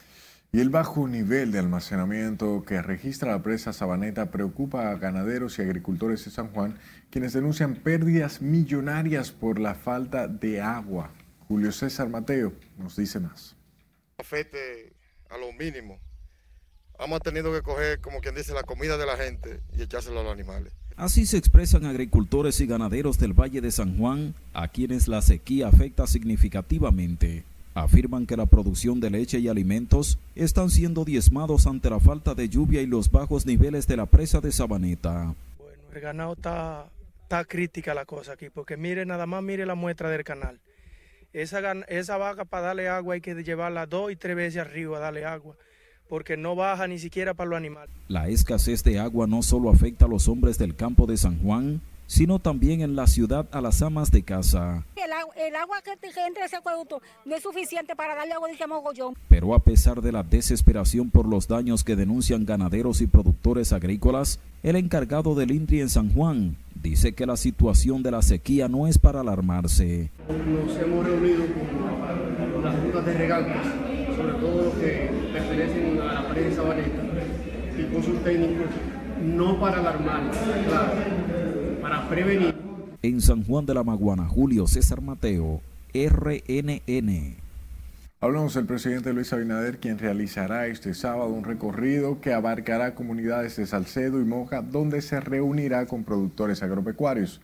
Y 0.57 0.61
el 0.61 0.71
bajo 0.71 1.07
nivel 1.07 1.53
de 1.53 1.59
almacenamiento 1.59 2.65
que 2.65 2.81
registra 2.81 3.33
la 3.33 3.43
presa 3.43 3.75
Sabaneta 3.75 4.31
preocupa 4.31 4.91
a 4.91 4.95
ganaderos 4.95 5.59
y 5.59 5.63
agricultores 5.63 6.25
de 6.25 6.31
San 6.31 6.49
Juan, 6.49 6.79
quienes 7.11 7.35
denuncian 7.35 7.75
pérdidas 7.75 8.41
millonarias 8.41 9.33
por 9.33 9.59
la 9.59 9.75
falta 9.75 10.29
de 10.29 10.63
agua. 10.63 11.11
Julio 11.47 11.73
César 11.73 12.09
Mateo 12.09 12.55
nos 12.79 12.97
dice 12.97 13.21
más. 13.21 13.55
Afecte 14.17 14.95
a 15.29 15.37
lo 15.37 15.53
mínimo. 15.53 15.99
Hemos 16.99 17.21
tenido 17.21 17.53
que 17.53 17.61
coger, 17.61 18.01
como 18.01 18.23
quien 18.23 18.35
dice, 18.35 18.55
la 18.55 18.63
comida 18.63 18.97
de 18.97 19.05
la 19.05 19.19
gente 19.19 19.61
y 19.77 19.83
echárselo 19.83 20.21
a 20.21 20.23
los 20.23 20.33
animales. 20.33 20.73
Así 20.97 21.27
se 21.27 21.37
expresan 21.37 21.85
agricultores 21.85 22.59
y 22.61 22.67
ganaderos 22.67 23.19
del 23.19 23.35
Valle 23.35 23.61
de 23.61 23.73
San 23.73 23.99
Juan, 23.99 24.35
a 24.55 24.69
quienes 24.69 25.07
la 25.07 25.21
sequía 25.21 25.69
afecta 25.69 26.07
significativamente 26.07 27.45
afirman 27.77 28.25
que 28.25 28.39
la 28.39 28.47
producción 28.47 29.01
de 29.01 29.11
leche 29.11 29.39
y 29.39 29.49
alimentos 29.49 30.19
están 30.35 30.71
siendo 30.71 31.05
diezmados 31.05 31.67
ante 31.67 31.91
la 31.91 32.01
falta 32.01 32.35
de 32.35 32.49
lluvia 32.49 32.81
y 32.81 32.87
los 32.87 33.11
bajos 33.11 33.45
niveles 33.45 33.87
de 33.87 33.99
la 33.99 34.07
presa 34.07 34.41
de 34.41 34.51
Sabaneta. 34.51 35.35
Bueno, 35.59 35.83
el 35.93 36.01
ganado 36.01 36.33
está, 36.33 36.87
está 37.23 37.45
crítica 37.45 37.93
la 37.93 38.07
cosa 38.07 38.33
aquí, 38.33 38.49
porque 38.49 38.79
mire, 38.79 39.05
nada 39.05 39.27
más 39.27 39.43
mire 39.43 39.67
la 39.67 39.75
muestra 39.75 40.09
del 40.09 40.25
canal. 40.25 40.59
Esa, 41.35 41.61
esa 41.89 42.17
vaca 42.17 42.47
para 42.47 42.69
darle 42.69 42.89
agua 42.89 43.13
hay 43.13 43.21
que 43.21 43.35
llevarla 43.45 43.85
dos 43.85 44.11
y 44.11 44.17
tres 44.17 44.37
veces 44.37 44.63
arriba 44.63 44.97
a 44.97 45.01
darle 45.01 45.27
agua, 45.27 45.55
porque 46.09 46.39
no 46.39 46.57
baja 46.57 46.89
ni 46.89 46.99
siquiera 46.99 47.35
para 47.35 47.51
los 47.51 47.59
animales. 47.59 47.95
La 48.09 48.29
escasez 48.29 48.85
de 48.85 48.99
agua 48.99 49.27
no 49.27 49.43
solo 49.43 49.69
afecta 49.69 50.07
a 50.07 50.09
los 50.09 50.29
hombres 50.29 50.57
del 50.57 50.77
campo 50.77 51.07
de 51.07 51.19
San 51.19 51.43
Juan, 51.43 51.83
sino 52.07 52.39
también 52.39 52.81
en 52.81 52.97
la 52.97 53.07
ciudad 53.07 53.47
a 53.51 53.61
las 53.61 53.83
amas 53.83 54.11
de 54.11 54.23
casa. 54.23 54.85
El, 54.97 55.55
agua 55.55 55.79
que, 55.83 55.93
entra 56.27 56.45
ese 56.45 56.57
acueducto 56.57 57.01
no 57.25 57.37
es 57.37 57.43
suficiente 57.43 57.95
para 57.95 58.15
darle 58.15 58.33
agua 58.35 58.49
de 58.49 58.67
mogollón. 58.67 59.15
Pero 59.29 59.55
a 59.55 59.61
pesar 59.61 60.01
de 60.01 60.13
la 60.13 60.23
desesperación 60.23 61.11
por 61.11 61.27
los 61.27 61.47
daños 61.49 61.85
que 61.85 61.97
denuncian 61.97 62.45
ganaderos 62.45 63.01
y 63.01 63.07
productores 63.07 63.73
agrícolas, 63.73 64.41
el 64.63 64.77
encargado 64.77 65.35
del 65.35 65.53
INTRI 65.53 65.83
en 65.83 65.89
San 65.89 66.13
Juan 66.13 66.57
dice 66.75 67.13
que 67.15 67.27
la 67.27 67.37
situación 67.37 68.03
de 68.03 68.11
la 68.11 68.23
sequía 68.23 68.69
no 68.69 68.87
es 68.87 68.99
para 68.99 69.21
alarmarse. 69.21 70.11
Nos 70.29 70.77
hemos 70.79 71.07
reunido 71.07 71.45
con 72.55 72.65
las 72.65 72.81
juntas 72.81 73.07
de 73.07 73.15
regantes, 73.15 73.63
sobre 74.17 74.33
todo 74.35 74.65
los 74.65 74.75
que 74.75 75.11
pertenecen 75.33 76.01
a 76.01 76.23
la 76.23 76.29
prensa 76.29 76.63
Vaneta, 76.63 77.03
y 77.79 77.93
con 77.93 78.03
sus 78.03 78.23
técnicos, 78.25 78.67
no 79.23 79.61
para 79.61 79.79
alarmar, 79.79 80.31
claro 80.69 81.56
para 81.89 82.09
prevenir. 82.09 82.53
En 83.01 83.21
San 83.21 83.45
Juan 83.45 83.65
de 83.65 83.73
la 83.73 83.85
Maguana, 83.85 84.27
Julio 84.27 84.67
César 84.67 85.01
Mateo, 85.01 85.61
RNN. 85.95 87.37
Hablamos 88.21 88.55
del 88.55 88.67
presidente 88.67 89.13
Luis 89.13 89.33
Abinader, 89.33 89.79
quien 89.79 89.97
realizará 89.97 90.67
este 90.67 90.95
sábado 90.95 91.29
un 91.29 91.45
recorrido 91.45 92.21
que 92.21 92.35
abarcará 92.35 92.97
comunidades 92.97 93.55
de 93.55 93.67
Salcedo 93.67 94.21
y 94.21 94.25
Moja, 94.25 94.63
donde 94.63 95.01
se 95.01 95.21
reunirá 95.21 95.87
con 95.87 96.03
productores 96.03 96.61
agropecuarios. 96.61 97.41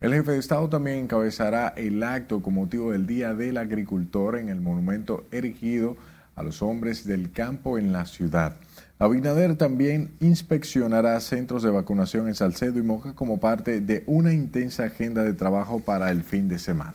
El 0.00 0.12
jefe 0.12 0.32
de 0.32 0.38
Estado 0.38 0.68
también 0.68 0.98
encabezará 0.98 1.68
el 1.76 2.02
acto 2.02 2.42
con 2.42 2.54
motivo 2.54 2.90
del 2.90 3.06
Día 3.06 3.32
del 3.32 3.58
Agricultor 3.58 4.38
en 4.38 4.48
el 4.48 4.60
monumento 4.60 5.24
erigido 5.30 5.96
a 6.34 6.42
los 6.42 6.62
hombres 6.62 7.06
del 7.06 7.30
campo 7.30 7.78
en 7.78 7.92
la 7.92 8.06
ciudad. 8.06 8.56
Abinader 8.98 9.56
también 9.56 10.16
inspeccionará 10.20 11.18
centros 11.20 11.62
de 11.64 11.70
vacunación 11.70 12.28
en 12.28 12.34
Salcedo 12.34 12.78
y 12.78 12.82
Moja 12.82 13.14
como 13.14 13.40
parte 13.40 13.80
de 13.80 14.04
una 14.06 14.32
intensa 14.32 14.84
agenda 14.84 15.24
de 15.24 15.32
trabajo 15.32 15.80
para 15.80 16.10
el 16.10 16.22
fin 16.22 16.48
de 16.48 16.58
semana. 16.58 16.94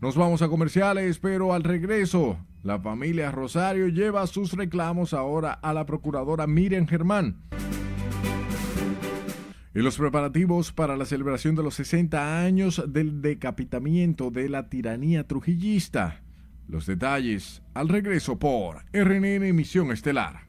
Nos 0.00 0.16
vamos 0.16 0.40
a 0.40 0.48
comerciales, 0.48 1.18
pero 1.18 1.52
al 1.52 1.62
regreso, 1.62 2.38
la 2.62 2.78
familia 2.78 3.30
Rosario 3.32 3.88
lleva 3.88 4.26
sus 4.26 4.52
reclamos 4.52 5.12
ahora 5.12 5.52
a 5.52 5.74
la 5.74 5.84
procuradora 5.84 6.46
Miriam 6.46 6.86
Germán. 6.86 7.42
Y 9.74 9.80
los 9.80 9.98
preparativos 9.98 10.72
para 10.72 10.96
la 10.96 11.04
celebración 11.04 11.54
de 11.54 11.62
los 11.62 11.74
60 11.74 12.40
años 12.40 12.82
del 12.88 13.20
decapitamiento 13.20 14.30
de 14.30 14.48
la 14.48 14.70
tiranía 14.70 15.26
trujillista. 15.26 16.22
Los 16.68 16.86
detalles 16.86 17.62
al 17.74 17.88
regreso 17.88 18.38
por 18.38 18.84
RNN 18.92 19.44
Emisión 19.44 19.92
Estelar. 19.92 20.46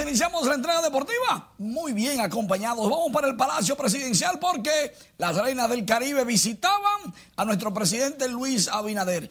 iniciamos 0.00 0.46
la 0.46 0.54
entrada 0.54 0.82
deportiva. 0.82 1.52
Muy 1.58 1.92
bien 1.92 2.20
acompañados. 2.20 2.88
Vamos 2.88 3.12
para 3.12 3.28
el 3.28 3.36
Palacio 3.36 3.76
Presidencial 3.76 4.38
porque 4.38 4.92
las 5.18 5.36
reinas 5.36 5.68
del 5.68 5.84
Caribe 5.84 6.24
visitaban 6.24 7.12
a 7.36 7.44
nuestro 7.44 7.74
presidente 7.74 8.28
Luis 8.28 8.68
Abinader. 8.68 9.30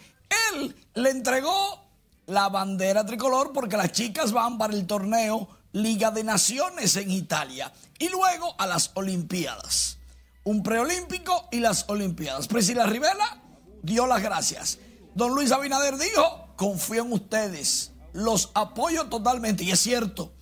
Él 0.53 0.75
le 0.95 1.09
entregó 1.09 1.81
la 2.27 2.49
bandera 2.49 3.05
tricolor 3.05 3.51
porque 3.53 3.77
las 3.77 3.91
chicas 3.91 4.31
van 4.31 4.57
para 4.57 4.73
el 4.73 4.87
torneo 4.87 5.49
Liga 5.73 6.11
de 6.11 6.23
Naciones 6.23 6.95
en 6.95 7.11
Italia 7.11 7.71
y 7.99 8.09
luego 8.09 8.55
a 8.57 8.67
las 8.67 8.91
Olimpiadas. 8.95 9.97
Un 10.43 10.63
preolímpico 10.63 11.47
y 11.51 11.59
las 11.59 11.85
Olimpiadas. 11.87 12.47
Priscila 12.47 12.85
Rivera 12.85 13.41
dio 13.83 14.07
las 14.07 14.21
gracias. 14.21 14.79
Don 15.13 15.35
Luis 15.35 15.51
Abinader 15.51 15.97
dijo, 15.97 16.53
confío 16.55 17.03
en 17.03 17.13
ustedes, 17.13 17.91
los 18.13 18.51
apoyo 18.53 19.07
totalmente 19.07 19.63
y 19.63 19.71
es 19.71 19.79
cierto. 19.79 20.33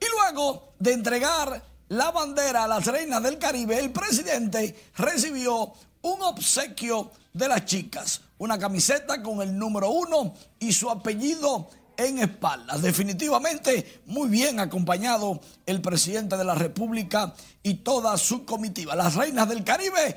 Y 0.00 0.06
luego 0.10 0.74
de 0.78 0.92
entregar 0.92 1.62
la 1.88 2.10
bandera 2.10 2.64
a 2.64 2.68
las 2.68 2.86
reinas 2.86 3.22
del 3.22 3.38
Caribe, 3.38 3.78
el 3.78 3.92
presidente 3.92 4.90
recibió 4.96 5.72
un 6.02 6.22
obsequio 6.22 7.10
de 7.32 7.48
las 7.48 7.64
chicas, 7.64 8.22
una 8.38 8.58
camiseta 8.58 9.22
con 9.22 9.42
el 9.42 9.56
número 9.56 9.90
uno 9.90 10.34
y 10.58 10.72
su 10.72 10.90
apellido 10.90 11.70
en 11.96 12.18
espaldas. 12.18 12.82
Definitivamente 12.82 14.02
muy 14.06 14.28
bien 14.28 14.60
acompañado 14.60 15.40
el 15.66 15.80
presidente 15.80 16.36
de 16.36 16.44
la 16.44 16.54
República 16.54 17.34
y 17.62 17.74
toda 17.74 18.16
su 18.16 18.44
comitiva. 18.44 18.94
Las 18.94 19.14
reinas 19.14 19.48
del 19.48 19.64
Caribe 19.64 20.16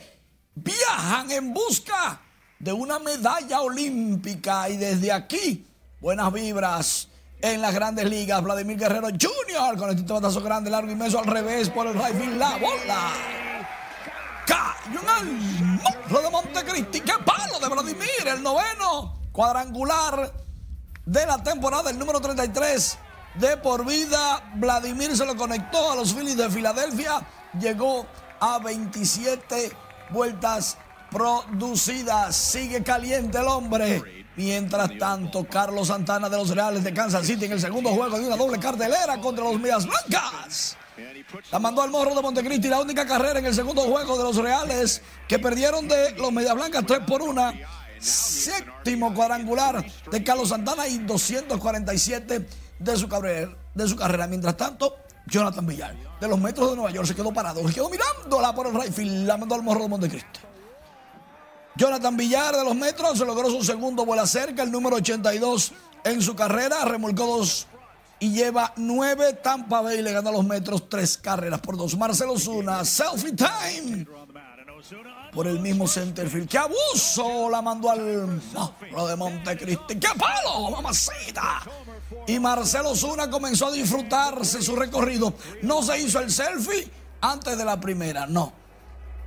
viajan 0.56 1.32
en 1.32 1.54
busca 1.54 2.22
de 2.60 2.72
una 2.72 3.00
medalla 3.00 3.62
olímpica 3.62 4.70
y 4.70 4.78
desde 4.78 5.12
aquí 5.12 5.66
buenas 6.02 6.32
vibras 6.32 7.10
en 7.42 7.62
las 7.62 7.74
grandes 7.74 8.10
ligas. 8.10 8.42
Vladimir 8.42 8.78
Guerrero 8.78 9.08
Jr. 9.08 9.78
con 9.78 9.90
este 9.90 10.12
batazo 10.12 10.42
grande, 10.42 10.70
largo, 10.70 10.92
inmenso 10.92 11.20
al 11.20 11.26
revés 11.26 11.70
por 11.70 11.88
el 11.88 11.94
right 11.94 12.38
La 12.38 12.58
bola. 12.58 13.45
Cae 14.46 14.98
un 14.98 15.76
monstruo 15.78 16.22
de 16.22 16.30
Montecristi. 16.30 17.02
¡Qué 17.02 17.14
palo 17.26 17.60
de 17.60 17.70
Vladimir! 17.70 18.28
El 18.28 18.44
noveno 18.44 19.20
cuadrangular 19.32 20.32
de 21.06 21.26
la 21.26 21.44
temporada, 21.44 21.90
el 21.90 22.00
número 22.00 22.20
33 22.20 22.98
de 23.36 23.58
por 23.58 23.86
vida. 23.86 24.52
Vladimir 24.56 25.16
se 25.16 25.26
lo 25.26 25.36
conectó 25.36 25.92
a 25.92 25.96
los 25.96 26.14
Phillies 26.14 26.38
de 26.38 26.50
Filadelfia. 26.50 27.22
Llegó 27.60 28.06
a 28.40 28.60
27 28.60 29.72
vueltas 30.10 30.78
producidas. 31.12 32.36
Sigue 32.36 32.84
caliente 32.84 33.38
el 33.38 33.48
hombre. 33.48 34.26
Mientras 34.36 34.90
tanto, 35.00 35.46
Carlos 35.46 35.88
Santana 35.88 36.30
de 36.30 36.38
los 36.38 36.50
Reales 36.50 36.84
de 36.84 36.94
Kansas 36.94 37.26
City 37.26 37.46
en 37.46 37.54
el 37.54 37.62
segundo 37.62 37.92
juego 37.92 38.20
de 38.20 38.28
una 38.28 38.36
doble 38.36 38.60
cartelera 38.60 39.20
contra 39.22 39.46
los 39.46 39.60
Medias 39.60 39.86
Blancas. 39.86 40.78
La 41.52 41.60
mandó 41.60 41.82
al 41.82 41.90
morro 41.90 42.16
de 42.16 42.22
Montecristi, 42.22 42.70
la 42.70 42.80
única 42.80 43.06
carrera 43.06 43.40
en 43.40 43.46
el 43.46 43.54
segundo 43.54 43.82
juego 43.82 44.18
de 44.18 44.24
los 44.24 44.38
Reales 44.38 45.02
que 45.28 45.40
perdieron 45.40 45.88
de 45.88 46.12
los 46.12 46.32
Medias 46.32 46.56
Blancas 46.56 46.84
3 46.86 47.00
por 47.02 47.22
1. 47.22 47.54
Séptimo 48.00 49.14
cuadrangular 49.14 49.86
de 50.12 50.24
Carlos 50.24 50.50
Santana 50.50 50.88
y 50.88 51.00
247 51.00 52.48
de 52.80 52.98
su, 52.98 53.10
carrera, 53.10 53.52
de 53.74 53.88
su 53.88 53.96
carrera. 53.96 54.28
Mientras 54.28 54.56
tanto, 54.56 54.96
Jonathan 55.28 55.66
Villar 55.66 55.96
de 56.20 56.28
los 56.28 56.40
Metros 56.40 56.70
de 56.70 56.76
Nueva 56.76 56.92
York 56.92 57.08
se 57.08 57.16
quedó 57.16 57.34
parado, 57.34 57.68
se 57.68 57.74
quedó 57.74 57.90
mirándola 57.90 58.54
por 58.54 58.68
el 58.68 58.74
right 58.74 58.98
la 59.26 59.38
mandó 59.38 59.56
al 59.56 59.64
morro 59.64 59.84
de 59.84 59.90
Montecristi. 59.90 60.40
Jonathan 61.78 62.16
Villar 62.16 62.56
de 62.56 62.64
los 62.64 62.76
Metros 62.76 63.18
se 63.18 63.26
logró 63.26 63.50
su 63.50 63.64
segundo 63.64 64.06
vuela 64.06 64.26
cerca, 64.26 64.64
el 64.64 64.72
número 64.72 64.96
82 64.98 65.74
en 66.06 66.22
su 66.22 66.36
carrera, 66.36 66.86
remolcó 66.86 67.26
dos 67.26 67.68
y 68.20 68.32
lleva 68.32 68.74
nueve 68.78 69.34
Tampa 69.34 69.82
Bay, 69.82 70.02
le 70.02 70.14
gana 70.14 70.32
los 70.32 70.46
Metros 70.46 70.90
tres 70.90 71.18
carreras 71.18 71.60
por 71.60 71.78
dos. 71.78 71.98
Marcelo 71.98 72.38
Zuna, 72.40 72.86
selfie 72.86 73.34
time 73.34 74.06
por 75.34 75.48
el 75.48 75.60
mismo 75.60 75.88
centerfield. 75.88 76.48
¡Qué 76.48 76.58
abuso! 76.58 77.50
La 77.50 77.62
mandó 77.62 77.90
al 77.90 78.42
lo 78.92 79.08
de 79.08 79.16
Montecristi. 79.16 80.00
¡Qué 80.00 80.08
palo, 80.18 80.72
mamacita! 80.72 81.64
Y 82.28 82.40
Marcelo 82.40 82.96
Zuna 82.96 83.30
comenzó 83.30 83.68
a 83.68 83.72
disfrutarse 83.72 84.62
su 84.62 84.76
recorrido. 84.76 85.34
No 85.62 85.84
se 85.84 86.00
hizo 86.00 86.20
el 86.20 86.32
selfie 86.32 86.90
antes 87.22 87.58
de 87.58 87.66
la 87.66 87.80
primera, 87.80 88.26
no. 88.28 88.54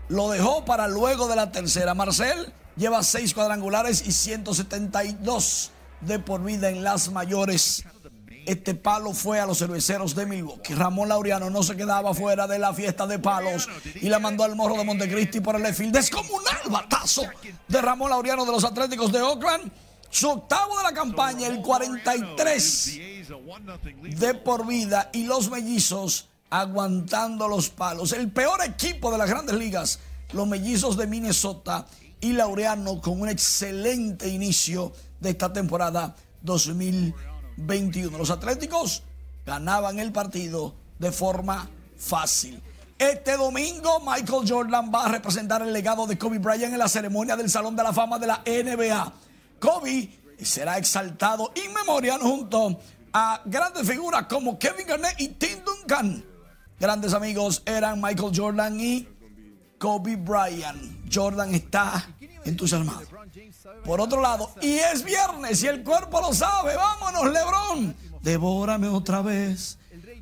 Lo 0.09 0.31
dejó 0.31 0.65
para 0.65 0.89
luego 0.89 1.29
de 1.29 1.37
la 1.37 1.53
tercera. 1.53 1.95
Marcel 1.95 2.53
lleva 2.77 3.03
seis 3.03 3.35
cuadrangulares 3.35 4.07
y 4.07 4.13
172 4.13 5.73
de 6.01 6.19
por 6.19 6.43
vida 6.43 6.71
en 6.71 6.83
las 6.85 7.11
mayores. 7.11 7.85
Este 8.49 8.75
palo 8.75 9.13
fue 9.13 9.39
a 9.39 9.45
los 9.45 9.59
cerveceros 9.59 10.15
de 10.15 10.25
Milwaukee. 10.25 10.73
Ramón 10.73 11.11
Laureano 11.11 11.51
no 11.51 11.63
se 11.63 11.77
quedaba 11.77 12.15
fuera 12.15 12.47
de 12.47 12.59
la 12.59 12.73
fiesta 12.73 13.07
de 13.07 13.19
palos 13.19 13.69
y 14.01 14.09
la 14.09 14.21
mandó 14.21 14.43
al 14.43 14.57
morro 14.57 14.75
de 14.79 14.85
Montecristi 14.85 15.41
por 15.41 15.57
el 15.57 15.67
efil. 15.67 15.93
Descomunal 15.93 16.63
batazo 16.71 17.25
de 17.69 17.83
Ramón 17.83 18.09
Laureano 18.09 18.47
de 18.47 18.53
los 18.53 18.65
Atléticos 18.65 19.13
de 19.13 19.21
Oakland. 19.21 19.71
Su 20.09 20.31
octavo 20.31 20.79
de 20.79 20.83
la 20.83 20.93
campaña, 20.95 21.47
el 21.47 21.61
43 21.61 22.99
de 24.17 24.35
por 24.43 24.67
vida 24.67 25.11
y 25.13 25.25
los 25.25 25.51
mellizos 25.51 26.31
aguantando 26.49 27.49
los 27.49 27.69
palos. 27.69 28.15
El 28.15 28.31
peor 28.31 28.65
equipo 28.65 29.13
de 29.13 29.19
las 29.19 29.29
grandes 29.29 29.57
ligas, 29.57 29.99
los 30.33 30.49
mellizos 30.49 30.97
de 30.97 31.07
Minnesota 31.07 31.85
y 32.23 32.33
Laureano 32.33 33.03
con 33.03 33.21
un 33.21 33.29
excelente 33.29 34.27
inicio 34.27 34.95
de 35.21 35.29
esta 35.29 35.53
temporada 35.53 36.17
2021. 37.59 38.17
Los 38.17 38.31
Atléticos 38.31 39.03
ganaban 39.45 39.99
el 39.99 40.13
partido 40.13 40.75
de 40.99 41.13
forma 41.13 41.69
fácil. 41.97 42.63
Este 42.99 43.37
domingo 43.37 44.01
Michael 44.01 44.49
Jordan 44.49 44.91
va 44.93 45.07
a 45.07 45.09
representar 45.09 45.63
el 45.63 45.73
legado 45.73 46.07
de 46.07 46.19
Kobe 46.19 46.39
Bryant 46.39 46.73
en 46.73 46.79
la 46.79 46.89
ceremonia 46.89 47.37
del 47.37 47.49
Salón 47.49 47.77
de 47.77 47.83
la 47.83 47.93
Fama 47.93 48.19
de 48.19 48.27
la 48.27 48.43
NBA. 48.45 49.13
Kobe 49.61 50.11
será 50.41 50.79
exaltado 50.79 51.53
inmemorial 51.55 52.21
junto 52.21 52.81
a 53.13 53.41
grandes 53.45 53.87
figuras 53.87 54.27
como 54.27 54.59
Kevin 54.59 54.87
Garnett 54.87 55.21
y 55.21 55.29
Tim 55.29 55.59
Duncan. 55.65 56.25
Grandes 56.81 57.13
amigos 57.13 57.63
eran 57.67 58.01
Michael 58.01 58.33
Jordan 58.35 58.81
y 58.81 59.09
Kobe 59.79 60.17
Bryant. 60.17 61.13
Jordan 61.13 61.55
está 61.55 62.05
entusiasmado. 62.45 63.18
Por 63.85 64.01
otro 64.01 64.21
lado, 64.21 64.53
y 64.61 64.75
es 64.75 65.05
viernes 65.05 65.63
y 65.63 65.67
el 65.67 65.83
cuerpo 65.83 66.21
lo 66.21 66.33
sabe. 66.33 66.75
Vámonos, 66.75 67.33
Lebron. 67.33 67.97
Devórame 68.23 68.89
otra 68.89 69.23
vez. 69.23 69.79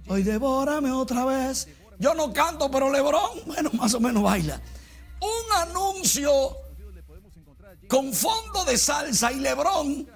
Hoy 0.09 0.23
devórame 0.23 0.91
otra 0.93 1.25
vez. 1.25 1.69
Yo 1.99 2.15
no 2.15 2.33
canto, 2.33 2.71
pero 2.71 2.91
Lebron, 2.91 3.45
bueno, 3.47 3.71
más 3.73 3.95
o 3.95 4.01
menos 4.01 4.23
baila. 4.23 4.61
Un 5.21 5.69
anuncio 5.69 6.31
con 7.89 8.13
fondo 8.13 8.65
de 8.65 8.77
salsa 8.77 9.33
y 9.33 9.37
Lebron 9.37 10.07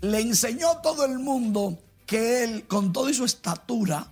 le 0.00 0.20
enseñó 0.20 0.70
a 0.70 0.82
todo 0.82 1.04
el 1.04 1.18
mundo 1.18 1.78
que 2.06 2.44
él, 2.44 2.66
con 2.66 2.92
todo 2.92 3.08
y 3.08 3.14
su 3.14 3.24
estatura, 3.24 4.06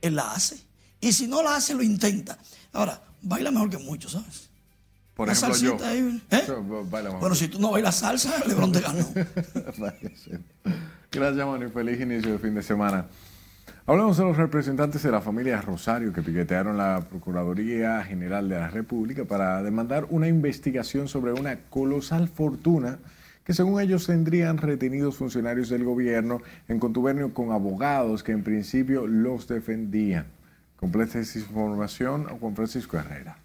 él 0.00 0.16
la 0.16 0.32
hace. 0.32 0.64
Y 1.00 1.12
si 1.12 1.26
no 1.26 1.42
la 1.42 1.56
hace, 1.56 1.74
lo 1.74 1.82
intenta. 1.82 2.38
Ahora, 2.72 3.02
baila 3.22 3.50
mejor 3.50 3.70
que 3.70 3.78
muchos, 3.78 4.12
¿sabes? 4.12 4.49
Por 5.20 5.26
La 5.26 5.34
ejemplo, 5.34 5.58
yo. 5.58 5.76
ahí, 5.84 6.22
¿eh? 6.30 6.44
Yo. 6.46 6.62
Bueno, 6.62 7.34
si 7.34 7.48
tú 7.48 7.60
no 7.60 7.72
bailas 7.72 7.96
salsa, 7.96 8.42
Lebron 8.48 8.72
te 8.72 8.80
ganó. 8.80 9.06
Gracias, 11.12 11.46
Manu, 11.46 11.68
feliz 11.68 12.00
inicio 12.00 12.32
de 12.32 12.38
fin 12.38 12.54
de 12.54 12.62
semana. 12.62 13.04
Hablamos 13.84 14.16
de 14.16 14.24
los 14.24 14.38
representantes 14.38 15.02
de 15.02 15.10
la 15.10 15.20
familia 15.20 15.60
Rosario 15.60 16.10
que 16.14 16.22
piquetearon 16.22 16.78
la 16.78 17.02
Procuraduría 17.06 18.02
General 18.02 18.48
de 18.48 18.54
la 18.54 18.70
República 18.70 19.26
para 19.26 19.62
demandar 19.62 20.06
una 20.08 20.26
investigación 20.26 21.06
sobre 21.06 21.34
una 21.34 21.58
colosal 21.68 22.26
fortuna 22.26 22.98
que 23.44 23.52
según 23.52 23.78
ellos 23.78 24.06
tendrían 24.06 24.56
retenidos 24.56 25.18
funcionarios 25.18 25.68
del 25.68 25.84
gobierno 25.84 26.40
en 26.66 26.78
contubernio 26.78 27.34
con 27.34 27.52
abogados 27.52 28.22
que 28.22 28.32
en 28.32 28.42
principio 28.42 29.06
los 29.06 29.46
defendían. 29.48 30.24
Completa 30.76 31.18
esta 31.18 31.38
información 31.38 32.24
con 32.38 32.56
Francisco 32.56 32.96
Herrera. 32.96 33.36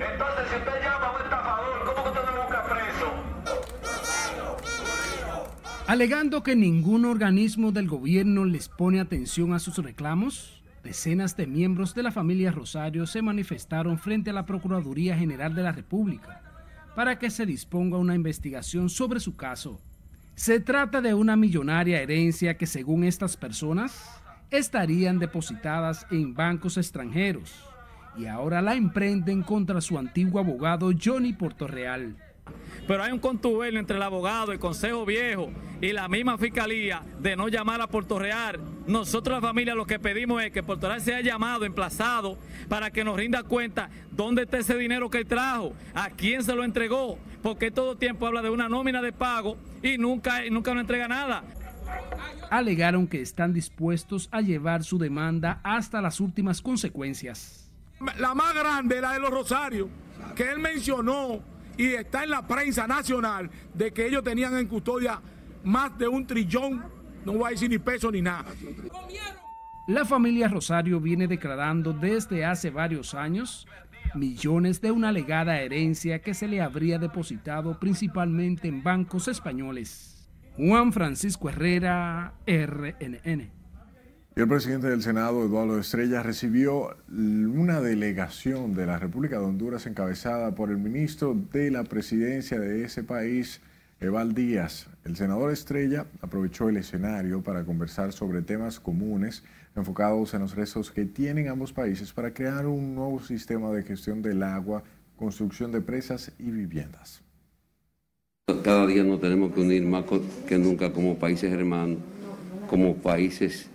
Entonces, 0.00 0.44
si 0.50 0.56
usted 0.56 0.82
llama 0.82 1.06
a 1.06 1.16
un 1.16 1.22
estafador, 1.22 1.84
¿cómo 1.84 2.08
usted 2.08 2.24
no 2.24 2.42
busca 2.42 2.64
preso? 2.64 3.12
Alegando 5.86 6.42
que 6.42 6.56
ningún 6.56 7.04
organismo 7.04 7.70
del 7.70 7.86
gobierno 7.86 8.46
les 8.46 8.68
pone 8.68 9.00
atención 9.00 9.52
a 9.52 9.58
sus 9.58 9.76
reclamos, 9.76 10.62
decenas 10.82 11.36
de 11.36 11.46
miembros 11.46 11.94
de 11.94 12.02
la 12.02 12.12
familia 12.12 12.50
Rosario 12.50 13.06
se 13.06 13.20
manifestaron 13.20 13.98
frente 13.98 14.30
a 14.30 14.32
la 14.32 14.46
Procuraduría 14.46 15.18
General 15.18 15.54
de 15.54 15.64
la 15.64 15.72
República 15.72 16.40
para 16.96 17.18
que 17.18 17.28
se 17.28 17.44
disponga 17.44 17.98
una 17.98 18.14
investigación 18.14 18.88
sobre 18.88 19.20
su 19.20 19.36
caso. 19.36 19.82
Se 20.34 20.60
trata 20.60 21.02
de 21.02 21.12
una 21.12 21.36
millonaria 21.36 22.00
herencia 22.00 22.56
que 22.56 22.66
según 22.66 23.04
estas 23.04 23.36
personas 23.36 24.02
estarían 24.50 25.18
depositadas 25.18 26.06
en 26.10 26.34
bancos 26.34 26.78
extranjeros 26.78 27.69
y 28.16 28.26
ahora 28.26 28.62
la 28.62 28.74
emprenden 28.74 29.42
contra 29.42 29.80
su 29.80 29.98
antiguo 29.98 30.40
abogado 30.40 30.90
Johnny 31.00 31.32
Portorreal. 31.32 32.16
Pero 32.86 33.02
hay 33.02 33.12
un 33.12 33.18
contubernio 33.18 33.78
entre 33.78 33.96
el 33.96 34.02
abogado, 34.02 34.52
el 34.52 34.58
Consejo 34.58 35.04
Viejo 35.04 35.50
y 35.80 35.92
la 35.92 36.08
misma 36.08 36.38
Fiscalía 36.38 37.02
de 37.20 37.36
no 37.36 37.48
llamar 37.48 37.80
a 37.80 37.86
Puerto 37.86 38.18
Real. 38.18 38.58
Nosotros 38.86 39.40
la 39.40 39.48
familia 39.48 39.74
lo 39.74 39.86
que 39.86 39.98
pedimos 39.98 40.42
es 40.42 40.50
que 40.50 40.62
Puerto 40.62 40.88
Real 40.88 41.00
sea 41.00 41.20
llamado, 41.20 41.64
emplazado, 41.64 42.38
para 42.68 42.90
que 42.90 43.04
nos 43.04 43.16
rinda 43.16 43.42
cuenta 43.44 43.90
dónde 44.10 44.42
está 44.42 44.58
ese 44.58 44.76
dinero 44.76 45.10
que 45.10 45.24
trajo, 45.24 45.74
a 45.94 46.10
quién 46.10 46.42
se 46.42 46.54
lo 46.54 46.64
entregó, 46.64 47.18
porque 47.42 47.70
todo 47.70 47.96
tiempo 47.96 48.26
habla 48.26 48.42
de 48.42 48.50
una 48.50 48.68
nómina 48.68 49.00
de 49.02 49.12
pago 49.12 49.56
y 49.82 49.98
nunca, 49.98 50.44
y 50.44 50.50
nunca 50.50 50.74
nos 50.74 50.80
entrega 50.80 51.06
nada. 51.06 51.44
Alegaron 52.50 53.06
que 53.06 53.20
están 53.20 53.52
dispuestos 53.52 54.28
a 54.32 54.40
llevar 54.40 54.82
su 54.82 54.98
demanda 54.98 55.60
hasta 55.62 56.00
las 56.00 56.18
últimas 56.20 56.60
consecuencias. 56.60 57.69
La 58.16 58.34
más 58.34 58.54
grande, 58.54 59.00
la 59.00 59.12
de 59.12 59.20
los 59.20 59.30
Rosarios, 59.30 59.88
que 60.34 60.50
él 60.50 60.58
mencionó 60.58 61.40
y 61.76 61.88
está 61.88 62.24
en 62.24 62.30
la 62.30 62.46
prensa 62.46 62.86
nacional 62.86 63.50
de 63.74 63.92
que 63.92 64.06
ellos 64.06 64.24
tenían 64.24 64.56
en 64.56 64.66
custodia 64.66 65.20
más 65.64 65.96
de 65.98 66.08
un 66.08 66.26
trillón, 66.26 66.82
no 67.24 67.32
voy 67.32 67.48
a 67.48 67.50
decir 67.50 67.68
ni 67.68 67.78
peso 67.78 68.10
ni 68.10 68.22
nada. 68.22 68.46
La 69.86 70.04
familia 70.04 70.48
Rosario 70.48 71.00
viene 71.00 71.26
declarando 71.26 71.92
desde 71.92 72.44
hace 72.44 72.70
varios 72.70 73.14
años 73.14 73.66
millones 74.14 74.80
de 74.80 74.90
una 74.90 75.10
alegada 75.10 75.60
herencia 75.60 76.20
que 76.20 76.34
se 76.34 76.48
le 76.48 76.60
habría 76.60 76.98
depositado 76.98 77.78
principalmente 77.78 78.68
en 78.68 78.82
bancos 78.82 79.28
españoles. 79.28 80.28
Juan 80.56 80.92
Francisco 80.92 81.48
Herrera, 81.48 82.34
RNN. 82.46 83.59
El 84.36 84.46
presidente 84.46 84.88
del 84.88 85.02
Senado, 85.02 85.44
Eduardo 85.44 85.78
Estrella, 85.78 86.22
recibió 86.22 86.96
una 87.08 87.80
delegación 87.80 88.74
de 88.74 88.86
la 88.86 88.96
República 88.96 89.38
de 89.40 89.44
Honduras 89.44 89.86
encabezada 89.86 90.54
por 90.54 90.70
el 90.70 90.78
ministro 90.78 91.36
de 91.52 91.70
la 91.72 91.82
presidencia 91.82 92.60
de 92.60 92.84
ese 92.84 93.02
país, 93.02 93.60
Eval 93.98 94.32
Díaz. 94.32 94.88
El 95.04 95.16
senador 95.16 95.50
Estrella 95.50 96.06
aprovechó 96.22 96.68
el 96.68 96.76
escenario 96.76 97.42
para 97.42 97.64
conversar 97.64 98.12
sobre 98.12 98.40
temas 98.40 98.78
comunes 98.78 99.42
enfocados 99.74 100.32
en 100.32 100.42
los 100.42 100.54
rezos 100.54 100.92
que 100.92 101.04
tienen 101.04 101.48
ambos 101.48 101.72
países 101.72 102.12
para 102.12 102.32
crear 102.32 102.66
un 102.66 102.94
nuevo 102.94 103.20
sistema 103.20 103.70
de 103.72 103.82
gestión 103.82 104.22
del 104.22 104.44
agua, 104.44 104.84
construcción 105.16 105.72
de 105.72 105.80
presas 105.80 106.30
y 106.38 106.50
viviendas. 106.50 107.20
Cada 108.62 108.86
día 108.86 109.02
nos 109.02 109.20
tenemos 109.20 109.52
que 109.52 109.60
unir 109.60 109.84
más 109.84 110.04
que 110.46 110.56
nunca 110.56 110.92
como 110.92 111.18
países 111.18 111.52
hermanos, 111.52 111.98
como 112.68 112.94
países 112.96 113.69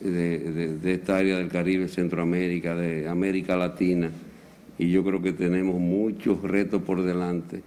de, 0.00 0.78
de, 0.80 0.92
esta 0.92 1.18
área 1.18 1.38
del 1.38 1.48
Caribe, 1.48 1.88
Centroamérica, 1.88 2.74
de 2.74 3.08
América 3.08 3.56
Latina. 3.56 4.10
Y 4.78 4.90
yo 4.90 5.04
creo 5.04 5.20
que 5.20 5.32
tenemos 5.32 5.78
muchos 5.78 6.42
retos 6.42 6.82
por 6.82 7.02
delante, 7.02 7.62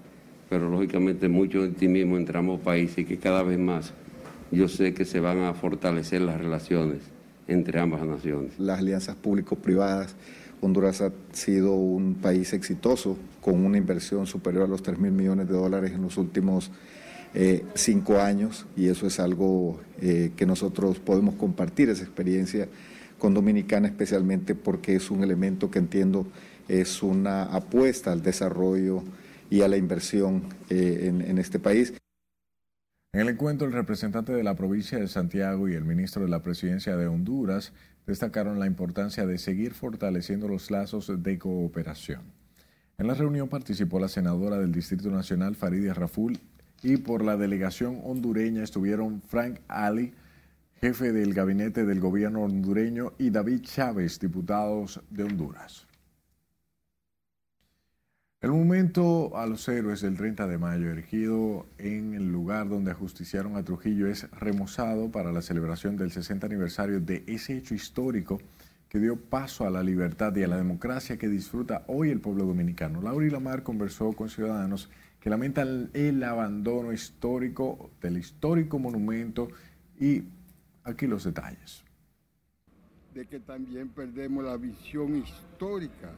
pero 0.50 0.70
lógicamente 0.70 1.30
mucho 1.30 1.64
optimismo 1.64 2.18
entre 2.18 2.38
ambos 2.40 2.60
países 2.60 3.00
y 3.00 3.06
que 3.06 3.18
cada 3.18 3.44
vez 3.44 3.60
más 3.60 3.94
yo 4.52 4.68
sé 4.68 4.94
que 4.94 5.06
se 5.06 5.20
van 5.20 5.40
a 5.40 5.54
fortalecer 5.54 6.22
las 6.22 6.40
relaciones 6.40 7.00
entre 7.48 7.80
ambas 7.80 8.06
naciones. 8.06 8.60
Las 8.60 8.80
alianzas 8.80 9.16
público-privadas, 9.16 10.16
Honduras 10.62 11.02
ha 11.02 11.12
sido 11.34 11.74
un 11.74 12.16
país 12.16 12.54
exitoso 12.54 13.18
con 13.42 13.66
una 13.66 13.78
inversión 13.78 14.26
superior 14.26 14.64
a 14.64 14.68
los 14.68 14.82
3 14.82 14.98
mil 14.98 15.12
millones 15.12 15.48
de 15.48 15.54
dólares 15.54 15.92
en 15.92 16.04
los 16.04 16.18
últimos 16.18 16.72
eh, 17.34 17.66
cinco 17.74 18.20
años 18.20 18.66
y 18.76 18.88
eso 18.88 19.08
es 19.08 19.20
algo 19.20 19.82
eh, 20.02 20.32
que 20.36 20.46
nosotros 20.46 21.00
podemos 21.00 21.36
compartir, 21.36 21.90
esa 21.90 22.04
experiencia 22.04 22.68
con 23.18 23.34
Dominicana 23.34 23.88
especialmente 23.88 24.54
porque 24.54 24.96
es 24.96 25.10
un 25.10 25.24
elemento 25.24 25.72
que 25.72 25.80
entiendo 25.80 26.28
es 26.68 27.04
una 27.04 27.44
apuesta 27.44 28.12
al 28.12 28.22
desarrollo 28.22 29.04
y 29.50 29.62
a 29.62 29.68
la 29.68 29.78
inversión 29.78 30.44
eh, 30.70 31.12
en, 31.26 31.38
este 31.38 31.60
país. 31.60 31.94
En 33.14 33.22
el 33.22 33.30
encuentro, 33.30 33.68
el 33.68 33.74
representante 33.74 34.32
de 34.32 34.44
la 34.44 34.56
provincia 34.56 34.98
de 34.98 35.08
Santiago 35.08 35.68
y 35.68 35.74
el 35.74 35.84
ministro 35.84 36.24
de 36.24 36.30
la 36.30 36.42
presidencia 36.42 36.98
de 36.98 37.08
Honduras 37.08 37.74
destacaron 38.08 38.60
la 38.60 38.66
importancia 38.66 39.26
de 39.26 39.38
seguir 39.38 39.74
fortaleciendo 39.74 40.48
los 40.48 40.72
lazos 40.72 41.12
de 41.22 41.38
cooperación. 41.38 42.22
En 42.98 43.08
la 43.08 43.14
reunión 43.14 43.50
participó 43.50 44.00
la 44.00 44.08
senadora 44.08 44.58
del 44.58 44.72
Distrito 44.72 45.10
Nacional, 45.12 45.56
Farideh 45.56 45.94
Raful, 45.94 46.40
y 46.84 46.98
por 46.98 47.24
la 47.24 47.38
delegación 47.38 48.02
hondureña 48.04 48.64
estuvieron 48.64 49.22
Frank 49.22 49.60
Ali, 49.68 50.14
jefe 50.82 51.14
del 51.14 51.34
gabinete 51.34 51.86
del 51.86 52.02
gobierno 52.02 52.42
hondureño, 52.44 53.14
y 53.18 53.30
David 53.30 53.62
Chávez, 53.62 54.20
diputados 54.20 55.02
de 55.10 55.24
Honduras. 55.24 55.88
El 58.42 58.52
monumento 58.52 59.38
a 59.38 59.46
los 59.46 59.66
héroes 59.70 60.02
del 60.02 60.18
30 60.18 60.48
de 60.48 60.58
mayo, 60.58 60.90
erigido 60.90 61.66
en 61.78 62.14
el 62.14 62.30
lugar 62.30 62.68
donde 62.68 62.92
ajusticiaron 62.92 63.56
a 63.56 63.64
Trujillo, 63.64 64.08
es 64.08 64.30
remozado 64.32 65.10
para 65.10 65.32
la 65.32 65.42
celebración 65.42 65.96
del 65.96 66.12
60 66.12 66.48
aniversario 66.48 67.00
de 67.00 67.24
ese 67.26 67.56
hecho 67.56 67.74
histórico 67.74 68.42
que 68.90 69.00
dio 69.00 69.16
paso 69.16 69.66
a 69.66 69.70
la 69.70 69.82
libertad 69.82 70.36
y 70.36 70.44
a 70.44 70.50
la 70.50 70.58
democracia 70.58 71.18
que 71.18 71.30
disfruta 71.30 71.86
hoy 71.88 72.10
el 72.10 72.20
pueblo 72.20 72.44
dominicano. 72.44 73.02
Laura 73.02 73.26
Lamar 73.28 73.64
conversó 73.64 74.12
con 74.12 74.30
ciudadanos 74.30 74.90
que 75.24 75.30
lamentan 75.30 75.90
el 75.94 76.22
abandono 76.22 76.92
histórico 76.92 77.92
del 78.02 78.18
histórico 78.18 78.78
monumento 78.78 79.48
y 79.98 80.22
aquí 80.84 81.08
los 81.08 81.24
detalles. 81.24 81.86
De 83.14 83.26
que 83.26 83.40
también 83.40 83.88
perdemos 83.88 84.44
la 84.44 84.58
visión 84.58 85.16
histórica 85.16 86.12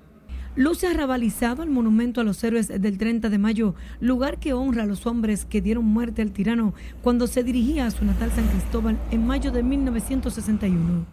Luce 0.55 0.87
arrabalizado 0.87 1.61
el 1.61 1.69
monumento 1.69 2.21
a 2.21 2.23
los 2.23 2.41
héroes 2.43 2.69
del 2.69 2.97
30 2.97 3.29
de 3.29 3.37
mayo, 3.37 3.75
lugar 3.99 4.39
que 4.39 4.53
honra 4.53 4.83
a 4.83 4.85
los 4.87 5.05
hombres 5.05 5.45
que 5.45 5.61
dieron 5.61 5.85
muerte 5.85 6.21
al 6.21 6.31
tirano 6.31 6.73
cuando 7.03 7.27
se 7.27 7.43
dirigía 7.43 7.85
a 7.85 7.91
su 7.91 8.05
natal 8.05 8.31
San 8.31 8.47
Cristóbal 8.47 8.97
en 9.11 9.27
mayo 9.27 9.51
de 9.51 9.61
1961. 9.63 11.05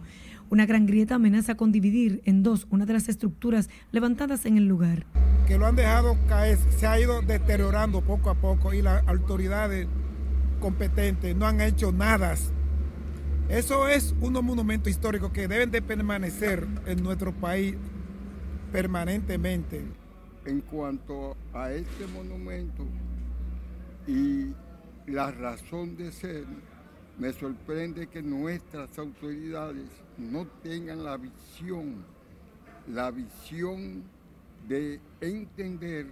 Una 0.53 0.67
gran 0.67 0.85
grieta 0.85 1.15
amenaza 1.15 1.55
con 1.55 1.71
dividir 1.71 2.21
en 2.25 2.43
dos 2.43 2.67
una 2.69 2.85
de 2.85 2.93
las 2.93 3.09
estructuras 3.09 3.71
levantadas 3.91 4.45
en 4.45 4.55
el 4.59 4.67
lugar. 4.67 5.07
Que 5.47 5.57
lo 5.57 5.65
han 5.65 5.75
dejado 5.75 6.15
caer, 6.27 6.59
se 6.77 6.85
ha 6.85 6.99
ido 6.99 7.23
deteriorando 7.23 8.01
poco 8.01 8.29
a 8.29 8.35
poco 8.35 8.71
y 8.71 8.83
las 8.83 9.03
autoridades 9.07 9.87
competentes 10.59 11.35
no 11.35 11.47
han 11.47 11.59
hecho 11.59 11.91
nada. 11.91 12.35
Eso 13.49 13.87
es 13.87 14.13
un 14.21 14.33
monumento 14.45 14.91
histórico 14.91 15.33
que 15.33 15.47
deben 15.47 15.71
de 15.71 15.81
permanecer 15.81 16.67
en 16.85 17.01
nuestro 17.01 17.33
país 17.33 17.75
permanentemente. 18.71 19.83
En 20.45 20.61
cuanto 20.61 21.35
a 21.51 21.71
este 21.71 22.05
monumento 22.13 22.85
y 24.05 24.53
la 25.07 25.31
razón 25.31 25.97
de 25.97 26.11
ser, 26.11 26.45
me 27.17 27.33
sorprende 27.33 28.05
que 28.05 28.21
nuestras 28.21 28.99
autoridades 28.99 30.02
no 30.17 30.45
tengan 30.61 31.03
la 31.03 31.17
visión, 31.17 32.03
la 32.87 33.11
visión 33.11 34.03
de 34.67 34.99
entender 35.21 36.07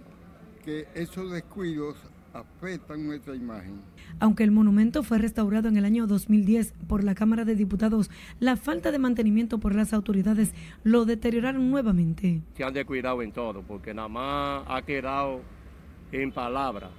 que 0.64 0.86
esos 0.94 1.30
descuidos 1.30 1.96
afectan 2.32 3.06
nuestra 3.06 3.34
imagen. 3.34 3.80
Aunque 4.18 4.44
el 4.44 4.50
monumento 4.50 5.02
fue 5.02 5.18
restaurado 5.18 5.68
en 5.68 5.76
el 5.76 5.84
año 5.84 6.06
2010 6.06 6.74
por 6.88 7.04
la 7.04 7.14
Cámara 7.14 7.44
de 7.44 7.54
Diputados, 7.54 8.10
la 8.40 8.56
falta 8.56 8.90
de 8.90 8.98
mantenimiento 8.98 9.58
por 9.58 9.74
las 9.74 9.92
autoridades 9.92 10.54
lo 10.82 11.04
deterioraron 11.04 11.70
nuevamente. 11.70 12.42
Se 12.56 12.64
han 12.64 12.72
descuidado 12.72 13.22
en 13.22 13.32
todo, 13.32 13.62
porque 13.62 13.92
nada 13.92 14.08
más 14.08 14.64
ha 14.66 14.82
quedado 14.82 15.40
en 16.10 16.32
palabra 16.32 16.90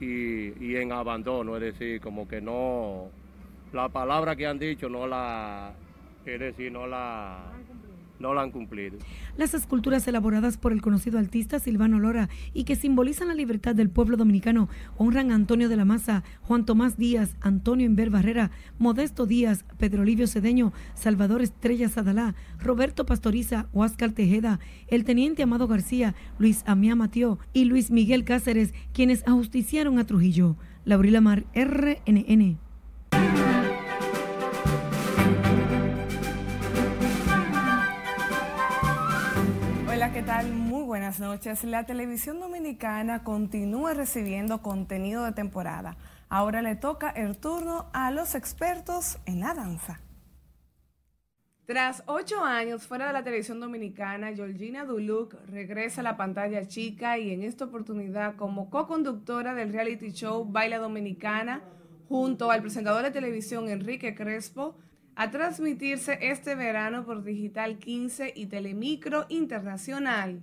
y, 0.00 0.64
y 0.64 0.76
en 0.76 0.92
abandono, 0.92 1.56
es 1.56 1.62
decir, 1.62 2.00
como 2.00 2.28
que 2.28 2.40
no, 2.40 3.08
la 3.72 3.88
palabra 3.88 4.36
que 4.36 4.46
han 4.46 4.58
dicho 4.58 4.88
no 4.88 5.06
la, 5.06 5.72
es 6.26 6.40
decir, 6.40 6.72
no 6.72 6.86
la 6.86 7.52
no 8.22 8.32
la 8.32 8.42
han 8.42 8.52
cumplido. 8.52 8.96
Las 9.36 9.52
esculturas 9.52 10.06
elaboradas 10.06 10.56
por 10.56 10.72
el 10.72 10.80
conocido 10.80 11.18
artista 11.18 11.58
Silvano 11.58 11.98
Lora 11.98 12.30
y 12.54 12.64
que 12.64 12.76
simbolizan 12.76 13.28
la 13.28 13.34
libertad 13.34 13.74
del 13.74 13.90
pueblo 13.90 14.16
dominicano 14.16 14.68
honran 14.96 15.32
a 15.32 15.34
Antonio 15.34 15.68
de 15.68 15.76
la 15.76 15.84
Maza, 15.84 16.22
Juan 16.42 16.64
Tomás 16.64 16.96
Díaz, 16.96 17.36
Antonio 17.40 17.84
Inver 17.84 18.10
Barrera, 18.10 18.52
Modesto 18.78 19.26
Díaz, 19.26 19.64
Pedro 19.76 20.02
Olivio 20.02 20.26
Cedeño, 20.28 20.72
Salvador 20.94 21.42
Estrella 21.42 21.88
Sadalá, 21.88 22.34
Roberto 22.58 23.04
Pastoriza, 23.04 23.66
Huáscar 23.72 24.12
Tejeda, 24.12 24.60
el 24.86 25.04
teniente 25.04 25.42
Amado 25.42 25.66
García, 25.66 26.14
Luis 26.38 26.62
Amía 26.66 26.94
Matió 26.94 27.38
y 27.52 27.64
Luis 27.64 27.90
Miguel 27.90 28.24
Cáceres, 28.24 28.72
quienes 28.94 29.26
ajusticiaron 29.26 29.98
a 29.98 30.06
Trujillo. 30.06 30.56
Laurila 30.84 31.20
Mar, 31.20 31.44
RNN. 31.54 32.58
Muy 40.50 40.84
buenas 40.84 41.20
noches. 41.20 41.62
La 41.62 41.86
televisión 41.86 42.40
dominicana 42.40 43.22
continúa 43.22 43.94
recibiendo 43.94 44.60
contenido 44.60 45.24
de 45.24 45.32
temporada. 45.32 45.96
Ahora 46.28 46.62
le 46.62 46.74
toca 46.74 47.10
el 47.10 47.36
turno 47.36 47.86
a 47.92 48.10
los 48.10 48.34
expertos 48.34 49.18
en 49.26 49.40
la 49.40 49.54
danza. 49.54 50.00
Tras 51.64 52.02
ocho 52.06 52.42
años 52.42 52.86
fuera 52.86 53.06
de 53.06 53.12
la 53.12 53.22
televisión 53.22 53.60
dominicana, 53.60 54.34
Georgina 54.34 54.84
Duluc 54.84 55.34
regresa 55.46 56.00
a 56.00 56.04
la 56.04 56.16
pantalla 56.16 56.66
chica 56.66 57.18
y 57.18 57.30
en 57.30 57.44
esta 57.44 57.66
oportunidad 57.66 58.34
como 58.34 58.68
co-conductora 58.68 59.54
del 59.54 59.72
reality 59.72 60.10
show 60.10 60.44
Baila 60.44 60.78
Dominicana, 60.78 61.62
junto 62.08 62.50
al 62.50 62.62
presentador 62.62 63.04
de 63.04 63.12
televisión 63.12 63.68
Enrique 63.68 64.14
Crespo, 64.14 64.76
a 65.14 65.30
transmitirse 65.30 66.18
este 66.20 66.54
verano 66.54 67.04
por 67.04 67.22
Digital 67.22 67.78
15 67.78 68.32
y 68.34 68.46
Telemicro 68.46 69.26
Internacional. 69.28 70.40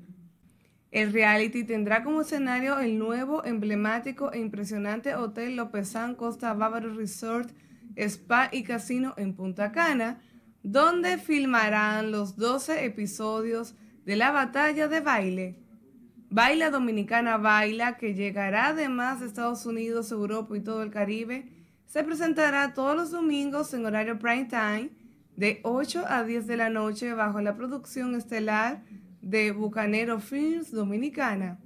El 0.92 1.14
reality 1.14 1.64
tendrá 1.64 2.04
como 2.04 2.22
escenario 2.22 2.80
el 2.80 2.98
nuevo, 2.98 3.46
emblemático 3.46 4.32
e 4.32 4.40
impresionante 4.40 5.16
Hotel 5.16 5.56
Lopezán 5.56 6.16
Costa 6.16 6.54
Bávaro 6.54 6.94
Resort, 6.94 7.52
Spa 7.96 8.50
y 8.52 8.64
Casino 8.64 9.14
en 9.18 9.36
Punta 9.36 9.72
Cana, 9.72 10.22
donde 10.64 11.18
filmarán 11.18 12.12
los 12.12 12.38
12 12.38 12.86
episodios 12.86 13.76
de 14.06 14.16
la 14.16 14.32
batalla 14.32 14.88
de 14.88 15.00
baile. 15.00 15.56
Baila 16.32 16.70
Dominicana 16.70 17.38
Baila, 17.38 17.98
que 17.98 18.14
llegará 18.14 18.68
además 18.68 19.20
de 19.20 19.26
Estados 19.26 19.66
Unidos, 19.66 20.12
Europa 20.12 20.56
y 20.56 20.62
todo 20.62 20.84
el 20.84 20.92
Caribe, 20.92 21.59
se 21.90 22.04
presentará 22.04 22.76
todos 22.76 22.96
los 22.96 23.10
domingos 23.10 23.74
en 23.74 23.84
horario 23.84 24.20
prime 24.20 24.46
time 24.46 24.92
de 25.36 25.60
8 25.64 26.06
a 26.08 26.24
10 26.24 26.46
de 26.46 26.56
la 26.56 26.70
noche 26.70 27.14
bajo 27.14 27.42
la 27.42 27.56
producción 27.56 28.14
estelar 28.14 28.84
de 29.24 29.52
Bucanero 29.52 30.20
Films 30.20 30.72
Dominicana. 30.72 31.58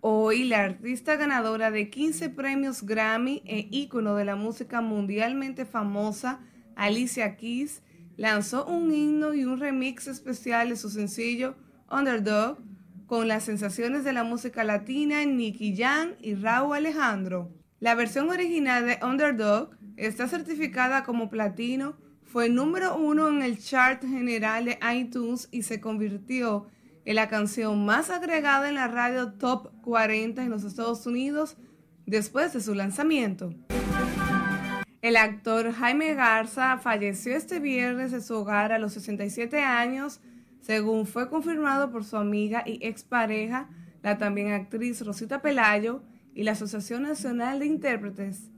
Hoy 0.00 0.44
la 0.44 0.64
artista 0.64 1.14
ganadora 1.14 1.70
de 1.70 1.90
15 1.90 2.30
premios 2.30 2.82
Grammy 2.82 3.40
e 3.46 3.68
ícono 3.70 4.16
de 4.16 4.24
la 4.24 4.34
música 4.34 4.80
mundialmente 4.80 5.64
famosa, 5.64 6.40
Alicia 6.74 7.36
Keys, 7.36 7.82
lanzó 8.16 8.66
un 8.66 8.92
himno 8.92 9.32
y 9.32 9.44
un 9.44 9.60
remix 9.60 10.08
especial 10.08 10.70
de 10.70 10.76
su 10.76 10.90
sencillo 10.90 11.54
Underdog 11.88 12.58
con 13.06 13.28
las 13.28 13.44
sensaciones 13.44 14.02
de 14.02 14.12
la 14.12 14.24
música 14.24 14.64
latina 14.64 15.24
Nicky 15.24 15.76
Jam 15.76 16.14
y 16.20 16.34
Raúl 16.34 16.74
Alejandro. 16.74 17.52
La 17.78 17.94
versión 17.94 18.30
original 18.30 18.86
de 18.86 18.98
Underdog 19.04 19.76
está 19.98 20.28
certificada 20.28 21.04
como 21.04 21.28
platino, 21.28 21.94
fue 22.24 22.48
número 22.48 22.96
uno 22.96 23.28
en 23.28 23.42
el 23.42 23.58
chart 23.58 24.02
general 24.02 24.64
de 24.64 24.78
iTunes 24.94 25.48
y 25.52 25.62
se 25.62 25.78
convirtió 25.78 26.68
en 27.04 27.16
la 27.16 27.28
canción 27.28 27.84
más 27.84 28.08
agregada 28.08 28.70
en 28.70 28.76
la 28.76 28.88
radio 28.88 29.34
Top 29.34 29.72
40 29.82 30.42
en 30.42 30.50
los 30.50 30.64
Estados 30.64 31.06
Unidos 31.06 31.58
después 32.06 32.54
de 32.54 32.62
su 32.62 32.74
lanzamiento. 32.74 33.52
El 35.02 35.16
actor 35.16 35.70
Jaime 35.72 36.14
Garza 36.14 36.78
falleció 36.78 37.36
este 37.36 37.60
viernes 37.60 38.14
en 38.14 38.22
su 38.22 38.36
hogar 38.36 38.72
a 38.72 38.78
los 38.78 38.94
67 38.94 39.60
años, 39.60 40.20
según 40.62 41.06
fue 41.06 41.28
confirmado 41.28 41.92
por 41.92 42.04
su 42.04 42.16
amiga 42.16 42.62
y 42.64 42.78
expareja, 42.84 43.68
la 44.02 44.16
también 44.16 44.52
actriz 44.52 45.04
Rosita 45.04 45.42
Pelayo, 45.42 46.02
y 46.36 46.42
la 46.42 46.52
Asociación 46.52 47.02
Nacional 47.02 47.60
de 47.60 47.66
Intérpretes. 47.66 48.50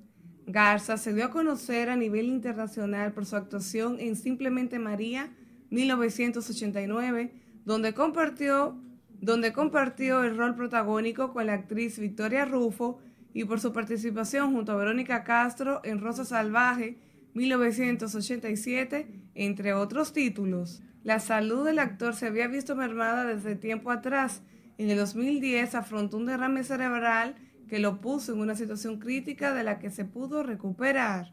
Garza 0.46 0.96
se 0.96 1.14
dio 1.14 1.26
a 1.26 1.30
conocer 1.30 1.90
a 1.90 1.96
nivel 1.96 2.26
internacional 2.26 3.12
por 3.12 3.24
su 3.24 3.36
actuación 3.36 4.00
en 4.00 4.16
Simplemente 4.16 4.80
María 4.80 5.30
1989, 5.70 7.32
donde 7.64 7.94
compartió, 7.94 8.76
donde 9.20 9.52
compartió 9.52 10.24
el 10.24 10.36
rol 10.36 10.56
protagónico 10.56 11.32
con 11.32 11.46
la 11.46 11.52
actriz 11.52 12.00
Victoria 12.00 12.44
Rufo 12.44 12.98
y 13.32 13.44
por 13.44 13.60
su 13.60 13.72
participación 13.72 14.52
junto 14.52 14.72
a 14.72 14.76
Verónica 14.76 15.22
Castro 15.22 15.80
en 15.84 16.00
Rosa 16.00 16.24
Salvaje 16.24 16.98
1987, 17.34 19.06
entre 19.36 19.72
otros 19.72 20.12
títulos. 20.12 20.82
La 21.04 21.20
salud 21.20 21.64
del 21.64 21.78
actor 21.78 22.16
se 22.16 22.26
había 22.26 22.48
visto 22.48 22.74
mermada 22.74 23.24
desde 23.24 23.54
tiempo 23.54 23.92
atrás. 23.92 24.42
En 24.78 24.90
el 24.90 24.96
2010 24.96 25.76
afrontó 25.76 26.16
un 26.16 26.26
derrame 26.26 26.64
cerebral 26.64 27.36
que 27.68 27.78
lo 27.78 28.00
puso 28.00 28.32
en 28.32 28.40
una 28.40 28.56
situación 28.56 28.98
crítica 28.98 29.54
de 29.54 29.62
la 29.62 29.78
que 29.78 29.90
se 29.90 30.04
pudo 30.04 30.42
recuperar. 30.42 31.28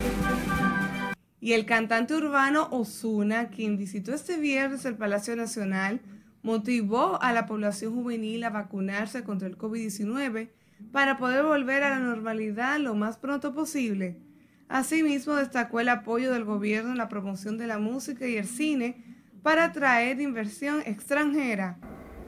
Y 1.40 1.54
el 1.54 1.66
cantante 1.66 2.16
urbano 2.16 2.68
Osuna, 2.72 3.50
quien 3.50 3.78
visitó 3.78 4.14
este 4.14 4.38
viernes 4.38 4.86
el 4.86 4.96
Palacio 4.96 5.36
Nacional, 5.36 6.02
motivó 6.44 7.22
a 7.22 7.34
la 7.34 7.46
población 7.46 7.94
juvenil 7.96 8.44
a 8.44 8.50
vacunarse 8.50 9.24
contra 9.24 9.48
el 9.48 9.58
COVID-19 9.58 10.50
para 10.92 11.18
poder 11.18 11.44
volver 11.44 11.84
a 11.84 11.92
la 11.92 12.00
normalidad 12.00 12.80
lo 12.80 12.96
más 12.96 13.18
pronto 13.18 13.54
posible. 13.54 14.18
Asimismo, 14.68 15.36
destacó 15.36 15.80
el 15.80 15.90
apoyo 15.90 16.32
del 16.32 16.44
gobierno 16.44 16.92
en 16.92 16.98
la 16.98 17.10
promoción 17.10 17.58
de 17.58 17.68
la 17.68 17.78
música 17.78 18.28
y 18.28 18.38
el 18.38 18.48
cine 18.48 19.04
para 19.44 19.66
atraer 19.66 20.20
inversión 20.20 20.82
extranjera. 20.86 21.78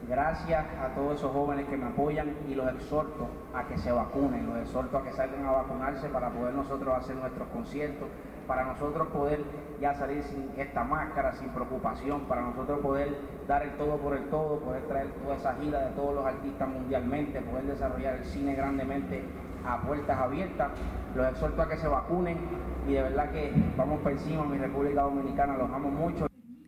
Gracias 0.07 0.65
a 0.81 0.95
todos 0.95 1.15
esos 1.15 1.33
jóvenes 1.33 1.67
que 1.67 1.75
me 1.75 1.87
apoyan 1.87 2.33
y 2.47 2.55
los 2.55 2.73
exhorto 2.73 3.27
a 3.53 3.67
que 3.67 3.77
se 3.77 3.91
vacunen, 3.91 4.47
los 4.47 4.59
exhorto 4.59 4.97
a 4.97 5.03
que 5.03 5.11
salgan 5.11 5.45
a 5.45 5.51
vacunarse 5.51 6.07
para 6.07 6.29
poder 6.29 6.53
nosotros 6.53 6.95
hacer 6.97 7.17
nuestros 7.17 7.45
conciertos, 7.49 8.07
para 8.47 8.63
nosotros 8.63 9.09
poder 9.09 9.43
ya 9.81 9.93
salir 9.95 10.23
sin 10.23 10.49
esta 10.55 10.85
máscara, 10.85 11.33
sin 11.33 11.49
preocupación, 11.49 12.21
para 12.21 12.39
nosotros 12.41 12.79
poder 12.79 13.17
dar 13.49 13.63
el 13.63 13.71
todo 13.71 13.97
por 13.97 14.15
el 14.15 14.23
todo, 14.29 14.61
poder 14.61 14.83
traer 14.83 15.07
toda 15.21 15.35
esa 15.35 15.55
gira 15.55 15.81
de 15.81 15.91
todos 15.91 16.15
los 16.15 16.25
artistas 16.25 16.69
mundialmente, 16.69 17.41
poder 17.41 17.65
desarrollar 17.65 18.15
el 18.15 18.23
cine 18.23 18.55
grandemente 18.55 19.25
a 19.65 19.81
puertas 19.81 20.17
abiertas. 20.17 20.71
Los 21.15 21.27
exhorto 21.31 21.61
a 21.63 21.67
que 21.67 21.75
se 21.75 21.87
vacunen 21.89 22.37
y 22.87 22.93
de 22.93 23.01
verdad 23.01 23.29
que 23.31 23.51
vamos 23.75 23.99
por 23.99 24.13
encima, 24.13 24.45
mi 24.45 24.57
República 24.57 25.01
Dominicana, 25.01 25.57
los 25.57 25.69
amo 25.69 25.89
mucho. 25.89 26.27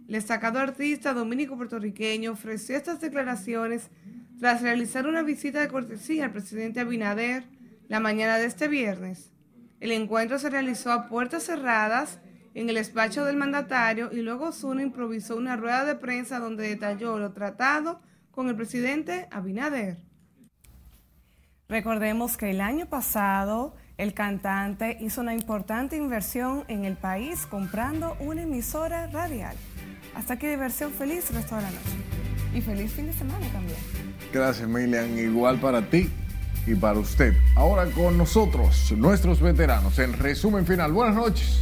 El 0.09 0.13
destacado 0.13 0.57
artista 0.57 1.13
dominico 1.13 1.55
puertorriqueño 1.55 2.31
ofreció 2.31 2.75
estas 2.75 2.99
declaraciones 2.99 3.91
tras 4.39 4.63
realizar 4.63 5.05
una 5.05 5.21
visita 5.21 5.59
de 5.59 5.67
cortesía 5.67 6.25
al 6.25 6.31
presidente 6.31 6.79
Abinader 6.79 7.43
la 7.89 7.99
mañana 7.99 8.39
de 8.39 8.45
este 8.45 8.67
viernes. 8.67 9.31
El 9.79 9.91
encuentro 9.91 10.39
se 10.39 10.49
realizó 10.49 10.91
a 10.91 11.09
puertas 11.09 11.43
cerradas 11.43 12.17
en 12.55 12.69
el 12.69 12.73
despacho 12.73 13.23
del 13.23 13.37
mandatario 13.37 14.09
y 14.11 14.23
luego 14.23 14.51
Zuno 14.51 14.81
improvisó 14.81 15.35
una 15.35 15.57
rueda 15.57 15.85
de 15.85 15.93
prensa 15.93 16.39
donde 16.39 16.69
detalló 16.69 17.19
lo 17.19 17.31
tratado 17.31 18.01
con 18.31 18.49
el 18.49 18.55
presidente 18.55 19.27
Abinader. 19.29 19.97
Recordemos 21.67 22.35
que 22.35 22.49
el 22.49 22.61
año 22.61 22.87
pasado 22.87 23.75
el 23.99 24.15
cantante 24.15 24.97
hizo 25.01 25.21
una 25.21 25.35
importante 25.35 25.97
inversión 25.97 26.63
en 26.67 26.85
el 26.85 26.97
país 26.97 27.45
comprando 27.45 28.17
una 28.19 28.41
emisora 28.41 29.05
radial. 29.05 29.55
Hasta 30.15 30.33
aquí 30.33 30.47
diversión 30.47 30.91
feliz 30.91 31.31
resto 31.31 31.55
de 31.55 31.61
la 31.61 31.69
noche. 31.69 31.97
Y 32.53 32.61
feliz 32.61 32.91
fin 32.91 33.05
de 33.05 33.13
semana 33.13 33.45
también. 33.51 33.77
Gracias, 34.33 34.67
Milian. 34.67 35.17
Igual 35.17 35.59
para 35.59 35.81
ti 35.89 36.09
y 36.65 36.75
para 36.75 36.99
usted. 36.99 37.33
Ahora 37.55 37.85
con 37.91 38.17
nosotros, 38.17 38.91
nuestros 38.97 39.41
veteranos. 39.41 39.97
En 39.99 40.13
resumen 40.13 40.65
final, 40.65 40.91
buenas 40.91 41.15
noches. 41.15 41.59